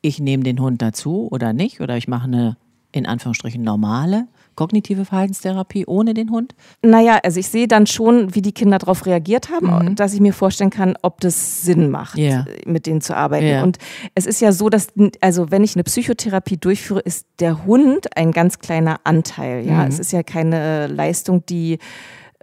ich 0.00 0.20
nehme 0.20 0.42
den 0.42 0.60
Hund 0.60 0.82
dazu 0.82 1.28
oder 1.30 1.52
nicht? 1.52 1.80
Oder 1.80 1.96
ich 1.96 2.08
mache 2.08 2.24
eine 2.24 2.56
in 2.92 3.06
Anführungsstrichen 3.06 3.62
normale 3.62 4.26
kognitive 4.58 5.04
Verhaltenstherapie 5.04 5.86
ohne 5.86 6.14
den 6.14 6.30
Hund? 6.30 6.56
Naja, 6.82 7.20
also 7.22 7.38
ich 7.38 7.48
sehe 7.48 7.68
dann 7.68 7.86
schon, 7.86 8.34
wie 8.34 8.42
die 8.42 8.50
Kinder 8.50 8.78
darauf 8.78 9.06
reagiert 9.06 9.50
haben, 9.50 9.90
mhm. 9.90 9.94
dass 9.94 10.14
ich 10.14 10.20
mir 10.20 10.32
vorstellen 10.32 10.70
kann, 10.70 10.96
ob 11.02 11.20
das 11.20 11.62
Sinn 11.62 11.90
macht, 11.90 12.18
yeah. 12.18 12.44
mit 12.66 12.86
denen 12.86 13.00
zu 13.00 13.16
arbeiten. 13.16 13.46
Yeah. 13.46 13.62
Und 13.62 13.78
es 14.16 14.26
ist 14.26 14.40
ja 14.40 14.50
so, 14.50 14.68
dass, 14.68 14.88
also 15.20 15.52
wenn 15.52 15.62
ich 15.62 15.76
eine 15.76 15.84
Psychotherapie 15.84 16.56
durchführe, 16.56 16.98
ist 16.98 17.28
der 17.38 17.66
Hund 17.66 18.16
ein 18.16 18.32
ganz 18.32 18.58
kleiner 18.58 18.98
Anteil. 19.04 19.64
Ja, 19.64 19.84
mhm. 19.84 19.88
es 19.90 20.00
ist 20.00 20.10
ja 20.10 20.24
keine 20.24 20.88
Leistung, 20.88 21.46
die 21.46 21.78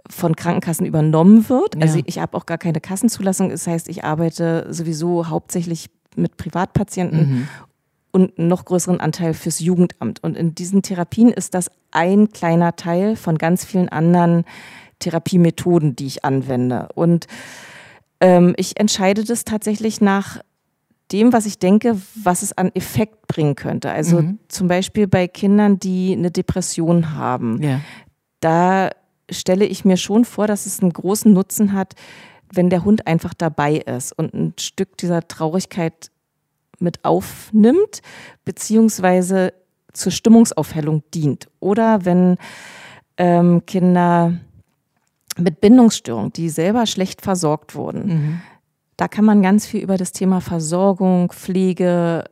von 0.08 0.36
Krankenkassen 0.36 0.86
übernommen 0.86 1.50
wird. 1.50 1.82
Also 1.82 2.00
ich 2.06 2.18
habe 2.18 2.34
auch 2.36 2.46
gar 2.46 2.58
keine 2.58 2.80
Kassenzulassung. 2.80 3.50
Das 3.50 3.66
heißt, 3.66 3.88
ich 3.88 4.04
arbeite 4.04 4.66
sowieso 4.70 5.28
hauptsächlich 5.28 5.90
mit 6.14 6.38
Privatpatienten 6.38 7.18
mhm 7.18 7.48
und 8.16 8.38
einen 8.38 8.48
noch 8.48 8.64
größeren 8.64 8.98
Anteil 8.98 9.34
fürs 9.34 9.60
Jugendamt. 9.60 10.24
Und 10.24 10.38
in 10.38 10.54
diesen 10.54 10.80
Therapien 10.80 11.28
ist 11.28 11.52
das 11.52 11.70
ein 11.90 12.30
kleiner 12.30 12.74
Teil 12.74 13.14
von 13.14 13.36
ganz 13.36 13.62
vielen 13.66 13.90
anderen 13.90 14.46
Therapiemethoden, 15.00 15.96
die 15.96 16.06
ich 16.06 16.24
anwende. 16.24 16.88
Und 16.94 17.26
ähm, 18.22 18.54
ich 18.56 18.80
entscheide 18.80 19.22
das 19.22 19.44
tatsächlich 19.44 20.00
nach 20.00 20.40
dem, 21.12 21.34
was 21.34 21.44
ich 21.44 21.58
denke, 21.58 22.00
was 22.14 22.40
es 22.40 22.56
an 22.56 22.70
Effekt 22.74 23.28
bringen 23.28 23.54
könnte. 23.54 23.90
Also 23.90 24.22
mhm. 24.22 24.38
zum 24.48 24.66
Beispiel 24.66 25.06
bei 25.06 25.28
Kindern, 25.28 25.78
die 25.78 26.14
eine 26.14 26.30
Depression 26.30 27.14
haben. 27.16 27.62
Ja. 27.62 27.82
Da 28.40 28.88
stelle 29.30 29.66
ich 29.66 29.84
mir 29.84 29.98
schon 29.98 30.24
vor, 30.24 30.46
dass 30.46 30.64
es 30.64 30.80
einen 30.80 30.94
großen 30.94 31.34
Nutzen 31.34 31.74
hat, 31.74 31.92
wenn 32.50 32.70
der 32.70 32.82
Hund 32.82 33.06
einfach 33.06 33.34
dabei 33.34 33.74
ist 33.74 34.18
und 34.18 34.32
ein 34.32 34.54
Stück 34.58 34.96
dieser 34.96 35.28
Traurigkeit 35.28 36.10
mit 36.80 37.04
aufnimmt, 37.04 38.02
beziehungsweise 38.44 39.52
zur 39.92 40.12
Stimmungsaufhellung 40.12 41.02
dient. 41.14 41.48
Oder 41.60 42.04
wenn 42.04 42.36
ähm, 43.16 43.64
Kinder 43.66 44.34
mit 45.38 45.60
Bindungsstörungen, 45.60 46.32
die 46.32 46.48
selber 46.48 46.86
schlecht 46.86 47.22
versorgt 47.22 47.74
wurden, 47.74 48.06
mhm. 48.06 48.40
da 48.96 49.08
kann 49.08 49.24
man 49.24 49.42
ganz 49.42 49.66
viel 49.66 49.82
über 49.82 49.96
das 49.96 50.12
Thema 50.12 50.40
Versorgung, 50.40 51.32
Pflege 51.32 52.24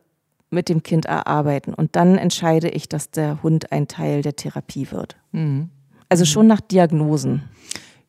mit 0.51 0.69
dem 0.69 0.83
Kind 0.83 1.05
erarbeiten. 1.05 1.75
Und 1.75 1.97
dann 1.97 2.17
entscheide 2.17 2.69
ich, 2.69 2.89
dass 2.89 3.11
der 3.11 3.43
Hund 3.43 3.73
ein 3.73 3.89
Teil 3.89 4.23
der 4.23 4.37
Therapie 4.37 4.91
wird. 4.91 5.17
Mhm. 5.33 5.69
Also 6.09 6.25
schon 6.25 6.47
nach 6.47 6.61
Diagnosen. 6.61 7.43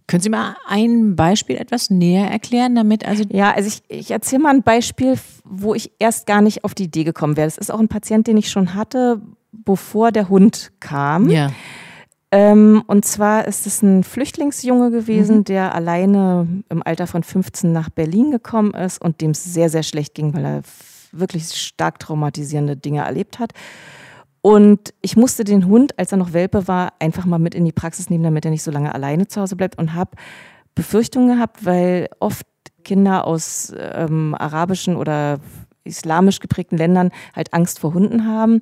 Können 0.08 0.22
Sie 0.22 0.30
mal 0.30 0.56
ein 0.68 1.16
Beispiel 1.16 1.58
etwas 1.58 1.90
näher 1.90 2.30
erklären, 2.30 2.76
damit 2.76 3.08
also. 3.08 3.24
Ja, 3.32 3.52
also 3.52 3.68
ich, 3.68 3.82
ich 3.88 4.12
erzähle 4.12 4.44
mal 4.44 4.54
ein 4.54 4.62
Beispiel, 4.62 5.16
wo 5.44 5.74
ich 5.74 5.92
erst 5.98 6.28
gar 6.28 6.42
nicht 6.42 6.64
auf 6.64 6.76
die 6.76 6.84
Idee 6.84 7.04
gekommen 7.04 7.38
wäre. 7.38 7.48
Das 7.48 7.58
ist 7.58 7.72
auch 7.72 7.80
ein 7.80 7.88
Patient, 7.88 8.28
den 8.28 8.38
ich 8.38 8.52
schon 8.52 8.76
hatte, 8.76 9.22
bevor 9.52 10.12
der 10.12 10.30
Hund 10.30 10.72
kam. 10.80 11.30
Ja. 11.30 11.52
Ähm, 12.32 12.84
und 12.86 13.06
zwar 13.06 13.48
ist 13.48 13.66
es 13.66 13.82
ein 13.82 14.04
Flüchtlingsjunge 14.04 14.92
gewesen, 14.92 15.38
mhm. 15.38 15.44
der 15.46 15.74
alleine 15.74 16.48
im 16.70 16.84
Alter 16.84 17.08
von 17.08 17.24
15 17.24 17.72
nach 17.72 17.90
Berlin 17.90 18.30
gekommen 18.30 18.74
ist 18.74 19.02
und 19.02 19.22
dem 19.22 19.32
es 19.32 19.44
sehr, 19.44 19.70
sehr 19.70 19.84
schlecht 19.84 20.14
ging, 20.14 20.34
weil 20.34 20.46
er 20.46 20.62
wirklich 21.12 21.56
stark 21.56 22.00
traumatisierende 22.00 22.76
Dinge 22.76 23.06
erlebt 23.06 23.40
hat. 23.40 23.54
Und 24.46 24.94
ich 25.02 25.18
musste 25.18 25.44
den 25.44 25.66
Hund, 25.66 25.98
als 25.98 26.12
er 26.12 26.20
noch 26.20 26.32
Welpe 26.32 26.68
war, 26.68 26.94
einfach 27.00 27.26
mal 27.26 27.40
mit 27.40 27.56
in 27.56 27.66
die 27.66 27.72
Praxis 27.72 28.12
nehmen, 28.12 28.26
damit 28.26 28.46
er 28.46 28.52
nicht 28.52 28.62
so 28.62 28.70
lange 28.70 28.94
alleine 28.94 29.26
zu 29.26 29.42
Hause 29.42 29.56
bleibt 29.56 29.80
und 29.80 29.96
habe 29.96 30.12
Befürchtungen 30.76 31.36
gehabt, 31.36 31.66
weil 31.66 32.10
oft 32.20 32.46
Kinder 32.84 33.26
aus 33.26 33.74
ähm, 33.76 34.36
arabischen 34.38 34.98
oder 34.98 35.40
islamisch 35.84 36.40
geprägten 36.42 36.78
Ländern 36.78 37.10
halt 37.36 37.56
Angst 37.56 37.80
vor 37.80 37.96
Hunden 37.96 38.28
haben. 38.28 38.62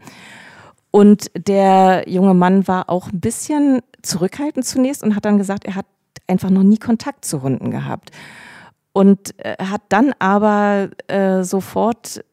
Und 0.89 1.30
der 1.36 2.06
junge 2.08 2.34
Mann 2.34 2.65
war 2.65 2.89
auch 2.89 3.12
ein 3.12 3.19
bisschen 3.19 3.82
zurückhaltend 4.04 4.65
zunächst 4.65 5.04
und 5.04 5.17
hat 5.17 5.26
dann 5.26 5.38
gesagt, 5.38 5.65
er 5.65 5.76
hat 5.76 5.88
einfach 6.28 6.50
noch 6.50 6.63
nie 6.63 6.78
Kontakt 6.78 7.26
zu 7.26 7.41
Hunden 7.41 7.72
gehabt. 7.72 8.12
Und 8.93 9.38
äh, 9.38 9.58
hat 9.62 9.82
dann 9.89 10.13
aber 10.17 10.91
äh, 11.08 11.43
sofort 11.43 12.24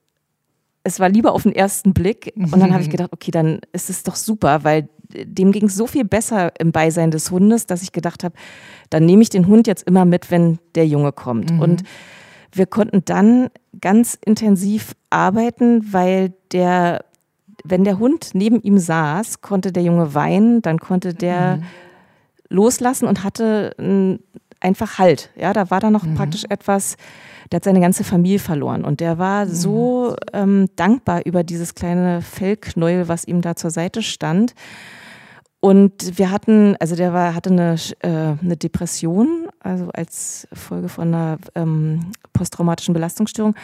es 0.83 1.01
war 1.01 1.09
lieber 1.09 1.33
auf 1.33 1.43
den 1.43 1.55
ersten 1.55 1.93
Blick. 1.93 2.33
Und 2.37 2.59
dann 2.59 2.73
habe 2.73 2.83
ich 2.83 2.91
gedacht, 2.91 3.13
okay, 3.13 3.31
dann 3.31 3.61
ist 3.73 3.91
es 3.91 4.03
doch 4.03 4.17
super, 4.17 4.65
weil 4.65 4.89
dem 5.13 5.53
ging 5.53 5.65
es 5.65 5.75
so 5.75 5.87
viel 5.87 6.05
besser 6.05 6.53
im 6.59 6.73
Beisein 6.73 7.11
des 7.11 7.31
Hundes, 7.31 7.67
dass 7.67 7.83
ich 7.83 7.93
gedacht 7.93 8.25
habe, 8.25 8.35
dann 8.91 9.05
nehme 9.05 9.23
ich 9.23 9.29
den 9.29 9.47
Hund 9.47 9.67
jetzt 9.67 9.87
immer 9.87 10.05
mit, 10.05 10.31
wenn 10.31 10.59
der 10.75 10.87
Junge 10.87 11.13
kommt. 11.13 11.53
Mhm. 11.53 11.61
Und 11.61 11.83
wir 12.53 12.67
konnten 12.67 13.05
dann 13.05 13.49
ganz 13.81 14.19
intensiv 14.25 14.95
arbeiten, 15.11 15.93
weil 15.93 16.33
der, 16.53 17.05
wenn 17.65 17.85
der 17.85 17.99
Hund 17.99 18.31
neben 18.35 18.61
ihm 18.63 18.79
saß, 18.79 19.41
konnte 19.41 19.73
der 19.73 19.83
Junge 19.83 20.15
weinen, 20.15 20.63
dann 20.63 20.79
konnte 20.79 21.15
der 21.15 21.57
mhm. 21.57 21.63
loslassen 22.49 23.07
und 23.07 23.25
hatte 23.25 23.75
einfach 24.61 24.99
Halt. 24.99 25.31
Ja, 25.37 25.53
da 25.53 25.71
war 25.71 25.81
da 25.81 25.91
noch 25.91 26.05
mhm. 26.05 26.15
praktisch 26.15 26.45
etwas, 26.49 26.97
der 27.51 27.57
hat 27.57 27.65
seine 27.65 27.81
ganze 27.81 28.05
Familie 28.05 28.39
verloren 28.39 28.85
und 28.85 29.01
der 29.01 29.19
war 29.19 29.45
mhm. 29.45 29.51
so 29.51 30.17
ähm, 30.33 30.69
dankbar 30.77 31.27
über 31.27 31.43
dieses 31.43 31.75
kleine 31.75 32.23
Fellknäuel, 32.23 33.09
was 33.09 33.25
ihm 33.25 33.41
da 33.41 33.57
zur 33.57 33.71
Seite 33.71 34.03
stand. 34.03 34.55
Und 35.63 36.19
wir 36.19 36.31
hatten, 36.31 36.75
also 36.81 36.97
der 36.97 37.13
war, 37.13 37.35
hatte 37.35 37.51
eine, 37.51 37.77
äh, 38.01 38.09
eine 38.43 38.57
Depression, 38.57 39.49
also 39.61 39.91
als 39.93 40.49
Folge 40.55 40.89
von 40.89 41.09
einer 41.09 41.39
ähm, 41.55 42.13
posttraumatischen 42.33 42.95
Belastungsstörung. 42.95 43.55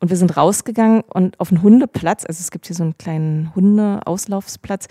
Und 0.00 0.10
wir 0.10 0.16
sind 0.16 0.36
rausgegangen 0.36 1.02
und 1.08 1.40
auf 1.40 1.50
einen 1.50 1.62
Hundeplatz, 1.62 2.24
also 2.24 2.40
es 2.40 2.50
gibt 2.50 2.66
hier 2.66 2.76
so 2.76 2.82
einen 2.82 2.98
kleinen 2.98 3.54
Hundeauslaufsplatz. 3.54 4.86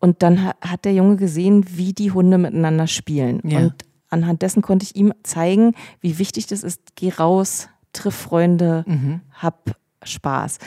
Und 0.00 0.22
dann 0.22 0.48
hat 0.60 0.84
der 0.84 0.94
Junge 0.94 1.16
gesehen, 1.16 1.64
wie 1.68 1.92
die 1.92 2.10
Hunde 2.10 2.38
miteinander 2.38 2.88
spielen. 2.88 3.40
Ja. 3.44 3.60
Und 3.60 3.74
anhand 4.10 4.42
dessen 4.42 4.62
konnte 4.62 4.84
ich 4.84 4.96
ihm 4.96 5.14
zeigen, 5.22 5.74
wie 6.00 6.18
wichtig 6.18 6.46
das 6.48 6.64
ist, 6.64 6.80
geh 6.96 7.10
raus, 7.10 7.68
triff 7.92 8.14
Freunde, 8.14 8.84
mhm. 8.86 9.20
hab 9.32 9.76
Spaß. 10.02 10.58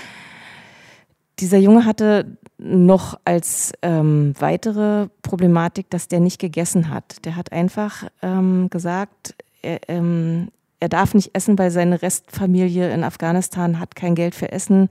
Dieser 1.40 1.58
Junge 1.58 1.86
hatte 1.86 2.38
noch 2.58 3.20
als 3.26 3.74
ähm, 3.82 4.34
weitere 4.40 5.08
Problematik, 5.22 5.90
dass 5.90 6.08
der 6.08 6.20
nicht 6.20 6.40
gegessen 6.40 6.90
hat. 6.90 7.26
Der 7.26 7.36
hat 7.36 7.52
einfach 7.52 8.06
ähm, 8.22 8.70
gesagt, 8.70 9.36
er, 9.62 9.80
ähm, 9.90 10.50
er 10.80 10.90
darf 10.90 11.14
nicht 11.14 11.32
essen, 11.34 11.58
weil 11.58 11.72
seine 11.72 12.02
Restfamilie 12.02 12.94
in 12.94 13.04
Afghanistan 13.04 13.80
hat 13.80 13.96
kein 13.96 14.16
Geld 14.16 14.36
für 14.36 14.52
Essen 14.52 14.90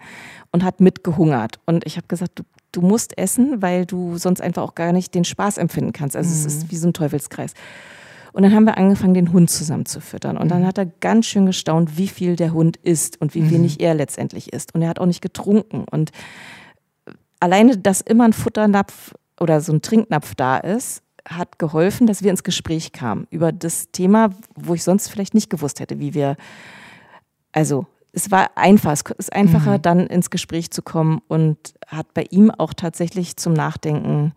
und 0.50 0.64
hat 0.64 0.80
mitgehungert. 0.80 1.60
Und 1.64 1.86
ich 1.86 1.96
habe 1.96 2.06
gesagt, 2.08 2.38
du, 2.38 2.42
du, 2.72 2.80
musst 2.80 3.16
essen, 3.16 3.62
weil 3.62 3.86
du 3.86 4.18
sonst 4.18 4.40
einfach 4.40 4.62
auch 4.62 4.74
gar 4.74 4.92
nicht 4.92 5.14
den 5.14 5.24
Spaß 5.24 5.58
empfinden 5.58 5.92
kannst. 5.92 6.16
Also 6.16 6.30
mhm. 6.30 6.34
es 6.34 6.46
ist 6.46 6.70
wie 6.70 6.76
so 6.76 6.88
ein 6.88 6.94
Teufelskreis. 6.94 7.54
Und 8.32 8.42
dann 8.42 8.54
haben 8.54 8.64
wir 8.64 8.78
angefangen, 8.78 9.14
den 9.14 9.32
Hund 9.32 9.50
zusammen 9.50 9.84
zu 9.84 10.00
füttern. 10.00 10.38
Und 10.38 10.50
dann 10.50 10.62
mhm. 10.62 10.66
hat 10.66 10.78
er 10.78 10.86
ganz 10.86 11.26
schön 11.26 11.46
gestaunt, 11.46 11.98
wie 11.98 12.08
viel 12.08 12.36
der 12.36 12.52
Hund 12.52 12.78
isst 12.78 13.20
und 13.20 13.34
wie 13.34 13.50
wenig 13.50 13.78
mhm. 13.78 13.84
er 13.84 13.94
letztendlich 13.94 14.52
isst. 14.52 14.74
Und 14.74 14.82
er 14.82 14.88
hat 14.88 14.98
auch 14.98 15.06
nicht 15.06 15.20
getrunken. 15.20 15.84
Und 15.90 16.12
alleine, 17.40 17.76
dass 17.76 18.00
immer 18.00 18.24
ein 18.24 18.32
Futternapf 18.32 19.14
oder 19.38 19.60
so 19.60 19.72
ein 19.72 19.82
Trinknapf 19.82 20.34
da 20.34 20.56
ist, 20.56 21.02
hat 21.28 21.58
geholfen, 21.58 22.06
dass 22.06 22.22
wir 22.22 22.30
ins 22.30 22.42
Gespräch 22.42 22.92
kamen 22.92 23.26
über 23.30 23.52
das 23.52 23.90
Thema, 23.92 24.30
wo 24.54 24.74
ich 24.74 24.82
sonst 24.82 25.08
vielleicht 25.08 25.34
nicht 25.34 25.50
gewusst 25.50 25.78
hätte, 25.80 26.00
wie 26.00 26.14
wir, 26.14 26.36
also 27.52 27.86
es 28.12 28.30
war 28.30 28.50
einfach, 28.56 28.92
es 28.92 29.02
ist 29.02 29.32
einfacher, 29.32 29.78
mhm. 29.78 29.82
dann 29.82 30.06
ins 30.06 30.30
Gespräch 30.30 30.70
zu 30.70 30.82
kommen 30.82 31.20
und 31.28 31.74
hat 31.86 32.12
bei 32.14 32.26
ihm 32.30 32.50
auch 32.50 32.74
tatsächlich 32.74 33.36
zum 33.36 33.52
Nachdenken 33.52 34.32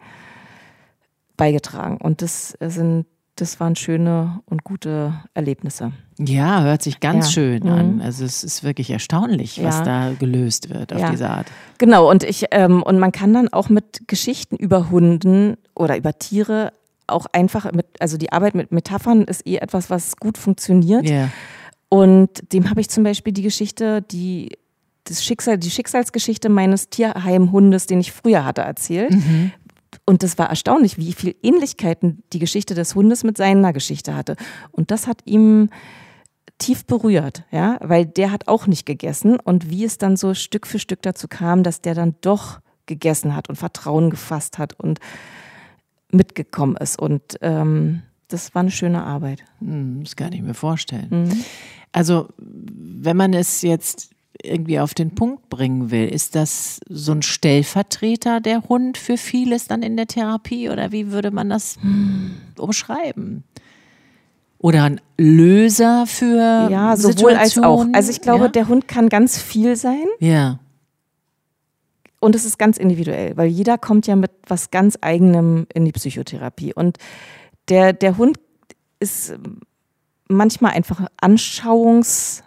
beigetragen. 1.38 1.98
Und 1.98 2.22
das 2.22 2.58
sind 2.62 3.06
das 3.36 3.60
waren 3.60 3.76
schöne 3.76 4.39
und 4.45 4.63
gute 4.63 5.13
Erlebnisse. 5.34 5.91
Ja, 6.17 6.63
hört 6.63 6.82
sich 6.82 7.00
ganz 7.02 7.28
ja. 7.28 7.32
schön 7.32 7.63
mhm. 7.63 7.71
an. 7.71 8.02
Also 8.02 8.24
es 8.24 8.43
ist 8.43 8.63
wirklich 8.63 8.89
erstaunlich, 8.89 9.62
was 9.63 9.80
ja. 9.80 9.84
da 9.84 10.13
gelöst 10.17 10.69
wird 10.69 10.93
auf 10.93 11.02
ja. 11.02 11.12
diese 11.12 11.30
Art. 11.30 11.48
Genau, 11.78 12.10
und 12.10 12.24
ich, 12.24 12.45
ähm, 12.52 12.82
und 12.82 12.98
man 12.98 13.12
kann 13.12 13.34
dann 13.34 13.50
auch 13.50 13.69
mit 13.69 14.08
Geschichten 14.08 14.56
über 14.56 14.89
Hunden 14.89 15.58
oder 15.76 15.98
über 15.98 16.17
Tiere 16.17 16.71
auch 17.08 17.26
einfach 17.34 17.71
mit, 17.74 17.86
also 18.00 18.17
die 18.17 18.32
Arbeit 18.32 18.56
mit 18.56 18.71
Metaphern 18.71 19.26
ist 19.26 19.45
eh 19.45 19.58
etwas, 19.58 19.89
was 19.89 20.15
gut 20.17 20.38
funktioniert. 20.38 21.08
Yeah. 21.08 21.30
Und 21.89 22.52
dem 22.52 22.69
habe 22.69 22.82
ich 22.82 22.89
zum 22.89 23.04
Beispiel 23.04 23.34
die 23.34 23.43
Geschichte, 23.43 24.02
die 24.02 24.58
das 25.04 25.24
Schicksal, 25.24 25.58
die 25.58 25.69
Schicksalsgeschichte 25.69 26.50
meines 26.50 26.89
Tierheimhundes, 26.89 27.86
den 27.86 28.00
ich 28.00 28.12
früher 28.12 28.43
hatte, 28.43 28.62
erzählt. 28.62 29.12
Mhm. 29.12 29.52
Und 30.06 30.22
das 30.22 30.38
war 30.38 30.50
erstaunlich, 30.50 30.98
wie 30.98 31.13
viel 31.13 31.36
Ähnlichkeiten 31.41 32.24
die 32.32 32.39
Geschichte 32.39 32.76
des 32.76 32.94
Hundes 32.94 33.24
mit 33.24 33.38
seiner 33.38 33.74
Geschichte 33.74 34.15
hatte. 34.15 34.36
Und 34.72 34.91
das 34.91 35.08
hat 35.08 35.22
ihm 35.26 35.70
tief 36.58 36.86
berührt, 36.86 37.44
ja, 37.52 37.78
weil 37.82 38.06
der 38.06 38.32
hat 38.32 38.48
auch 38.48 38.68
nicht 38.68 38.86
gegessen 38.86 39.39
und 39.39 39.70
wie 39.70 39.84
es 39.84 39.98
dann 39.98 40.15
so 40.15 40.34
Stück 40.34 40.68
für 40.68 40.80
Stück 40.80 41.02
dazu 41.02 41.28
kam, 41.28 41.63
dass 41.63 41.82
der 41.82 41.96
dann 41.96 42.15
doch 42.22 42.60
gegessen 42.86 43.36
hat 43.36 43.50
und 43.50 43.56
Vertrauen 43.56 44.10
gefasst 44.10 44.58
hat 44.58 44.80
und 44.80 45.00
mitgekommen 46.12 46.78
ist. 46.78 47.00
Und 47.00 47.38
ähm, 47.41 48.04
das 48.28 48.56
war 48.56 48.62
eine 48.62 48.72
schöne 48.72 49.04
Arbeit. 49.04 49.44
Hm, 49.60 50.02
das 50.04 50.15
kann 50.15 50.34
ich 50.34 50.41
mir 50.41 50.54
vorstellen. 50.54 51.08
Mhm. 51.10 51.44
Also, 51.91 52.30
wenn 52.38 53.18
man 53.18 53.34
es 53.34 53.62
jetzt 53.62 54.14
irgendwie 54.43 54.80
auf 54.80 54.93
den 54.93 55.15
Punkt 55.15 55.50
bringen 55.50 55.91
will. 55.91 56.08
Ist 56.08 56.36
das 56.36 56.80
so 56.89 57.12
ein 57.12 57.21
Stellvertreter 57.21 58.41
der 58.41 58.63
Hund 58.63 58.98
für 58.98 59.17
vieles 59.17 59.67
dann 59.67 59.82
in 59.82 59.98
der 59.98 60.08
Therapie 60.08 60.69
oder 60.69 60.91
wie 60.91 61.12
würde 61.12 61.32
man 61.32 61.50
das 61.50 61.78
umschreiben? 62.58 63.43
Oder 64.58 64.84
ein 64.86 65.02
Löser 65.17 66.06
für 66.08 66.69
Ja, 66.71 66.98
sowohl 66.98 67.36
als 67.36 67.58
auch. 67.58 67.86
Also 67.93 68.12
ich 68.12 68.21
glaube, 68.21 68.45
ja? 68.45 68.50
der 68.50 68.67
Hund 68.67 68.88
kann 68.88 69.10
ganz 69.10 69.38
viel 69.38 69.76
sein. 69.76 70.06
Ja. 70.19 70.60
Und 72.19 72.34
es 72.34 72.45
ist 72.45 72.58
ganz 72.58 72.78
individuell, 72.78 73.38
weil 73.38 73.48
jeder 73.48 73.78
kommt 73.78 74.08
ja 74.08 74.15
mit 74.15 74.32
was 74.48 74.71
ganz 74.71 74.98
eigenem 75.02 75.67
in 75.74 75.86
die 75.86 75.91
Psychotherapie. 75.91 76.74
Und 76.74 76.98
der, 77.69 77.93
der 77.93 78.17
Hund 78.17 78.39
ist 79.00 79.36
manchmal 80.28 80.71
einfach 80.71 81.06
anschauungs 81.21 82.41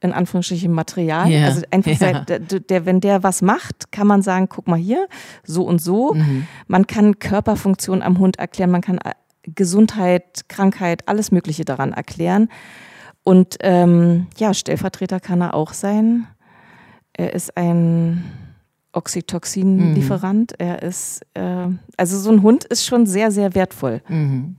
in 0.00 0.12
Anführungsstrichen 0.12 0.72
Material. 0.72 1.28
Yeah. 1.28 1.46
Also 1.46 1.62
einfach, 1.70 2.00
yeah. 2.00 2.24
der, 2.24 2.38
der, 2.38 2.86
wenn 2.86 3.00
der 3.00 3.22
was 3.22 3.42
macht, 3.42 3.90
kann 3.90 4.06
man 4.06 4.22
sagen, 4.22 4.48
guck 4.48 4.68
mal 4.68 4.78
hier, 4.78 5.08
so 5.44 5.64
und 5.64 5.80
so. 5.80 6.14
Mhm. 6.14 6.46
Man 6.66 6.86
kann 6.86 7.18
Körperfunktion 7.18 8.02
am 8.02 8.18
Hund 8.18 8.38
erklären, 8.38 8.70
man 8.70 8.80
kann 8.80 8.98
äh, 8.98 9.12
Gesundheit, 9.42 10.48
Krankheit, 10.48 11.08
alles 11.08 11.32
Mögliche 11.32 11.64
daran 11.64 11.92
erklären. 11.92 12.48
Und 13.24 13.56
ähm, 13.60 14.28
ja, 14.36 14.54
Stellvertreter 14.54 15.20
kann 15.20 15.40
er 15.40 15.54
auch 15.54 15.72
sein. 15.72 16.26
Er 17.12 17.34
ist 17.34 17.56
ein 17.56 18.24
Oxytocin-Lieferant. 18.92 20.52
Mhm. 20.52 20.66
Er 20.66 20.82
ist, 20.82 21.22
äh, 21.34 21.66
also 21.96 22.18
so 22.18 22.30
ein 22.30 22.42
Hund 22.42 22.64
ist 22.64 22.86
schon 22.86 23.06
sehr, 23.06 23.30
sehr 23.30 23.54
wertvoll. 23.54 24.02
Mhm. 24.08 24.56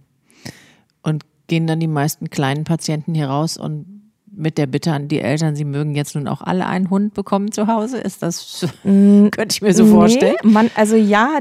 Und 1.01 1.23
gehen 1.47 1.65
dann 1.65 1.79
die 1.79 1.87
meisten 1.87 2.29
kleinen 2.29 2.63
Patienten 2.63 3.15
hier 3.15 3.27
raus 3.27 3.57
und 3.57 3.98
mit 4.39 4.57
der 4.57 4.67
Bitte 4.67 4.93
an 4.93 5.07
die 5.07 5.19
Eltern, 5.19 5.55
sie 5.55 5.65
mögen 5.65 5.95
jetzt 5.95 6.15
nun 6.15 6.27
auch 6.27 6.41
alle 6.41 6.65
einen 6.65 6.89
Hund 6.89 7.13
bekommen 7.13 7.51
zu 7.51 7.67
Hause? 7.67 7.97
Ist 7.97 8.23
das, 8.23 8.65
könnte 8.83 9.47
ich 9.51 9.61
mir 9.61 9.73
so 9.73 9.83
Nee, 9.83 9.91
vorstellen? 9.91 10.35
Man, 10.43 10.71
also 10.75 10.95
ja, 10.95 11.39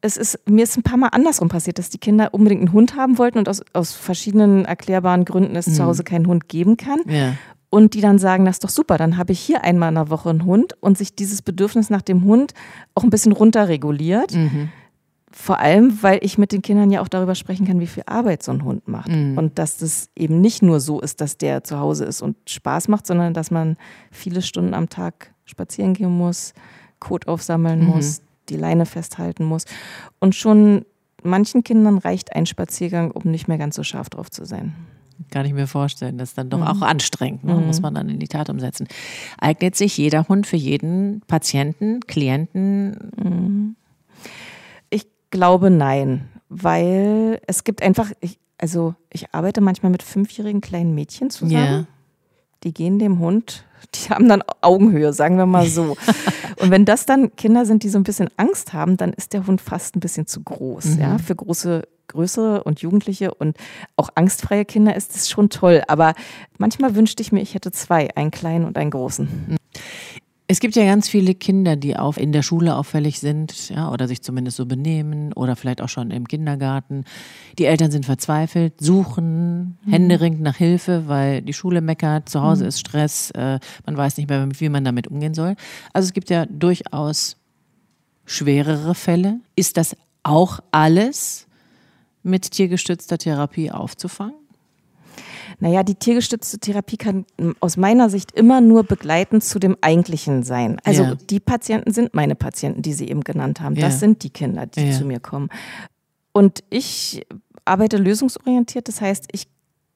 es 0.00 0.16
ist, 0.16 0.40
mir 0.48 0.64
ist 0.64 0.76
ein 0.76 0.82
paar 0.82 0.96
Mal 0.96 1.08
andersrum 1.08 1.48
passiert, 1.48 1.78
dass 1.78 1.90
die 1.90 1.98
Kinder 1.98 2.32
unbedingt 2.32 2.62
einen 2.62 2.72
Hund 2.72 2.96
haben 2.96 3.18
wollten 3.18 3.38
und 3.38 3.48
aus, 3.48 3.62
aus 3.74 3.92
verschiedenen 3.92 4.64
erklärbaren 4.64 5.24
Gründen 5.24 5.54
es 5.56 5.72
zu 5.74 5.84
Hause 5.84 6.04
keinen 6.04 6.26
Hund 6.26 6.48
geben 6.48 6.76
kann. 6.76 7.00
Ja. 7.06 7.34
Und 7.70 7.92
die 7.92 8.00
dann 8.00 8.18
sagen, 8.18 8.46
das 8.46 8.56
ist 8.56 8.64
doch 8.64 8.70
super, 8.70 8.96
dann 8.96 9.18
habe 9.18 9.32
ich 9.32 9.40
hier 9.40 9.62
einmal 9.62 9.90
in 9.90 9.96
der 9.96 10.08
Woche 10.08 10.30
einen 10.30 10.46
Hund 10.46 10.72
und 10.80 10.96
sich 10.96 11.14
dieses 11.14 11.42
Bedürfnis 11.42 11.90
nach 11.90 12.00
dem 12.00 12.24
Hund 12.24 12.54
auch 12.94 13.04
ein 13.04 13.10
bisschen 13.10 13.32
runterreguliert. 13.32 14.32
Vor 15.30 15.58
allem, 15.58 16.02
weil 16.02 16.20
ich 16.22 16.38
mit 16.38 16.52
den 16.52 16.62
Kindern 16.62 16.90
ja 16.90 17.02
auch 17.02 17.08
darüber 17.08 17.34
sprechen 17.34 17.66
kann, 17.66 17.80
wie 17.80 17.86
viel 17.86 18.02
Arbeit 18.06 18.42
so 18.42 18.50
ein 18.52 18.64
Hund 18.64 18.88
macht. 18.88 19.08
Und 19.36 19.58
dass 19.58 19.76
das 19.76 20.08
eben 20.16 20.40
nicht 20.40 20.62
nur 20.62 20.80
so 20.80 21.00
ist, 21.00 21.20
dass 21.20 21.36
der 21.36 21.64
zu 21.64 21.78
Hause 21.78 22.06
ist 22.06 22.22
und 22.22 22.36
Spaß 22.48 22.88
macht, 22.88 23.06
sondern 23.06 23.34
dass 23.34 23.50
man 23.50 23.76
viele 24.10 24.40
Stunden 24.42 24.74
am 24.74 24.88
Tag 24.88 25.34
spazieren 25.44 25.94
gehen 25.94 26.16
muss, 26.16 26.54
Kot 26.98 27.28
aufsammeln 27.28 27.84
muss, 27.84 28.22
die 28.48 28.56
Leine 28.56 28.86
festhalten 28.86 29.44
muss. 29.44 29.64
Und 30.18 30.34
schon 30.34 30.84
manchen 31.22 31.62
Kindern 31.62 31.98
reicht 31.98 32.34
ein 32.34 32.46
Spaziergang, 32.46 33.10
um 33.10 33.30
nicht 33.30 33.48
mehr 33.48 33.58
ganz 33.58 33.76
so 33.76 33.82
scharf 33.82 34.08
drauf 34.08 34.30
zu 34.30 34.44
sein. 34.44 34.74
Kann 35.30 35.46
ich 35.46 35.52
mir 35.52 35.66
vorstellen. 35.66 36.16
Das 36.16 36.30
ist 36.30 36.38
dann 36.38 36.48
doch 36.48 36.64
auch 36.64 36.80
anstrengend, 36.80 37.44
ne? 37.44 37.54
muss 37.54 37.80
man 37.80 37.94
dann 37.94 38.08
in 38.08 38.20
die 38.20 38.28
Tat 38.28 38.50
umsetzen. 38.50 38.86
Eignet 39.38 39.74
sich 39.74 39.96
jeder 39.96 40.28
Hund 40.28 40.46
für 40.46 40.56
jeden 40.56 41.22
Patienten, 41.26 42.00
Klienten? 42.06 43.76
Glaube 45.30 45.70
nein, 45.70 46.28
weil 46.48 47.40
es 47.46 47.64
gibt 47.64 47.82
einfach, 47.82 48.10
ich, 48.20 48.38
also 48.56 48.94
ich 49.10 49.34
arbeite 49.34 49.60
manchmal 49.60 49.92
mit 49.92 50.02
fünfjährigen 50.02 50.60
kleinen 50.60 50.94
Mädchen 50.94 51.30
zusammen. 51.30 51.52
Ja. 51.52 51.86
Die 52.64 52.74
gehen 52.74 52.98
dem 52.98 53.18
Hund, 53.18 53.64
die 53.94 54.10
haben 54.10 54.28
dann 54.28 54.42
Augenhöhe, 54.60 55.12
sagen 55.12 55.36
wir 55.36 55.46
mal 55.46 55.66
so. 55.66 55.96
Und 56.60 56.70
wenn 56.70 56.84
das 56.84 57.06
dann 57.06 57.34
Kinder 57.36 57.66
sind, 57.66 57.82
die 57.82 57.88
so 57.88 57.98
ein 57.98 58.04
bisschen 58.04 58.30
Angst 58.36 58.72
haben, 58.72 58.96
dann 58.96 59.12
ist 59.12 59.32
der 59.32 59.46
Hund 59.46 59.60
fast 59.60 59.96
ein 59.96 60.00
bisschen 60.00 60.26
zu 60.26 60.42
groß. 60.42 60.96
Ja, 60.98 61.18
für 61.18 61.36
große, 61.36 61.86
größere 62.08 62.64
und 62.64 62.80
Jugendliche 62.80 63.32
und 63.32 63.56
auch 63.96 64.08
angstfreie 64.16 64.64
Kinder 64.64 64.96
ist 64.96 65.14
es 65.14 65.28
schon 65.28 65.50
toll. 65.50 65.82
Aber 65.86 66.14
manchmal 66.58 66.96
wünschte 66.96 67.22
ich 67.22 67.30
mir, 67.30 67.42
ich 67.42 67.54
hätte 67.54 67.70
zwei, 67.70 68.08
einen 68.16 68.32
kleinen 68.32 68.64
und 68.64 68.76
einen 68.76 68.90
großen. 68.90 69.56
Es 70.50 70.60
gibt 70.60 70.76
ja 70.76 70.84
ganz 70.86 71.10
viele 71.10 71.34
Kinder, 71.34 71.76
die 71.76 71.98
auch 71.98 72.16
in 72.16 72.32
der 72.32 72.40
Schule 72.40 72.74
auffällig 72.74 73.20
sind, 73.20 73.68
ja, 73.68 73.92
oder 73.92 74.08
sich 74.08 74.22
zumindest 74.22 74.56
so 74.56 74.64
benehmen 74.64 75.34
oder 75.34 75.56
vielleicht 75.56 75.82
auch 75.82 75.90
schon 75.90 76.10
im 76.10 76.26
Kindergarten. 76.26 77.04
Die 77.58 77.66
Eltern 77.66 77.90
sind 77.90 78.06
verzweifelt, 78.06 78.80
suchen 78.80 79.76
händeringend 79.86 80.40
nach 80.40 80.56
Hilfe, 80.56 81.04
weil 81.06 81.42
die 81.42 81.52
Schule 81.52 81.82
meckert, 81.82 82.30
zu 82.30 82.40
Hause 82.40 82.64
ist 82.64 82.80
Stress, 82.80 83.30
äh, 83.32 83.58
man 83.84 83.96
weiß 83.98 84.16
nicht 84.16 84.30
mehr, 84.30 84.48
wie 84.58 84.68
man 84.70 84.84
damit 84.84 85.08
umgehen 85.08 85.34
soll. 85.34 85.54
Also 85.92 86.06
es 86.06 86.12
gibt 86.14 86.30
ja 86.30 86.46
durchaus 86.46 87.36
schwerere 88.24 88.94
Fälle. 88.94 89.40
Ist 89.54 89.76
das 89.76 89.94
auch 90.22 90.60
alles 90.70 91.46
mit 92.22 92.50
tiergestützter 92.52 93.18
Therapie 93.18 93.70
aufzufangen? 93.70 94.47
Naja, 95.60 95.82
die 95.82 95.96
tiergestützte 95.96 96.58
Therapie 96.60 96.96
kann 96.96 97.26
m, 97.36 97.56
aus 97.60 97.76
meiner 97.76 98.10
Sicht 98.10 98.30
immer 98.32 98.60
nur 98.60 98.84
begleitend 98.84 99.42
zu 99.42 99.58
dem 99.58 99.76
Eigentlichen 99.80 100.42
sein. 100.44 100.80
Also 100.84 101.02
Ja. 101.02 101.14
die 101.16 101.40
Patienten 101.40 101.92
sind 101.92 102.14
meine 102.14 102.34
Patienten, 102.36 102.82
die 102.82 102.92
Sie 102.92 103.08
eben 103.08 103.22
genannt 103.24 103.60
haben. 103.60 103.74
Ja. 103.74 103.86
Das 103.86 103.98
sind 104.00 104.22
die 104.22 104.30
Kinder, 104.30 104.66
die 104.66 104.86
Ja. 104.90 104.92
zu 104.92 105.04
mir 105.04 105.18
kommen. 105.20 105.48
Und 106.32 106.62
ich 106.70 107.26
arbeite 107.64 107.96
lösungsorientiert, 107.96 108.86
das 108.88 109.00
heißt, 109.00 109.26
ich 109.32 109.48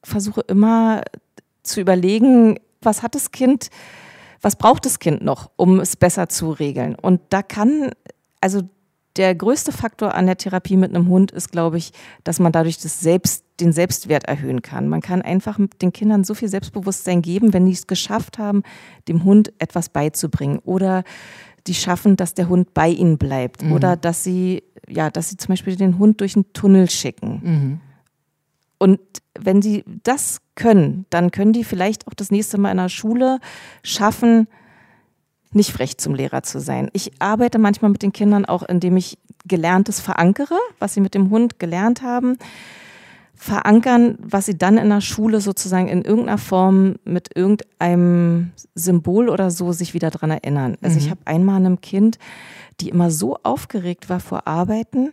versuche 0.03 0.41
immer 0.43 1.03
zu 1.63 1.81
überlegen, 1.81 2.59
was 2.81 3.03
hat 3.05 3.15
das 3.15 3.31
Kind, 3.31 3.71
was 4.41 4.57
braucht 4.57 4.85
das 4.85 4.99
Kind 4.99 5.23
noch, 5.23 5.51
um 5.57 5.79
es 5.79 5.95
besser 5.97 6.29
zu 6.29 6.51
regeln. 6.51 6.97
Und 6.97 7.21
da 7.31 7.43
kann, 7.43 7.93
also 8.41 8.63
der 9.17 9.35
größte 9.37 9.71
Faktor 9.71 10.15
an 10.15 10.27
der 10.27 10.37
Therapie 10.39 10.77
mit 10.77 10.93
einem 10.95 11.09
Hund 11.09 11.31
ist, 11.31 11.53
glaube 11.53 11.79
ich, 11.79 11.93
dass 12.25 12.41
man 12.41 12.51
dadurch 12.51 12.79
das 12.79 12.99
Selbst, 13.01 13.42
den 13.63 13.73
Selbstwert 13.73 14.25
erhöhen 14.25 14.63
kann. 14.63 14.89
Man 14.89 15.01
kann 15.01 15.23
einfach 15.23 15.59
den 15.81 15.93
Kindern 15.93 16.25
so 16.25 16.35
viel 16.35 16.49
Selbstbewusstsein 16.49 17.23
geben, 17.23 17.53
wenn 17.53 17.67
die 17.67 17.73
es 17.73 17.87
geschafft 17.87 18.39
haben, 18.39 18.63
dem 19.09 19.25
Hund 19.25 19.53
etwas 19.59 19.89
beizubringen 19.89 20.59
oder 20.65 21.05
die 21.67 21.75
schaffen, 21.75 22.17
dass 22.17 22.35
der 22.35 22.49
Hund 22.49 22.75
bei 22.75 22.89
ihnen 22.89 23.19
bleibt 23.19 23.63
oder 23.63 23.97
dass 23.97 24.25
sie, 24.25 24.65
ja, 24.89 25.11
dass 25.11 25.29
sie 25.29 25.37
zum 25.37 25.49
Beispiel 25.51 25.77
den 25.77 25.99
Hund 25.99 26.21
durch 26.21 26.35
einen 26.35 26.53
Tunnel 26.53 26.91
schicken. 26.91 27.81
Und 28.79 28.99
wenn 29.39 29.63
sie 29.63 29.85
das 30.03 30.41
können, 30.57 31.07
dann 31.11 31.31
können 31.31 31.53
die 31.53 31.63
vielleicht 31.63 32.09
auch 32.09 32.15
das 32.15 32.33
nächste 32.33 32.59
Mal 32.59 32.73
in 32.73 32.79
der 32.79 32.89
Schule 32.89 33.39
schaffen, 33.85 34.49
nicht 35.53 35.71
frech 35.71 35.99
zum 35.99 36.15
Lehrer 36.15 36.43
zu 36.43 36.61
sein. 36.61 36.91
Ich 36.93 37.13
arbeite 37.21 37.59
manchmal 37.59 37.93
mit 37.93 38.03
den 38.03 38.13
Kindern 38.13 38.45
auch, 38.45 38.65
indem 38.65 38.97
ich 38.97 39.19
Gelerntes 39.45 40.01
verankere, 40.01 40.59
was 40.79 40.95
sie 40.95 41.01
mit 41.01 41.15
dem 41.15 41.31
Hund 41.31 41.59
gelernt 41.59 42.03
haben, 42.03 42.39
verankern, 43.35 44.19
was 44.21 44.47
sie 44.47 44.57
dann 44.57 44.79
in 44.79 44.89
der 44.89 45.01
Schule 45.01 45.41
sozusagen 45.41 45.89
in 45.89 46.03
irgendeiner 46.03 46.39
Form 46.39 46.97
mit 47.05 47.37
irgendeinem 47.37 48.53
Symbol 48.75 49.29
oder 49.29 49.51
so 49.51 49.73
sich 49.73 49.95
wieder 49.95 50.11
dran 50.11 50.31
erinnern. 50.31 50.77
Also 50.81 50.99
ich 50.99 51.11
habe 51.11 51.21
einmal 51.25 51.57
einem 51.57 51.81
Kind, 51.81 52.19
die 52.81 52.89
immer 52.89 53.11
so 53.11 53.37
aufgeregt 53.43 54.09
war 54.09 54.21
vor 54.21 54.47
Arbeiten, 54.47 55.13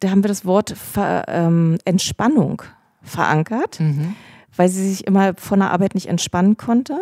da 0.00 0.10
haben 0.10 0.22
wir 0.22 0.28
das 0.28 0.44
Wort 0.44 0.70
Ver, 0.76 1.24
ähm, 1.28 1.78
Entspannung 1.84 2.62
verankert, 3.02 3.78
weil 4.56 4.68
sie 4.68 4.88
sich 4.88 5.06
immer 5.06 5.34
von 5.36 5.60
der 5.60 5.70
Arbeit 5.70 5.94
nicht 5.94 6.08
entspannen 6.08 6.56
konnte. 6.56 6.98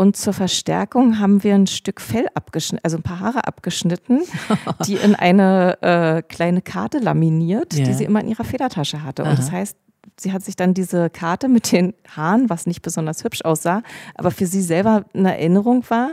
Und 0.00 0.16
zur 0.16 0.32
Verstärkung 0.32 1.18
haben 1.18 1.42
wir 1.42 1.56
ein 1.56 1.66
Stück 1.66 2.00
Fell 2.00 2.28
abgeschnitten, 2.34 2.84
also 2.84 2.96
ein 2.98 3.02
paar 3.02 3.18
Haare 3.18 3.46
abgeschnitten, 3.48 4.20
die 4.86 4.94
in 4.94 5.16
eine 5.16 5.76
äh, 5.82 6.22
kleine 6.22 6.62
Karte 6.62 6.98
laminiert, 7.00 7.74
Ja. 7.74 7.84
die 7.84 7.92
sie 7.92 8.04
immer 8.04 8.20
in 8.20 8.28
ihrer 8.28 8.44
Federtasche 8.44 9.02
hatte. 9.02 9.24
Und 9.24 9.36
das 9.36 9.50
heißt, 9.50 9.76
sie 10.20 10.32
hat 10.32 10.44
sich 10.44 10.54
dann 10.54 10.72
diese 10.72 11.10
Karte 11.10 11.48
mit 11.48 11.72
den 11.72 11.94
Haaren, 12.16 12.48
was 12.48 12.66
nicht 12.66 12.80
besonders 12.80 13.24
hübsch 13.24 13.42
aussah, 13.44 13.82
aber 14.14 14.30
für 14.30 14.46
sie 14.46 14.62
selber 14.62 15.04
eine 15.14 15.32
Erinnerung 15.36 15.84
war, 15.90 16.12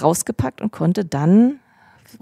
rausgepackt 0.00 0.60
und 0.60 0.70
konnte 0.70 1.04
dann 1.04 1.58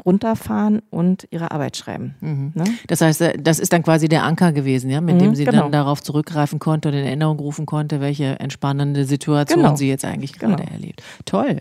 runterfahren 0.05 0.83
und 0.91 1.27
ihre 1.31 1.51
Arbeit 1.51 1.77
schreiben. 1.77 2.15
Ne? 2.55 2.65
Das 2.87 3.01
heißt, 3.01 3.21
äh, 3.23 3.39
das 3.39 3.59
ist 3.59 3.73
dann 3.73 3.83
quasi 3.83 4.09
der 4.09 4.25
Anker 4.25 4.53
gewesen, 4.53 4.91
ja, 4.91 5.01
mit 5.01 5.21
dem 5.21 5.31
Mhm, 5.31 5.35
sie 5.35 5.45
genau. 5.45 5.63
dann 5.63 5.73
darauf 5.73 6.03
zurückgreifen 6.03 6.59
konnte 6.59 6.89
und 6.89 6.95
in 6.95 7.05
Erinnerung 7.05 7.39
rufen 7.39 7.67
konnte, 7.67 8.01
welche 8.01 8.39
entspannende 8.41 9.05
Situation 9.05 9.61
Genau. 9.63 9.77
sie 9.77 9.89
jetzt 9.89 10.05
eigentlich 10.05 10.39
Genau. 10.39 10.57
gerade 10.57 10.71
erlebt. 10.71 11.03
Toll. 11.25 11.61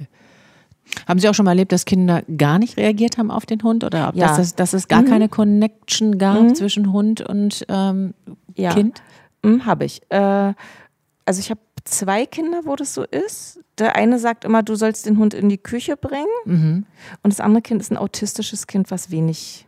Haben 1.08 1.20
Sie 1.20 1.28
auch 1.28 1.34
schon 1.34 1.46
mal 1.46 1.52
erlebt, 1.52 1.72
dass 1.72 1.86
Kinder 1.86 2.22
gar 2.38 2.60
nicht 2.60 2.78
reagiert 2.78 3.18
haben 3.18 3.32
auf 3.32 3.46
den 3.48 3.62
Hund 3.64 3.84
oder 3.84 4.10
ob 4.10 4.16
Ja. 4.16 4.28
dass, 4.28 4.38
es, 4.38 4.56
dass 4.56 4.74
es 4.74 4.88
gar 4.88 5.02
Mhm. 5.02 5.08
keine 5.08 5.30
Connection 5.30 6.18
gab 6.20 6.56
zwischen 6.56 6.92
Hund 6.92 7.22
und 7.22 7.66
ähm, 7.70 8.14
Ja. 8.56 8.74
Kind? 8.74 9.02
Hm, 9.44 9.66
habe 9.66 9.86
ich. 9.86 10.02
Äh, 10.10 10.54
also 11.26 11.40
ich 11.40 11.50
habe 11.50 11.60
zwei 11.86 12.26
Kinder, 12.26 12.62
wo 12.66 12.76
das 12.76 12.94
so 12.94 13.04
ist. 13.04 13.60
Der 13.78 13.96
eine 13.96 14.20
sagt 14.20 14.44
immer, 14.46 14.64
du 14.64 14.76
sollst 14.76 15.06
den 15.06 15.18
Hund 15.18 15.34
in 15.34 15.50
die 15.50 15.58
Küche 15.58 15.96
bringen. 15.98 16.26
Mhm. 16.46 16.86
Und 17.24 17.34
das 17.34 17.40
andere 17.40 17.62
Kind 17.62 17.82
ist 17.82 17.92
ein 17.92 17.98
autistisches 17.98 18.68
Kind, 18.68 18.92
was 18.92 19.12
wenig. 19.12 19.66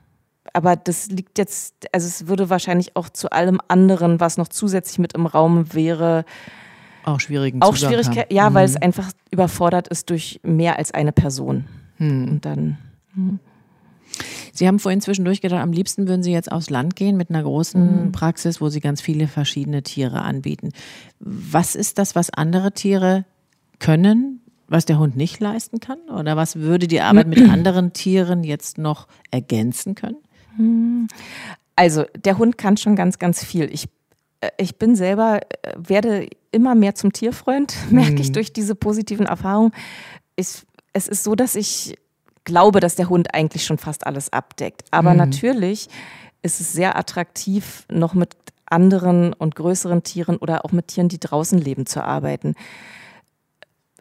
Aber 0.54 0.76
das 0.76 1.08
liegt 1.08 1.38
jetzt, 1.38 1.76
also 1.92 2.08
es 2.08 2.28
würde 2.28 2.50
wahrscheinlich 2.50 2.96
auch 2.96 3.10
zu 3.10 3.30
allem 3.32 3.60
anderen, 3.68 4.20
was 4.20 4.38
noch 4.38 4.48
zusätzlich 4.48 4.98
mit 5.00 5.14
im 5.14 5.26
Raum 5.26 5.74
wäre, 5.74 6.26
Auch 7.04 7.20
schwierigen 7.20 7.62
auch 7.62 7.76
Schwierigkeiten. 7.76 8.34
Ja, 8.34 8.54
weil 8.54 8.68
Mhm. 8.68 8.74
es 8.74 8.82
einfach 8.82 9.12
überfordert 9.32 9.88
ist 9.88 10.10
durch 10.10 10.40
mehr 10.44 10.78
als 10.78 10.94
eine 10.94 11.12
Person. 11.12 11.66
Hm. 11.98 12.28
Und 12.30 12.46
dann. 12.46 12.78
Sie 14.58 14.68
haben 14.68 14.80
vorhin 14.80 15.02
zwischendurch 15.02 15.42
gedacht, 15.42 15.62
am 15.62 15.72
liebsten 15.72 16.08
würden 16.08 16.24
Sie 16.24 16.32
jetzt 16.32 16.52
aufs 16.52 16.72
Land 16.72 16.96
gehen 16.96 17.16
mit 17.16 17.30
einer 17.30 17.42
Mhm. 17.42 17.46
großen 17.46 18.12
Praxis, 18.12 18.60
wo 18.60 18.70
Sie 18.70 18.80
ganz 18.80 19.02
viele 19.02 19.28
verschiedene 19.28 19.84
Tiere 19.84 20.24
anbieten. 20.24 20.72
Was 21.20 21.76
ist 21.76 22.00
das, 22.00 22.16
was 22.16 22.32
andere 22.32 22.72
Tiere 22.72 23.26
können, 23.78 24.42
was 24.68 24.86
der 24.86 24.98
Hund 24.98 25.16
nicht 25.16 25.40
leisten 25.40 25.80
kann? 25.80 26.00
Oder 26.10 26.36
was 26.36 26.56
würde 26.56 26.88
die 26.88 27.02
Arbeit 27.02 27.28
mit 27.28 27.38
anderen 27.50 27.94
Tieren 27.94 28.44
jetzt 28.44 28.80
noch 28.80 29.08
ergänzen 29.30 29.94
können? 29.94 31.08
Also, 31.76 32.06
der 32.26 32.40
Hund 32.40 32.58
kann 32.58 32.78
schon 32.78 32.96
ganz, 32.96 33.20
ganz 33.20 33.44
viel. 33.44 33.70
Ich, 33.72 33.88
äh, 34.42 34.50
ich 34.58 34.78
bin 34.78 34.96
selber, 34.96 35.42
äh, 35.62 35.74
werde 35.78 36.28
immer 36.52 36.74
mehr 36.74 36.96
zum 36.96 37.14
Tierfreund, 37.14 37.76
merke 37.92 38.22
ich 38.22 38.32
durch 38.32 38.54
diese 38.54 38.74
positiven 38.74 39.28
Erfahrungen. 39.28 39.72
Ich, 40.36 40.64
es 40.94 41.08
ist 41.08 41.24
so, 41.24 41.36
dass 41.36 41.56
ich 41.56 41.96
glaube, 42.48 42.80
dass 42.80 42.96
der 42.96 43.10
Hund 43.10 43.34
eigentlich 43.36 43.66
schon 43.66 43.78
fast 43.78 44.08
alles 44.08 44.32
abdeckt. 44.34 44.86
Aber 44.92 45.14
natürlich 45.14 45.90
ist 46.42 46.62
es 46.62 46.72
sehr 46.72 46.98
attraktiv, 46.98 47.86
noch 47.92 48.14
mit 48.14 48.36
anderen 48.66 49.34
und 49.34 49.56
größeren 49.56 50.02
Tieren 50.04 50.38
oder 50.38 50.64
auch 50.66 50.72
mit 50.72 50.88
Tieren, 50.88 51.10
die 51.10 51.20
draußen 51.20 51.60
leben, 51.60 51.86
zu 51.86 52.04
arbeiten. 52.04 52.56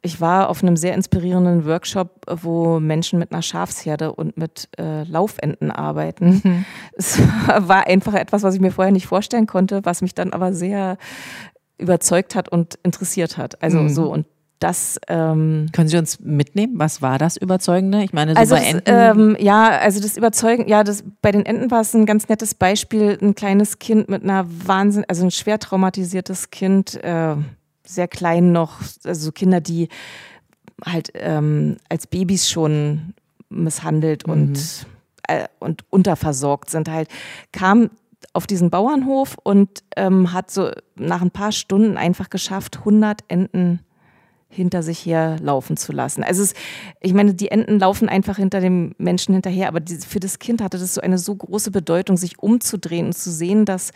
Ich 0.03 0.21
war 0.21 0.49
auf 0.49 0.63
einem 0.63 0.77
sehr 0.77 0.95
inspirierenden 0.95 1.67
Workshop, 1.67 2.11
wo 2.31 2.79
Menschen 2.79 3.19
mit 3.19 3.33
einer 3.33 3.43
Schafsherde 3.43 4.13
und 4.13 4.37
mit 4.37 4.69
äh, 4.79 5.03
Laufenten 5.03 5.71
arbeiten. 5.73 6.65
Es 6.97 7.19
war 7.21 7.87
einfach 7.89 8.15
etwas, 8.15 8.43
was 8.45 8.55
ich 8.55 8.61
mir 8.61 8.71
vorher 8.71 8.93
nicht 8.93 9.07
vorstellen 9.07 9.47
konnte, 9.49 9.85
was 9.85 10.03
mich 10.03 10.15
dann 10.15 10.33
aber 10.33 10.53
sehr 10.53 10.99
überzeugt 11.79 12.35
hat 12.37 12.49
und 12.49 12.79
interessiert 12.85 13.37
hat. 13.37 13.63
Also 13.63 13.81
Mhm. 13.81 13.89
so 13.89 14.13
und 14.13 14.27
das 14.59 14.99
ähm, 15.09 15.69
Können 15.73 15.89
Sie 15.89 15.99
uns 15.99 16.21
mitnehmen? 16.21 16.79
Was 16.79 17.03
war 17.03 17.19
das 17.19 17.37
Überzeugende? 17.37 18.03
Ich 18.03 18.13
meine, 18.13 18.33
so 18.33 18.39
also 18.39 18.55
bei 18.55 18.61
das, 18.61 18.73
Enten. 18.73 18.85
ähm, 18.87 19.37
ja, 19.39 19.69
also 19.69 20.01
das 20.01 20.17
Überzeugen, 20.17 20.67
ja, 20.69 20.83
das 20.83 21.05
bei 21.21 21.33
den 21.33 21.45
Enten 21.45 21.71
war 21.71 21.83
es 21.83 21.95
ein 21.95 22.07
ganz 22.07 22.29
nettes 22.29 22.55
Beispiel, 22.55 23.19
ein 23.21 23.35
kleines 23.35 23.79
Kind 23.79 24.09
mit 24.09 24.23
einer 24.23 24.47
Wahnsinn, 24.49 25.05
also 25.09 25.25
ein 25.25 25.31
schwer 25.31 25.59
traumatisiertes 25.59 26.51
Kind, 26.51 27.03
äh, 27.05 27.37
sehr 27.85 28.09
klein 28.09 28.53
noch, 28.53 28.81
also 29.05 29.31
Kinder, 29.33 29.61
die 29.61 29.89
halt 30.85 31.11
ähm, 31.15 31.77
als 31.89 32.07
Babys 32.07 32.51
schon 32.51 33.15
misshandelt 33.49 34.25
und 34.25 34.87
äh, 35.29 35.47
und 35.59 35.85
unterversorgt 35.91 36.71
sind, 36.71 36.89
halt 36.89 37.09
kam 37.53 37.91
auf 38.33 38.47
diesen 38.47 38.71
Bauernhof 38.71 39.37
und 39.43 39.83
ähm, 39.97 40.33
hat 40.33 40.51
so 40.51 40.71
nach 40.95 41.23
ein 41.23 41.31
paar 41.31 41.53
Stunden 41.53 41.97
einfach 41.97 42.31
geschafft, 42.31 42.79
100 42.79 43.21
Enten 43.29 43.81
hinter 44.49 44.83
sich 44.83 45.05
her 45.05 45.37
laufen 45.41 45.77
zu 45.77 45.93
lassen. 45.93 46.23
Also 46.23 46.43
es, 46.43 46.55
ich 47.01 47.15
meine, 47.15 47.35
die 47.35 47.51
Enten 47.51 47.79
laufen 47.79 48.09
einfach 48.09 48.37
hinter 48.37 48.61
dem 48.61 48.95
Menschen 48.99 49.35
hinterher, 49.35 49.69
aber 49.69 49.81
die, 49.81 49.97
für 49.97 50.21
das 50.21 50.39
Kind 50.39 50.63
hatte 50.63 50.79
das 50.79 50.95
so 50.95 51.01
eine 51.01 51.19
so 51.19 51.35
große 51.35 51.71
Bedeutung, 51.71 52.17
sich 52.17 52.39
umzudrehen 52.39 53.07
und 53.07 53.13
zu 53.13 53.31
sehen, 53.31 53.65
dass 53.65 53.93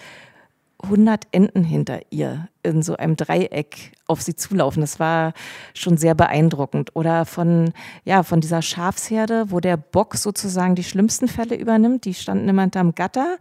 100 0.82 1.28
Enten 1.32 1.62
hinter 1.62 2.00
ihr 2.10 2.48
in 2.62 2.82
so 2.82 2.96
einem 2.96 3.16
Dreieck 3.16 3.92
auf 4.06 4.22
sie 4.22 4.34
zulaufen. 4.34 4.80
Das 4.80 4.98
war 4.98 5.34
schon 5.74 5.96
sehr 5.96 6.14
beeindruckend. 6.14 6.96
Oder 6.96 7.26
von, 7.26 7.72
ja, 8.04 8.22
von 8.22 8.40
dieser 8.40 8.62
Schafsherde, 8.62 9.50
wo 9.50 9.60
der 9.60 9.76
Bock 9.76 10.16
sozusagen 10.16 10.74
die 10.74 10.84
schlimmsten 10.84 11.28
Fälle 11.28 11.54
übernimmt. 11.56 12.04
Die 12.04 12.14
standen 12.14 12.48
immer 12.48 12.62
hinterm 12.62 12.94
Gatter 12.94 13.36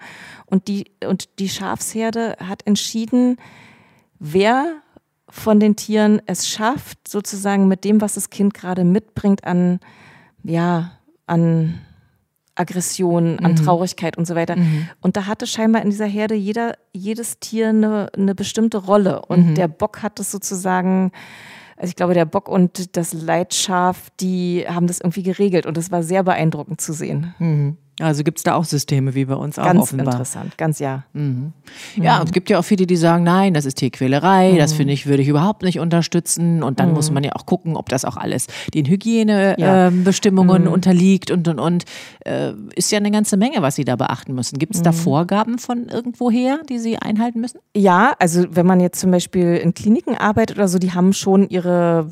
und 0.47 0.67
die, 0.67 0.91
und 1.05 1.39
die 1.39 1.49
Schafsherde 1.49 2.35
hat 2.45 2.67
entschieden, 2.67 3.37
wer 4.19 4.81
von 5.29 5.59
den 5.59 5.75
Tieren 5.75 6.21
es 6.25 6.47
schafft, 6.47 7.07
sozusagen 7.07 7.67
mit 7.67 7.83
dem, 7.83 8.01
was 8.01 8.15
das 8.15 8.29
Kind 8.29 8.53
gerade 8.53 8.83
mitbringt 8.83 9.43
an, 9.43 9.79
ja, 10.43 10.91
an 11.27 11.79
Aggression, 12.55 13.39
an 13.39 13.55
Traurigkeit 13.55 14.17
und 14.17 14.25
so 14.25 14.35
weiter. 14.35 14.55
Und 15.01 15.15
da 15.15 15.27
hatte 15.27 15.47
scheinbar 15.47 15.81
in 15.81 15.89
dieser 15.89 16.07
Herde 16.07 16.35
jeder, 16.35 16.73
jedes 16.91 17.39
Tier 17.39 17.69
eine, 17.69 18.09
eine 18.13 18.35
bestimmte 18.35 18.77
Rolle. 18.79 19.21
Und 19.25 19.55
der 19.55 19.69
Bock 19.69 20.03
hat 20.03 20.19
das 20.19 20.29
sozusagen, 20.29 21.11
also 21.77 21.89
ich 21.89 21.95
glaube, 21.95 22.13
der 22.13 22.25
Bock 22.25 22.49
und 22.49 22.97
das 22.97 23.13
Leitschaf, 23.13 24.09
die 24.19 24.65
haben 24.67 24.87
das 24.87 24.99
irgendwie 24.99 25.23
geregelt. 25.23 25.65
Und 25.65 25.77
das 25.77 25.89
war 25.91 26.03
sehr 26.03 26.23
beeindruckend 26.23 26.81
zu 26.81 26.91
sehen. 26.91 27.33
Also 27.99 28.23
gibt 28.23 28.37
es 28.39 28.43
da 28.43 28.55
auch 28.55 28.63
Systeme 28.63 29.13
wie 29.15 29.25
bei 29.25 29.35
uns 29.35 29.59
auch 29.59 29.65
Ganz 29.65 29.81
offenbar. 29.81 30.13
interessant, 30.13 30.57
ganz 30.57 30.79
ja. 30.79 31.03
Ja, 31.95 32.19
und 32.19 32.25
es 32.27 32.31
gibt 32.31 32.49
ja 32.49 32.59
auch 32.59 32.63
viele, 32.63 32.87
die 32.87 32.95
sagen, 32.95 33.23
nein, 33.23 33.53
das 33.53 33.65
ist 33.65 33.75
Tierquälerei, 33.77 34.55
das 34.57 34.73
Mhm. 34.73 34.77
finde 34.77 34.93
ich, 34.93 35.05
würde 35.05 35.21
ich 35.21 35.27
überhaupt 35.27 35.63
nicht 35.63 35.79
unterstützen. 35.79 36.63
Und 36.63 36.79
dann 36.79 36.93
muss 36.93 37.11
man 37.11 37.23
ja 37.23 37.31
auch 37.35 37.45
gucken, 37.45 37.75
ob 37.75 37.89
das 37.89 38.05
auch 38.05 38.17
alles 38.17 38.47
den 38.73 38.85
Hygienebestimmungen 38.85 39.59
Ja. 39.59 39.89
Mhm. 39.91 39.97
ähm, 39.97 40.03
Bestimmungen 40.03 40.67
unterliegt 40.67 41.31
und 41.31 41.47
und 41.47 41.59
und. 41.59 41.85
Äh, 42.25 42.53
ist 42.75 42.91
ja 42.91 42.97
eine 42.99 43.11
ganze 43.11 43.37
Menge, 43.37 43.61
was 43.61 43.75
sie 43.75 43.83
da 43.85 43.95
beachten 43.95 44.33
müssen. 44.33 44.59
Gibt 44.59 44.75
es 44.75 44.81
Mhm. 44.81 44.85
da 44.85 44.91
Vorgaben 44.91 45.57
von 45.59 45.87
irgendwoher, 45.89 46.59
die 46.69 46.79
sie 46.79 46.97
einhalten 46.97 47.39
müssen? 47.41 47.59
Ja, 47.75 48.13
also 48.19 48.45
wenn 48.51 48.65
man 48.65 48.79
jetzt 48.79 48.99
zum 48.99 49.11
Beispiel 49.11 49.55
in 49.57 49.73
Kliniken 49.73 50.15
arbeitet 50.15 50.57
oder 50.57 50.67
so, 50.67 50.79
die 50.79 50.93
haben 50.93 51.13
schon 51.13 51.47
ihre 51.49 52.09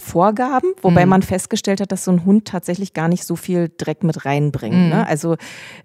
Vorgaben, 0.00 0.72
wobei 0.82 1.06
man 1.06 1.22
festgestellt 1.22 1.80
hat, 1.80 1.92
dass 1.92 2.04
so 2.04 2.10
ein 2.12 2.24
Hund 2.24 2.46
tatsächlich 2.46 2.92
gar 2.92 3.08
nicht 3.08 3.24
so 3.24 3.36
viel 3.36 3.70
Dreck 3.76 4.02
mit 4.04 4.24
reinbringt. 4.24 4.88
Ne? 4.90 5.06
Also 5.06 5.36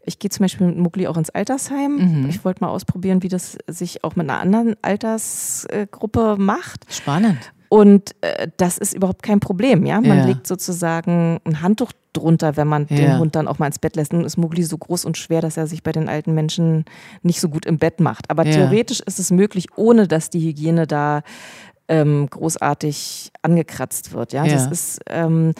ich 0.05 0.19
gehe 0.19 0.29
zum 0.29 0.43
Beispiel 0.43 0.67
mit 0.67 0.77
Muckli 0.77 1.07
auch 1.07 1.17
ins 1.17 1.29
Altersheim. 1.29 2.25
Ich 2.29 2.43
wollte 2.45 2.63
mal 2.63 2.69
ausprobieren, 2.69 3.23
wie 3.23 3.29
das 3.29 3.57
sich 3.67 4.03
auch 4.03 4.15
mit 4.15 4.29
einer 4.29 4.39
anderen 4.39 4.75
Altersgruppe 4.81 6.35
macht. 6.37 6.85
Spannend. 6.93 7.51
Und 7.69 8.15
äh, 8.19 8.49
das 8.57 8.77
ist 8.77 8.93
überhaupt 8.93 9.23
kein 9.23 9.39
Problem, 9.39 9.85
ja. 9.85 10.01
Man 10.01 10.17
Ja. 10.19 10.25
legt 10.25 10.45
sozusagen 10.45 11.39
ein 11.45 11.61
Handtuch 11.61 11.93
drunter, 12.11 12.57
wenn 12.57 12.67
man 12.67 12.85
Ja. 12.89 12.97
den 12.97 13.17
Hund 13.17 13.33
dann 13.37 13.47
auch 13.47 13.59
mal 13.59 13.67
ins 13.67 13.79
Bett 13.79 13.95
lässt. 13.95 14.11
Nun 14.11 14.25
ist 14.25 14.35
Mowgli 14.35 14.63
so 14.63 14.77
groß 14.77 15.05
und 15.05 15.17
schwer, 15.17 15.39
dass 15.39 15.55
er 15.55 15.67
sich 15.67 15.81
bei 15.81 15.93
den 15.93 16.09
alten 16.09 16.33
Menschen 16.33 16.83
nicht 17.21 17.39
so 17.39 17.47
gut 17.47 17.65
im 17.65 17.77
Bett 17.77 18.01
macht. 18.01 18.29
Aber 18.29 18.45
Ja. 18.45 18.51
theoretisch 18.51 18.99
ist 18.99 19.19
es 19.19 19.31
möglich, 19.31 19.67
ohne 19.77 20.05
dass 20.09 20.29
die 20.29 20.41
Hygiene 20.41 20.85
da 20.85 21.21
ähm, 21.91 22.27
großartig 22.29 23.31
angekratzt 23.41 24.13
wird. 24.13 24.31
Ja, 24.33 24.45
Ja. 24.45 24.53
das 24.53 24.67
ist, 24.71 24.99
ähm, 25.07 25.53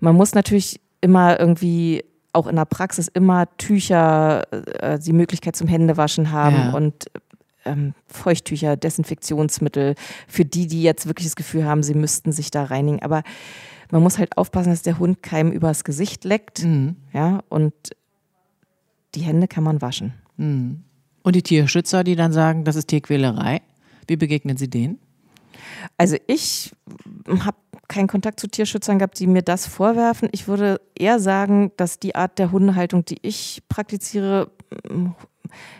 man 0.00 0.16
muss 0.16 0.34
natürlich 0.34 0.80
immer 1.00 1.38
irgendwie 1.38 2.04
auch 2.32 2.48
in 2.48 2.56
der 2.56 2.64
Praxis 2.64 3.08
immer 3.08 3.46
Tücher, 3.56 4.42
äh, 4.82 4.98
die 4.98 5.12
Möglichkeit 5.12 5.54
zum 5.56 5.68
Händewaschen 5.68 6.32
haben 6.32 6.56
Ja. 6.56 6.70
und 6.72 7.06
ähm, 7.64 7.94
Feuchttücher, 8.06 8.76
Desinfektionsmittel 8.76 9.94
für 10.28 10.44
die, 10.44 10.66
die 10.66 10.82
jetzt 10.82 11.06
wirklich 11.06 11.26
das 11.26 11.36
Gefühl 11.36 11.64
haben, 11.64 11.82
sie 11.82 11.94
müssten 11.94 12.30
sich 12.32 12.50
da 12.50 12.64
reinigen. 12.64 13.00
Aber 13.02 13.22
man 13.90 14.02
muss 14.02 14.18
halt 14.18 14.36
aufpassen, 14.36 14.70
dass 14.70 14.82
der 14.82 14.98
Hund 14.98 15.22
keinem 15.22 15.50
übers 15.52 15.84
Gesicht 15.84 16.24
leckt. 16.24 16.64
Mhm. 16.64 16.96
Ja, 17.12 17.40
und 17.48 17.72
die 19.14 19.20
Hände 19.22 19.48
kann 19.48 19.64
man 19.64 19.80
waschen. 19.82 20.12
Und 20.36 21.34
die 21.34 21.42
Tierschützer, 21.42 22.04
die 22.04 22.14
dann 22.16 22.32
sagen, 22.32 22.64
das 22.64 22.76
ist 22.76 22.86
Tierquälerei, 22.88 23.62
wie 24.08 24.16
begegnen 24.16 24.56
Sie 24.56 24.68
denen? 24.68 24.98
Also 25.96 26.16
ich 26.26 26.72
habe 27.28 27.56
keinen 27.88 28.08
Kontakt 28.08 28.40
zu 28.40 28.48
Tierschützern 28.48 28.98
gehabt, 28.98 29.18
die 29.18 29.26
mir 29.26 29.42
das 29.42 29.66
vorwerfen. 29.66 30.28
Ich 30.32 30.48
würde 30.48 30.80
eher 30.96 31.18
sagen, 31.18 31.72
dass 31.76 31.98
die 31.98 32.14
Art 32.14 32.38
der 32.38 32.52
Hundehaltung, 32.52 33.04
die 33.04 33.18
ich 33.22 33.62
praktiziere, 33.68 34.50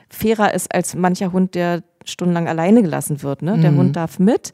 fairer 0.09 0.55
ist 0.55 0.73
als 0.75 0.95
mancher 0.95 1.33
Hund, 1.33 1.55
der 1.55 1.83
stundenlang 2.05 2.47
alleine 2.47 2.83
gelassen 2.83 3.23
wird. 3.23 3.43
Ne? 3.43 3.59
Der 3.59 3.75
Hund 3.75 3.97
darf 3.97 4.21
mit. 4.21 4.53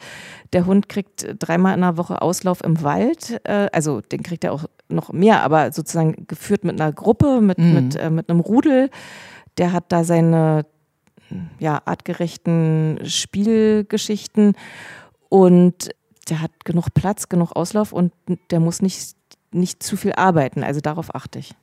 Der 0.54 0.64
Hund 0.64 0.88
kriegt 0.88 1.34
dreimal 1.38 1.74
in 1.74 1.82
der 1.82 1.98
Woche 1.98 2.22
Auslauf 2.22 2.64
im 2.64 2.82
Wald. 2.82 3.40
Äh, 3.44 3.68
also 3.72 4.00
den 4.00 4.22
kriegt 4.22 4.44
er 4.44 4.52
auch 4.54 4.64
noch 4.88 5.12
mehr, 5.12 5.42
aber 5.42 5.70
sozusagen 5.72 6.26
geführt 6.26 6.64
mit 6.64 6.80
einer 6.80 6.92
Gruppe, 6.92 7.42
mit, 7.42 7.58
mit, 7.58 7.96
äh, 7.96 8.08
mit 8.08 8.30
einem 8.30 8.40
Rudel. 8.40 8.88
Der 9.58 9.72
hat 9.72 9.84
da 9.92 10.02
seine 10.02 10.64
ja, 11.58 11.80
artgerechten 11.84 13.00
Spielgeschichten 13.04 14.54
und 15.32 15.88
der 16.28 16.42
hat 16.42 16.66
genug 16.66 16.92
Platz, 16.92 17.30
genug 17.30 17.56
Auslauf 17.56 17.94
und 17.94 18.12
der 18.50 18.60
muss 18.60 18.82
nicht, 18.82 19.16
nicht 19.50 19.82
zu 19.82 19.96
viel 19.96 20.12
arbeiten. 20.12 20.62
Also 20.62 20.80
darauf 20.80 21.14
achte 21.14 21.38
ich. 21.38 21.54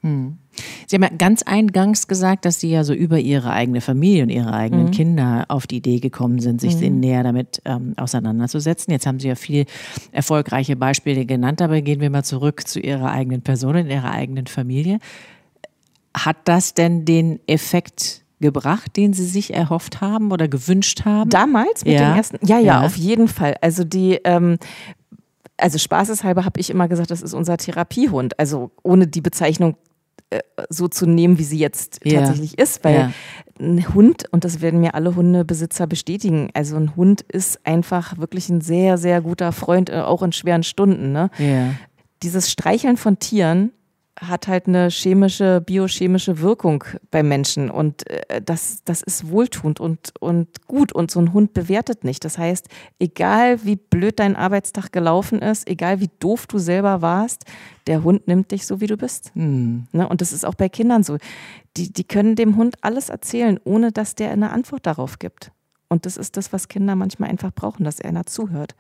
Sie 0.88 0.96
haben 0.96 1.04
ja 1.04 1.10
ganz 1.16 1.44
eingangs 1.44 2.08
gesagt, 2.08 2.46
dass 2.46 2.60
Sie 2.60 2.72
ja 2.72 2.84
so 2.84 2.96
über 2.96 3.20
Ihre 3.20 3.52
eigene 3.52 3.82
Familie 3.82 4.24
und 4.24 4.30
Ihre 4.30 4.52
eigenen 4.54 4.88
Mhm. 4.88 4.92
Kinder 4.92 5.46
auf 5.50 5.68
die 5.68 5.78
Idee 5.78 6.00
gekommen 6.00 6.40
sind, 6.40 6.62
sich 6.62 6.78
näher 6.80 7.22
damit 7.22 7.62
ähm, 7.66 7.94
auseinanderzusetzen. 7.96 8.92
Jetzt 8.92 9.06
haben 9.06 9.20
Sie 9.20 9.28
ja 9.28 9.36
viel 9.36 9.68
erfolgreiche 10.12 10.76
Beispiele 10.76 11.28
genannt, 11.28 11.62
aber 11.62 11.80
gehen 11.82 12.02
wir 12.02 12.10
mal 12.10 12.24
zurück 12.24 12.68
zu 12.68 12.80
Ihrer 12.80 13.12
eigenen 13.12 13.44
Person, 13.44 13.76
in 13.76 13.88
Ihrer 13.92 14.10
eigenen 14.10 14.48
Familie. 14.48 14.98
Hat 16.18 16.38
das 16.46 16.74
denn 16.74 17.06
den 17.06 17.40
Effekt 17.46 18.24
gebracht, 18.40 18.96
den 18.98 19.14
Sie 19.14 19.26
sich 19.26 19.54
erhofft 19.54 20.02
haben 20.02 20.32
oder 20.32 20.48
gewünscht 20.48 21.06
haben? 21.06 21.30
Damals 21.30 21.84
mit 21.86 21.94
Ja. 22.00 22.10
den 22.10 22.18
ersten, 22.18 22.38
ja, 22.46 22.58
ja, 22.58 22.82
Ja. 22.82 22.86
auf 22.86 22.96
jeden 22.96 23.28
Fall. 23.28 23.56
Also 23.62 23.84
die, 23.84 24.20
ähm, 24.24 24.58
also 25.58 25.78
spaßeshalber 25.78 26.46
habe 26.46 26.60
ich 26.60 26.70
immer 26.70 26.88
gesagt, 26.88 27.12
das 27.12 27.22
ist 27.22 27.34
unser 27.34 27.58
Therapiehund. 27.58 28.40
Also 28.40 28.72
ohne 28.84 29.08
die 29.08 29.22
Bezeichnung 29.22 29.76
äh, 30.32 30.40
so 30.70 30.88
zu 30.88 31.08
nehmen, 31.08 31.40
wie 31.40 31.44
sie 31.44 31.58
jetzt 31.58 32.02
Ja. 32.04 32.20
tatsächlich 32.20 32.60
ist, 32.60 32.84
weil 32.84 32.96
Ja. 32.96 33.12
ein 33.60 33.94
Hund, 33.96 34.26
und 34.32 34.44
das 34.46 34.62
werden 34.62 34.80
mir 34.80 34.94
alle 34.94 35.16
Hundebesitzer 35.16 35.88
bestätigen, 35.88 36.50
also 36.54 36.76
ein 36.76 36.96
Hund 36.96 37.22
ist 37.22 37.66
einfach 37.66 38.20
wirklich 38.20 38.48
ein 38.50 38.62
sehr, 38.62 39.00
sehr 39.00 39.22
guter 39.22 39.52
Freund, 39.52 39.90
äh, 39.90 40.02
auch 40.02 40.22
in 40.22 40.32
schweren 40.32 40.64
Stunden. 40.64 41.12
Ne? 41.12 41.30
ja. 41.40 41.74
dieses 42.22 42.52
Streicheln 42.52 42.98
von 42.98 43.18
Tieren 43.18 43.72
hat 44.22 44.48
halt 44.48 44.68
eine 44.68 44.90
chemische, 44.90 45.62
biochemische 45.62 46.42
Wirkung 46.42 46.84
beim 47.10 47.28
Menschen 47.30 47.70
und 47.72 48.08
äh, 48.10 48.42
das, 48.42 48.84
das 48.84 49.02
ist 49.02 49.30
wohltuend 49.30 49.80
und, 49.80 50.14
und 50.20 50.68
gut 50.68 50.92
und 50.92 51.10
so 51.10 51.20
ein 51.22 51.34
Hund 51.34 51.54
bewertet 51.54 52.04
nicht. 52.04 52.26
Das 52.26 52.38
heißt, 52.38 52.68
egal 53.00 53.64
wie 53.64 53.78
blöd 53.78 54.20
dein 54.20 54.36
Arbeitstag 54.36 54.92
gelaufen 54.92 55.42
ist, 55.42 55.70
egal 55.70 56.02
wie 56.02 56.10
doof 56.20 56.48
du 56.48 56.60
selber 56.60 57.02
warst, 57.02 57.46
der 57.88 58.04
Hund 58.04 58.28
nimmt 58.28 58.52
dich 58.52 58.66
so, 58.66 58.82
wie 58.82 58.88
du 58.88 58.98
bist. 58.98 59.32
Ne? 59.36 60.08
Und 60.08 60.22
das 60.22 60.34
ist 60.34 60.46
auch 60.46 60.56
bei 60.56 60.70
Kindern 60.70 61.04
so. 61.04 61.18
Die, 61.78 61.92
die 61.94 62.04
können 62.04 62.36
dem 62.36 62.58
Hund 62.58 62.76
alles 62.82 63.10
erzählen, 63.10 63.60
ohne 63.64 63.92
dass 63.92 64.16
der 64.16 64.32
eine 64.32 64.52
Antwort 64.52 64.86
darauf 64.86 65.20
gibt. 65.20 65.52
Und 65.88 66.06
das 66.06 66.18
ist 66.18 66.38
das, 66.38 66.52
was 66.52 66.68
Kinder 66.68 66.96
manchmal 66.96 67.30
einfach 67.30 67.52
brauchen, 67.54 67.84
dass 67.84 68.02
einer 68.02 68.26
zuhört. 68.26 68.76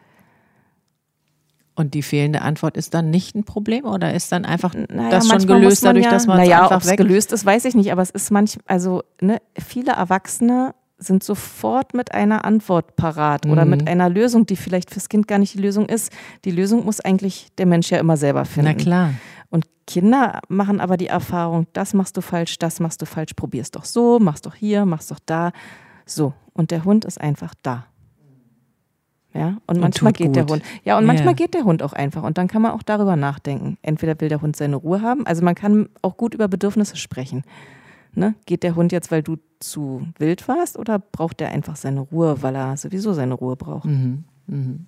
Und 1.79 1.93
die 1.93 2.03
fehlende 2.03 2.41
Antwort 2.41 2.75
ist 2.75 2.93
dann 2.93 3.09
nicht 3.09 3.35
ein 3.35 3.45
Problem 3.45 3.85
oder 3.85 4.13
ist 4.13 4.33
dann 4.33 4.43
einfach 4.43 4.73
Naja, 4.73 5.09
das 5.11 5.29
schon 5.29 5.47
gelöst, 5.47 5.85
dadurch, 5.85 6.03
ja, 6.03 6.11
dass 6.11 6.27
man 6.27 6.39
es 6.41 6.43
naja, 6.45 6.57
ob 6.65 6.71
einfach 6.71 6.81
es 6.83 6.89
weg 6.89 6.97
gelöst 6.97 7.31
ist, 7.31 7.45
weiß 7.45 7.63
ich 7.63 7.73
nicht, 7.73 7.89
aber 7.93 8.01
es 8.01 8.09
ist 8.09 8.31
manchmal, 8.31 8.63
also 8.67 9.03
ne, 9.21 9.37
viele 9.57 9.93
Erwachsene 9.93 10.75
sind 10.97 11.23
sofort 11.23 11.93
mit 11.93 12.13
einer 12.13 12.43
Antwort 12.43 12.97
parat 12.97 13.45
oder 13.45 13.63
Mhm. 13.63 13.71
mit 13.71 13.87
einer 13.87 14.09
Lösung, 14.09 14.45
die 14.45 14.57
vielleicht 14.57 14.91
fürs 14.91 15.07
Kind 15.07 15.29
gar 15.29 15.37
nicht 15.39 15.53
die 15.53 15.59
Lösung 15.61 15.87
ist. 15.87 16.11
Die 16.43 16.51
Lösung 16.51 16.83
muss 16.83 16.99
eigentlich 16.99 17.47
der 17.57 17.65
Mensch 17.65 17.89
ja 17.91 17.97
immer 17.99 18.17
selber 18.17 18.43
finden. 18.43 18.71
Na 18.75 18.83
klar. 18.83 19.13
Und 19.49 19.65
Kinder 19.87 20.41
machen 20.49 20.81
aber 20.81 20.97
die 20.97 21.07
Erfahrung, 21.07 21.65
das 21.71 21.93
machst 21.93 22.17
du 22.17 22.21
falsch, 22.21 22.59
das 22.59 22.81
machst 22.81 23.01
du 23.01 23.05
falsch, 23.05 23.31
probier's 23.37 23.71
doch 23.71 23.85
so, 23.85 24.19
mach's 24.19 24.41
doch 24.41 24.55
hier, 24.55 24.85
mach's 24.85 25.07
doch 25.07 25.19
da. 25.25 25.53
So. 26.05 26.33
Und 26.51 26.71
der 26.71 26.83
Hund 26.83 27.05
ist 27.05 27.21
einfach 27.21 27.53
da. 27.63 27.85
Ja, 29.33 29.57
und 29.67 29.79
manchmal 29.79 30.11
geht 30.11 30.27
gut. 30.27 30.35
der 30.35 30.45
Hund. 30.47 30.63
Ja, 30.83 30.97
und 30.97 31.05
manchmal 31.05 31.35
geht 31.35 31.53
der 31.53 31.63
Hund 31.63 31.83
auch 31.83 31.93
einfach. 31.93 32.23
Und 32.23 32.37
dann 32.37 32.47
kann 32.47 32.63
man 32.63 32.71
auch 32.71 32.81
darüber 32.81 33.15
nachdenken. 33.15 33.77
Entweder 33.83 34.19
will 34.19 34.29
der 34.29 34.41
Hund 34.41 34.55
seine 34.55 34.75
Ruhe 34.75 35.01
haben. 35.01 35.25
Also 35.27 35.43
man 35.43 35.53
kann 35.53 35.89
auch 36.01 36.17
gut 36.17 36.33
über 36.33 36.47
Bedürfnisse 36.47 36.97
sprechen. 36.97 37.43
Ne? 38.15 38.33
Geht 38.47 38.63
der 38.63 38.75
Hund 38.75 38.91
jetzt, 38.91 39.11
weil 39.11 39.21
du 39.21 39.37
zu 39.59 40.01
wild 40.17 40.47
warst, 40.47 40.79
oder 40.79 40.97
braucht 40.97 41.41
er 41.41 41.49
einfach 41.49 41.75
seine 41.75 42.01
Ruhe, 42.01 42.41
weil 42.41 42.55
er 42.55 42.75
sowieso 42.75 43.13
seine 43.13 43.35
Ruhe 43.35 43.55
braucht? 43.55 43.85
Mhm. 43.85 44.23
Mhm. 44.47 44.85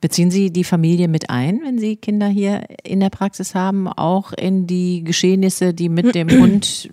Beziehen 0.00 0.30
Sie 0.30 0.52
die 0.52 0.64
Familie 0.64 1.08
mit 1.08 1.28
ein, 1.28 1.60
wenn 1.64 1.78
Sie 1.78 1.96
Kinder 1.96 2.28
hier 2.28 2.64
in 2.84 3.00
der 3.00 3.10
Praxis 3.10 3.54
haben, 3.54 3.88
auch 3.88 4.32
in 4.32 4.66
die 4.66 5.02
Geschehnisse, 5.02 5.74
die 5.74 5.88
mit 5.88 6.14
dem 6.14 6.30
Hund 6.40 6.88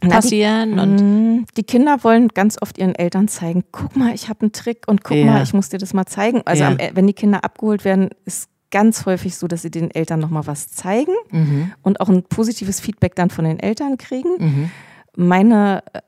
passieren. 0.00 0.74
Na, 0.74 0.86
die, 0.86 0.92
und 0.92 1.40
mm, 1.40 1.44
die 1.56 1.64
Kinder 1.64 2.02
wollen 2.04 2.28
ganz 2.28 2.56
oft 2.60 2.78
ihren 2.78 2.94
Eltern 2.94 3.28
zeigen, 3.28 3.64
guck 3.72 3.96
mal, 3.96 4.14
ich 4.14 4.28
habe 4.28 4.42
einen 4.42 4.52
Trick 4.52 4.86
und 4.86 5.04
guck 5.04 5.16
ja. 5.16 5.24
mal, 5.24 5.42
ich 5.42 5.52
muss 5.52 5.68
dir 5.68 5.78
das 5.78 5.94
mal 5.94 6.06
zeigen. 6.06 6.42
Also 6.44 6.64
ja. 6.64 6.70
am, 6.70 6.78
wenn 6.92 7.06
die 7.06 7.14
Kinder 7.14 7.44
abgeholt 7.44 7.84
werden, 7.84 8.10
ist 8.24 8.48
ganz 8.70 9.06
häufig 9.06 9.36
so, 9.36 9.48
dass 9.48 9.62
sie 9.62 9.70
den 9.70 9.90
Eltern 9.90 10.20
nochmal 10.20 10.46
was 10.46 10.68
zeigen 10.68 11.14
mhm. 11.30 11.72
und 11.82 12.00
auch 12.00 12.08
ein 12.08 12.22
positives 12.22 12.80
Feedback 12.80 13.14
dann 13.14 13.30
von 13.30 13.44
den 13.44 13.58
Eltern 13.58 13.96
kriegen. 13.96 14.30
Mhm. 14.38 14.70
Meine 15.16 15.82
äh, 15.92 16.00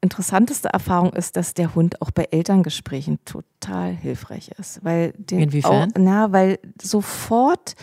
interessanteste 0.00 0.68
Erfahrung 0.68 1.12
ist, 1.12 1.36
dass 1.36 1.54
der 1.54 1.74
Hund 1.74 2.00
auch 2.02 2.10
bei 2.10 2.28
Elterngesprächen 2.30 3.18
total 3.24 3.92
hilfreich 3.92 4.50
ist. 4.58 4.84
Weil 4.84 5.12
den 5.16 5.40
Inwiefern? 5.40 5.90
Auch, 5.90 5.98
na, 5.98 6.32
weil 6.32 6.58
sofort 6.80 7.74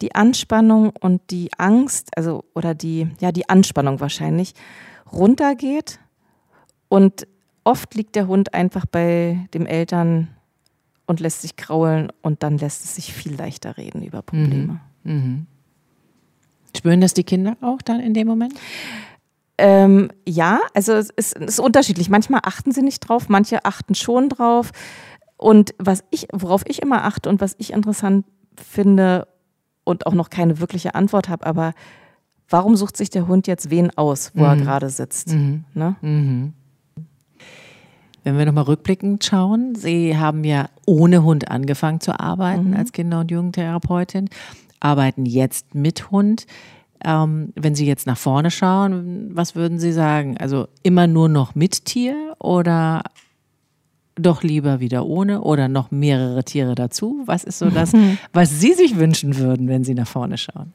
die 0.00 0.14
Anspannung 0.14 0.92
und 1.00 1.30
die 1.30 1.50
Angst, 1.58 2.16
also 2.16 2.44
oder 2.54 2.74
die, 2.74 3.08
ja, 3.20 3.32
die 3.32 3.48
Anspannung 3.48 4.00
wahrscheinlich, 4.00 4.54
runtergeht 5.12 6.00
und 6.88 7.26
oft 7.64 7.94
liegt 7.94 8.16
der 8.16 8.28
Hund 8.28 8.54
einfach 8.54 8.86
bei 8.86 9.48
dem 9.54 9.66
Eltern 9.66 10.28
und 11.06 11.20
lässt 11.20 11.42
sich 11.42 11.56
kraulen 11.56 12.12
und 12.22 12.42
dann 12.42 12.58
lässt 12.58 12.84
es 12.84 12.94
sich 12.94 13.12
viel 13.12 13.34
leichter 13.34 13.76
reden 13.76 14.02
über 14.02 14.22
Probleme. 14.22 14.80
Mhm. 15.02 15.12
Mhm. 15.12 15.46
Spüren 16.76 17.00
das 17.00 17.14
die 17.14 17.24
Kinder 17.24 17.56
auch 17.60 17.82
dann 17.82 18.00
in 18.00 18.14
dem 18.14 18.26
Moment? 18.26 18.54
Ähm, 19.56 20.10
ja, 20.26 20.60
also 20.74 20.92
es 20.94 21.10
ist, 21.10 21.36
es 21.36 21.42
ist, 21.42 21.60
unterschiedlich. 21.60 22.10
Manchmal 22.10 22.40
achten 22.42 22.72
sie 22.72 22.82
nicht 22.82 23.00
drauf, 23.00 23.28
manche 23.28 23.64
achten 23.64 23.94
schon 23.94 24.28
drauf. 24.28 24.72
Und 25.36 25.74
was 25.78 26.02
ich, 26.10 26.26
worauf 26.32 26.62
ich 26.66 26.82
immer 26.82 27.04
achte 27.04 27.28
und 27.28 27.40
was 27.40 27.54
ich 27.58 27.72
interessant 27.72 28.26
finde 28.56 29.28
und 29.84 30.06
auch 30.06 30.14
noch 30.14 30.30
keine 30.30 30.58
wirkliche 30.58 30.94
Antwort 30.94 31.28
habe, 31.28 31.46
aber 31.46 31.74
warum 32.48 32.76
sucht 32.76 32.96
sich 32.96 33.10
der 33.10 33.26
Hund 33.26 33.46
jetzt 33.46 33.70
wen 33.70 33.96
aus, 33.96 34.32
wo 34.34 34.42
mhm. 34.42 34.48
er 34.48 34.56
gerade 34.56 34.90
sitzt? 34.90 35.32
Mhm. 35.32 35.64
Ne? 35.74 35.96
Mhm. 36.02 36.52
Wenn 38.24 38.38
wir 38.38 38.46
nochmal 38.46 38.64
rückblickend 38.64 39.22
schauen, 39.22 39.74
Sie 39.74 40.16
haben 40.16 40.44
ja 40.44 40.68
ohne 40.86 41.22
Hund 41.22 41.50
angefangen 41.50 42.00
zu 42.00 42.18
arbeiten 42.18 42.70
mhm. 42.70 42.76
als 42.76 42.92
Kinder- 42.92 43.20
und 43.20 43.30
Jugendtherapeutin, 43.30 44.30
arbeiten 44.80 45.26
jetzt 45.26 45.74
mit 45.74 46.10
Hund. 46.10 46.46
Ähm, 47.04 47.52
wenn 47.54 47.74
Sie 47.74 47.86
jetzt 47.86 48.06
nach 48.06 48.16
vorne 48.16 48.50
schauen, 48.50 49.30
was 49.34 49.54
würden 49.54 49.78
Sie 49.78 49.92
sagen? 49.92 50.38
Also 50.38 50.68
immer 50.82 51.06
nur 51.06 51.28
noch 51.28 51.54
mit 51.54 51.84
Tier 51.84 52.34
oder 52.38 53.02
doch 54.16 54.42
lieber 54.42 54.80
wieder 54.80 55.04
ohne 55.06 55.42
oder 55.42 55.68
noch 55.68 55.90
mehrere 55.90 56.44
Tiere 56.44 56.74
dazu? 56.74 57.22
Was 57.26 57.44
ist 57.44 57.58
so 57.58 57.68
das, 57.68 57.92
was 58.32 58.58
Sie 58.58 58.72
sich 58.72 58.96
wünschen 58.96 59.36
würden, 59.36 59.68
wenn 59.68 59.84
Sie 59.84 59.94
nach 59.94 60.08
vorne 60.08 60.38
schauen? 60.38 60.72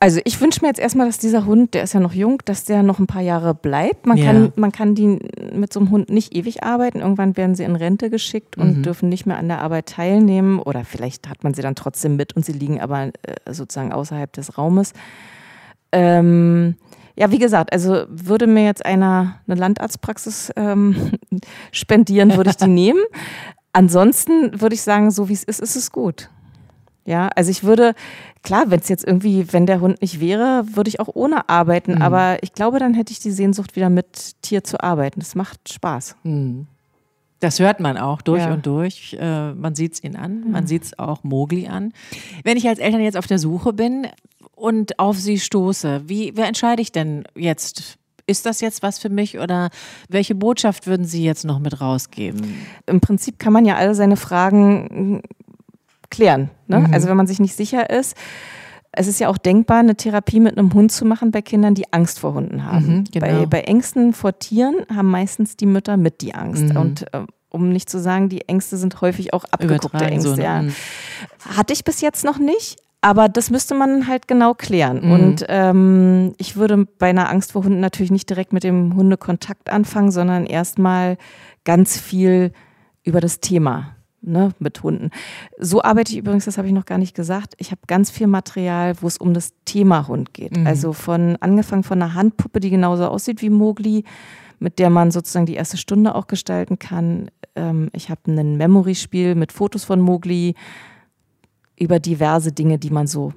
Also 0.00 0.20
ich 0.24 0.40
wünsche 0.40 0.60
mir 0.62 0.68
jetzt 0.68 0.78
erstmal, 0.78 1.06
dass 1.06 1.18
dieser 1.18 1.44
Hund, 1.44 1.74
der 1.74 1.82
ist 1.82 1.92
ja 1.92 1.98
noch 1.98 2.12
jung, 2.12 2.40
dass 2.44 2.64
der 2.64 2.84
noch 2.84 3.00
ein 3.00 3.08
paar 3.08 3.22
Jahre 3.22 3.52
bleibt. 3.52 4.06
Man, 4.06 4.16
ja. 4.16 4.26
kann, 4.26 4.52
man 4.54 4.70
kann 4.70 4.94
die 4.94 5.18
mit 5.52 5.72
so 5.72 5.80
einem 5.80 5.90
Hund 5.90 6.08
nicht 6.08 6.36
ewig 6.36 6.62
arbeiten. 6.62 7.00
Irgendwann 7.00 7.36
werden 7.36 7.56
sie 7.56 7.64
in 7.64 7.74
Rente 7.74 8.08
geschickt 8.08 8.56
und 8.56 8.78
mhm. 8.78 8.82
dürfen 8.84 9.08
nicht 9.08 9.26
mehr 9.26 9.38
an 9.38 9.48
der 9.48 9.60
Arbeit 9.60 9.86
teilnehmen. 9.86 10.60
Oder 10.60 10.84
vielleicht 10.84 11.28
hat 11.28 11.42
man 11.42 11.52
sie 11.52 11.62
dann 11.62 11.74
trotzdem 11.74 12.14
mit 12.14 12.36
und 12.36 12.44
sie 12.44 12.52
liegen 12.52 12.80
aber 12.80 13.06
äh, 13.06 13.52
sozusagen 13.52 13.92
außerhalb 13.92 14.32
des 14.32 14.56
Raumes. 14.56 14.92
Ähm, 15.90 16.76
ja, 17.16 17.32
wie 17.32 17.38
gesagt, 17.38 17.72
also 17.72 18.04
würde 18.08 18.46
mir 18.46 18.64
jetzt 18.64 18.86
einer 18.86 19.40
eine 19.48 19.58
Landarztpraxis 19.58 20.52
ähm, 20.54 21.10
spendieren, 21.72 22.36
würde 22.36 22.50
ich 22.50 22.56
die 22.56 22.66
nehmen. 22.68 23.00
Ansonsten 23.72 24.60
würde 24.60 24.76
ich 24.76 24.82
sagen, 24.82 25.10
so 25.10 25.28
wie 25.28 25.32
es 25.32 25.42
ist, 25.42 25.60
ist 25.60 25.74
es 25.74 25.90
gut. 25.90 26.30
Ja, 27.08 27.30
also 27.34 27.50
ich 27.50 27.64
würde, 27.64 27.94
klar, 28.42 28.64
wenn 28.66 28.80
es 28.80 28.90
jetzt 28.90 29.02
irgendwie, 29.02 29.50
wenn 29.50 29.64
der 29.64 29.80
Hund 29.80 30.02
nicht 30.02 30.20
wäre, 30.20 30.64
würde 30.74 30.88
ich 30.88 31.00
auch 31.00 31.08
ohne 31.14 31.48
arbeiten. 31.48 31.94
Mhm. 31.94 32.02
Aber 32.02 32.42
ich 32.42 32.52
glaube, 32.52 32.78
dann 32.78 32.92
hätte 32.92 33.12
ich 33.12 33.18
die 33.18 33.30
Sehnsucht, 33.30 33.76
wieder 33.76 33.88
mit 33.88 34.42
Tier 34.42 34.62
zu 34.62 34.82
arbeiten. 34.82 35.20
Das 35.20 35.34
macht 35.34 35.72
Spaß. 35.72 36.16
Mhm. 36.24 36.66
Das 37.40 37.60
hört 37.60 37.80
man 37.80 37.96
auch 37.96 38.20
durch 38.20 38.42
ja. 38.42 38.52
und 38.52 38.66
durch. 38.66 39.16
Äh, 39.18 39.54
man 39.54 39.74
sieht 39.74 39.94
es 39.94 40.04
ihn 40.04 40.16
an, 40.16 40.50
man 40.50 40.64
mhm. 40.64 40.66
sieht 40.66 40.84
es 40.84 40.98
auch 40.98 41.24
Mogli 41.24 41.66
an. 41.66 41.94
Wenn 42.44 42.58
ich 42.58 42.68
als 42.68 42.78
Eltern 42.78 43.00
jetzt 43.00 43.16
auf 43.16 43.26
der 43.26 43.38
Suche 43.38 43.72
bin 43.72 44.08
und 44.54 44.98
auf 44.98 45.16
sie 45.16 45.40
stoße, 45.40 46.02
wie, 46.06 46.36
wie 46.36 46.42
entscheide 46.42 46.82
ich 46.82 46.92
denn 46.92 47.24
jetzt? 47.34 47.96
Ist 48.26 48.44
das 48.44 48.60
jetzt 48.60 48.82
was 48.82 48.98
für 48.98 49.08
mich 49.08 49.38
oder 49.38 49.70
welche 50.10 50.34
Botschaft 50.34 50.86
würden 50.86 51.06
Sie 51.06 51.24
jetzt 51.24 51.46
noch 51.46 51.58
mit 51.58 51.80
rausgeben? 51.80 52.66
Im 52.84 53.00
Prinzip 53.00 53.38
kann 53.38 53.54
man 53.54 53.64
ja 53.64 53.76
alle 53.76 53.94
seine 53.94 54.18
Fragen 54.18 55.22
klären. 56.10 56.50
Ne? 56.66 56.80
Mhm. 56.80 56.94
Also 56.94 57.08
wenn 57.08 57.16
man 57.16 57.26
sich 57.26 57.40
nicht 57.40 57.54
sicher 57.54 57.90
ist. 57.90 58.16
Es 58.90 59.06
ist 59.06 59.20
ja 59.20 59.28
auch 59.28 59.38
denkbar, 59.38 59.78
eine 59.78 59.96
Therapie 59.96 60.40
mit 60.40 60.56
einem 60.56 60.72
Hund 60.72 60.90
zu 60.90 61.04
machen 61.04 61.30
bei 61.30 61.42
Kindern, 61.42 61.74
die 61.74 61.92
Angst 61.92 62.18
vor 62.18 62.34
Hunden 62.34 62.64
haben. 62.64 62.86
Mhm, 62.86 63.04
genau. 63.12 63.26
bei, 63.26 63.46
bei 63.46 63.60
Ängsten 63.60 64.12
vor 64.12 64.38
Tieren 64.38 64.76
haben 64.94 65.10
meistens 65.10 65.56
die 65.56 65.66
Mütter 65.66 65.96
mit 65.96 66.20
die 66.22 66.34
Angst. 66.34 66.64
Mhm. 66.64 66.76
Und 66.76 67.14
äh, 67.14 67.26
um 67.50 67.68
nicht 67.68 67.90
zu 67.90 68.00
sagen, 68.00 68.28
die 68.28 68.48
Ängste 68.48 68.76
sind 68.76 69.00
häufig 69.00 69.34
auch 69.34 69.44
abgeguckte 69.50 70.04
Ängste. 70.04 70.30
So, 70.30 70.36
ne? 70.36 70.42
ja. 70.42 70.62
Mhm. 70.62 70.74
Hatte 71.56 71.74
ich 71.74 71.84
bis 71.84 72.00
jetzt 72.00 72.24
noch 72.24 72.38
nicht, 72.38 72.80
aber 73.00 73.28
das 73.28 73.50
müsste 73.50 73.74
man 73.74 74.08
halt 74.08 74.26
genau 74.26 74.54
klären. 74.54 75.04
Mhm. 75.04 75.12
Und 75.12 75.44
ähm, 75.48 76.34
ich 76.38 76.56
würde 76.56 76.86
bei 76.98 77.10
einer 77.10 77.28
Angst 77.30 77.52
vor 77.52 77.64
Hunden 77.64 77.80
natürlich 77.80 78.10
nicht 78.10 78.28
direkt 78.28 78.52
mit 78.52 78.64
dem 78.64 78.96
Hundekontakt 78.96 79.70
anfangen, 79.70 80.10
sondern 80.10 80.46
erstmal 80.46 81.18
ganz 81.64 81.98
viel 81.98 82.52
über 83.04 83.20
das 83.20 83.40
Thema 83.40 83.97
ne, 84.28 84.52
mit 84.58 84.82
Hunden. 84.82 85.10
So 85.58 85.82
arbeite 85.82 86.12
ich 86.12 86.18
übrigens, 86.18 86.44
das 86.44 86.58
habe 86.58 86.68
ich 86.68 86.74
noch 86.74 86.86
gar 86.86 86.98
nicht 86.98 87.14
gesagt. 87.14 87.54
Ich 87.58 87.70
habe 87.70 87.80
ganz 87.86 88.10
viel 88.10 88.26
Material, 88.26 88.94
wo 89.00 89.06
es 89.06 89.18
um 89.18 89.34
das 89.34 89.52
Thema 89.64 90.06
Hund 90.06 90.34
geht. 90.34 90.56
Mhm. 90.56 90.66
Also 90.66 90.92
von 90.92 91.36
angefangen 91.40 91.82
von 91.82 92.00
einer 92.00 92.14
Handpuppe, 92.14 92.60
die 92.60 92.70
genauso 92.70 93.06
aussieht 93.06 93.42
wie 93.42 93.50
Mogli, 93.50 94.04
mit 94.58 94.78
der 94.78 94.90
man 94.90 95.10
sozusagen 95.10 95.46
die 95.46 95.54
erste 95.54 95.76
Stunde 95.76 96.14
auch 96.14 96.26
gestalten 96.26 96.78
kann. 96.78 97.30
Ähm, 97.56 97.90
ich 97.92 98.10
habe 98.10 98.20
ein 98.26 98.56
Memory-Spiel 98.56 99.34
mit 99.34 99.52
Fotos 99.52 99.84
von 99.84 100.00
Mogli 100.00 100.54
über 101.78 102.00
diverse 102.00 102.52
Dinge, 102.52 102.78
die 102.78 102.90
man 102.90 103.06
so 103.06 103.32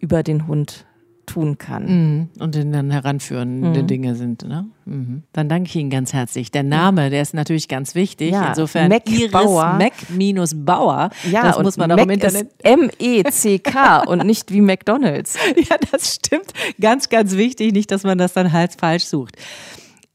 über 0.00 0.22
den 0.22 0.46
Hund 0.46 0.86
tun 1.26 1.58
kann. 1.58 1.86
Mhm. 1.86 2.28
Und 2.38 2.54
den 2.54 2.72
dann 2.72 2.90
heranführende 2.90 3.82
mhm. 3.82 3.86
Dinge 3.86 4.14
sind. 4.14 4.46
Ne? 4.46 4.66
Mhm. 4.84 5.22
Dann 5.32 5.48
danke 5.48 5.68
ich 5.68 5.76
Ihnen 5.76 5.90
ganz 5.90 6.12
herzlich. 6.12 6.50
Der 6.50 6.62
Name, 6.62 7.10
der 7.10 7.22
ist 7.22 7.34
natürlich 7.34 7.68
ganz 7.68 7.94
wichtig. 7.94 8.32
Ja, 8.32 8.48
Insofern 8.48 8.88
Mac 8.88 9.08
Iris 9.08 9.30
Bauer. 9.30 9.74
Mac 9.78 9.92
minus 10.10 10.52
Bauer. 10.54 11.10
Ja, 11.30 11.42
das 11.42 11.58
muss 11.60 11.76
man 11.76 11.90
auch 11.92 11.98
im 11.98 12.10
Internet. 12.10 12.50
M-E-C-K 12.62 13.98
und 14.06 14.24
nicht 14.24 14.52
wie 14.52 14.60
McDonalds. 14.60 15.38
Ja, 15.56 15.76
das 15.90 16.16
stimmt. 16.16 16.52
Ganz, 16.80 17.08
ganz 17.08 17.36
wichtig. 17.36 17.72
Nicht, 17.72 17.90
dass 17.90 18.02
man 18.02 18.18
das 18.18 18.34
dann 18.34 18.52
halt 18.52 18.74
falsch 18.78 19.04
sucht. 19.04 19.36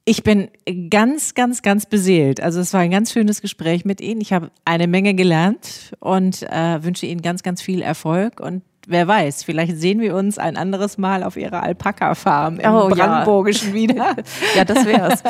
Ich 0.05 0.23
bin 0.23 0.49
ganz, 0.89 1.33
ganz, 1.33 1.61
ganz 1.61 1.85
beseelt. 1.85 2.41
Also 2.41 2.59
es 2.59 2.73
war 2.73 2.81
ein 2.81 2.91
ganz 2.91 3.11
schönes 3.11 3.41
Gespräch 3.41 3.85
mit 3.85 4.01
Ihnen. 4.01 4.21
Ich 4.21 4.33
habe 4.33 4.49
eine 4.65 4.87
Menge 4.87 5.13
gelernt 5.13 5.93
und 5.99 6.43
äh, 6.43 6.83
wünsche 6.83 7.05
Ihnen 7.05 7.21
ganz, 7.21 7.43
ganz 7.43 7.61
viel 7.61 7.81
Erfolg 7.81 8.39
und 8.39 8.63
wer 8.89 9.07
weiß, 9.07 9.43
vielleicht 9.43 9.77
sehen 9.77 10.01
wir 10.01 10.15
uns 10.15 10.37
ein 10.37 10.57
anderes 10.57 10.97
Mal 10.97 11.23
auf 11.23 11.37
Ihrer 11.37 11.63
Alpaka-Farm 11.63 12.59
im 12.59 12.73
oh, 12.73 12.89
Brandenburgischen 12.89 13.69
ja. 13.69 13.75
wieder. 13.75 14.15
ja, 14.55 14.65
das 14.65 14.85
wär's. 14.85 15.23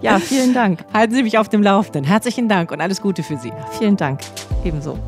Ja, 0.00 0.18
vielen 0.18 0.54
Dank. 0.54 0.80
Halten 0.92 1.14
Sie 1.14 1.22
mich 1.22 1.38
auf 1.38 1.48
dem 1.48 1.62
Laufenden. 1.62 2.04
Herzlichen 2.04 2.48
Dank 2.48 2.72
und 2.72 2.80
alles 2.80 3.00
Gute 3.00 3.22
für 3.22 3.36
Sie. 3.36 3.52
Vielen 3.78 3.96
Dank. 3.96 4.20
Ebenso. 4.64 4.98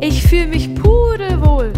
Ich 0.00 0.22
fühle 0.22 0.48
mich 0.48 0.74
pudelwohl. 0.74 1.72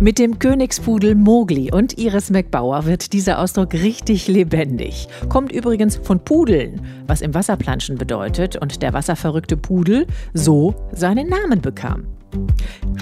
Mit 0.00 0.18
dem 0.18 0.40
Königspudel 0.40 1.14
Mogli 1.14 1.70
und 1.72 1.96
Iris 1.96 2.30
McBauer 2.30 2.86
wird 2.86 3.12
dieser 3.12 3.38
Ausdruck 3.38 3.72
richtig 3.72 4.26
lebendig. 4.26 5.06
Kommt 5.28 5.52
übrigens 5.52 5.96
von 5.96 6.18
Pudeln, 6.18 6.80
was 7.06 7.20
im 7.20 7.34
Wasserplanschen 7.34 7.98
bedeutet 7.98 8.56
und 8.56 8.82
der 8.82 8.92
wasserverrückte 8.92 9.56
Pudel 9.56 10.08
so 10.34 10.74
seinen 10.92 11.28
Namen 11.28 11.60
bekam. 11.60 12.06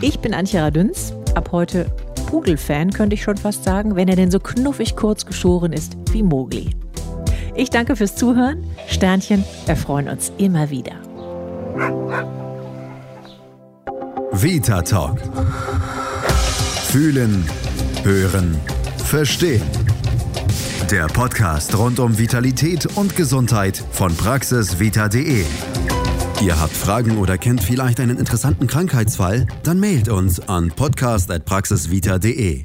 Ich 0.00 0.20
bin 0.20 0.34
Antje 0.34 0.60
Radüns, 0.60 1.12
ab 1.34 1.50
heute 1.52 1.86
Pudelfan 2.26 2.92
könnte 2.92 3.14
ich 3.14 3.22
schon 3.22 3.36
fast 3.36 3.64
sagen, 3.64 3.96
wenn 3.96 4.08
er 4.08 4.16
denn 4.16 4.30
so 4.30 4.38
knuffig 4.38 4.96
kurz 4.96 5.26
geschoren 5.26 5.72
ist 5.72 5.96
wie 6.12 6.22
Mogli. 6.22 6.70
Ich 7.54 7.70
danke 7.70 7.96
fürs 7.96 8.14
Zuhören. 8.14 8.64
Sternchen, 8.88 9.44
wir 9.66 9.76
freuen 9.76 10.08
uns 10.08 10.32
immer 10.38 10.70
wieder. 10.70 10.92
Vita 14.32 14.82
Talk. 14.82 15.18
Fühlen, 16.84 17.44
hören, 18.04 18.56
verstehen. 19.04 19.62
Der 20.90 21.06
Podcast 21.06 21.76
rund 21.76 22.00
um 22.00 22.16
Vitalität 22.18 22.86
und 22.96 23.16
Gesundheit 23.16 23.82
von 23.92 24.14
praxisvita.de. 24.16 25.44
Ihr 26.42 26.58
habt 26.58 26.74
Fragen 26.74 27.18
oder 27.18 27.36
kennt 27.36 27.62
vielleicht 27.62 28.00
einen 28.00 28.16
interessanten 28.16 28.66
Krankheitsfall? 28.66 29.46
Dann 29.62 29.78
mailt 29.78 30.08
uns 30.08 30.40
an 30.48 30.70
podcast.praxisvita.de. 30.74 32.64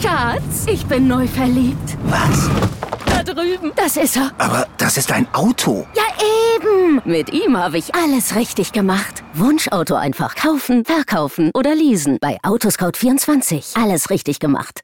Schatz, 0.00 0.66
ich 0.66 0.86
bin 0.86 1.08
neu 1.08 1.26
verliebt. 1.26 1.96
Was? 2.04 2.48
Da 3.06 3.22
drüben. 3.24 3.72
Das 3.74 3.96
ist 3.96 4.16
er. 4.16 4.30
Aber 4.38 4.68
das 4.76 4.96
ist 4.96 5.10
ein 5.10 5.26
Auto. 5.34 5.84
Ja, 5.96 6.04
eben. 6.56 7.02
Mit 7.04 7.32
ihm 7.32 7.56
habe 7.56 7.78
ich 7.78 7.94
alles 7.94 8.36
richtig 8.36 8.72
gemacht. 8.72 9.24
Wunschauto 9.34 9.94
einfach 9.96 10.36
kaufen, 10.36 10.84
verkaufen 10.84 11.50
oder 11.54 11.74
leasen. 11.74 12.18
Bei 12.20 12.38
Autoscout24. 12.42 13.82
Alles 13.82 14.10
richtig 14.10 14.38
gemacht. 14.38 14.76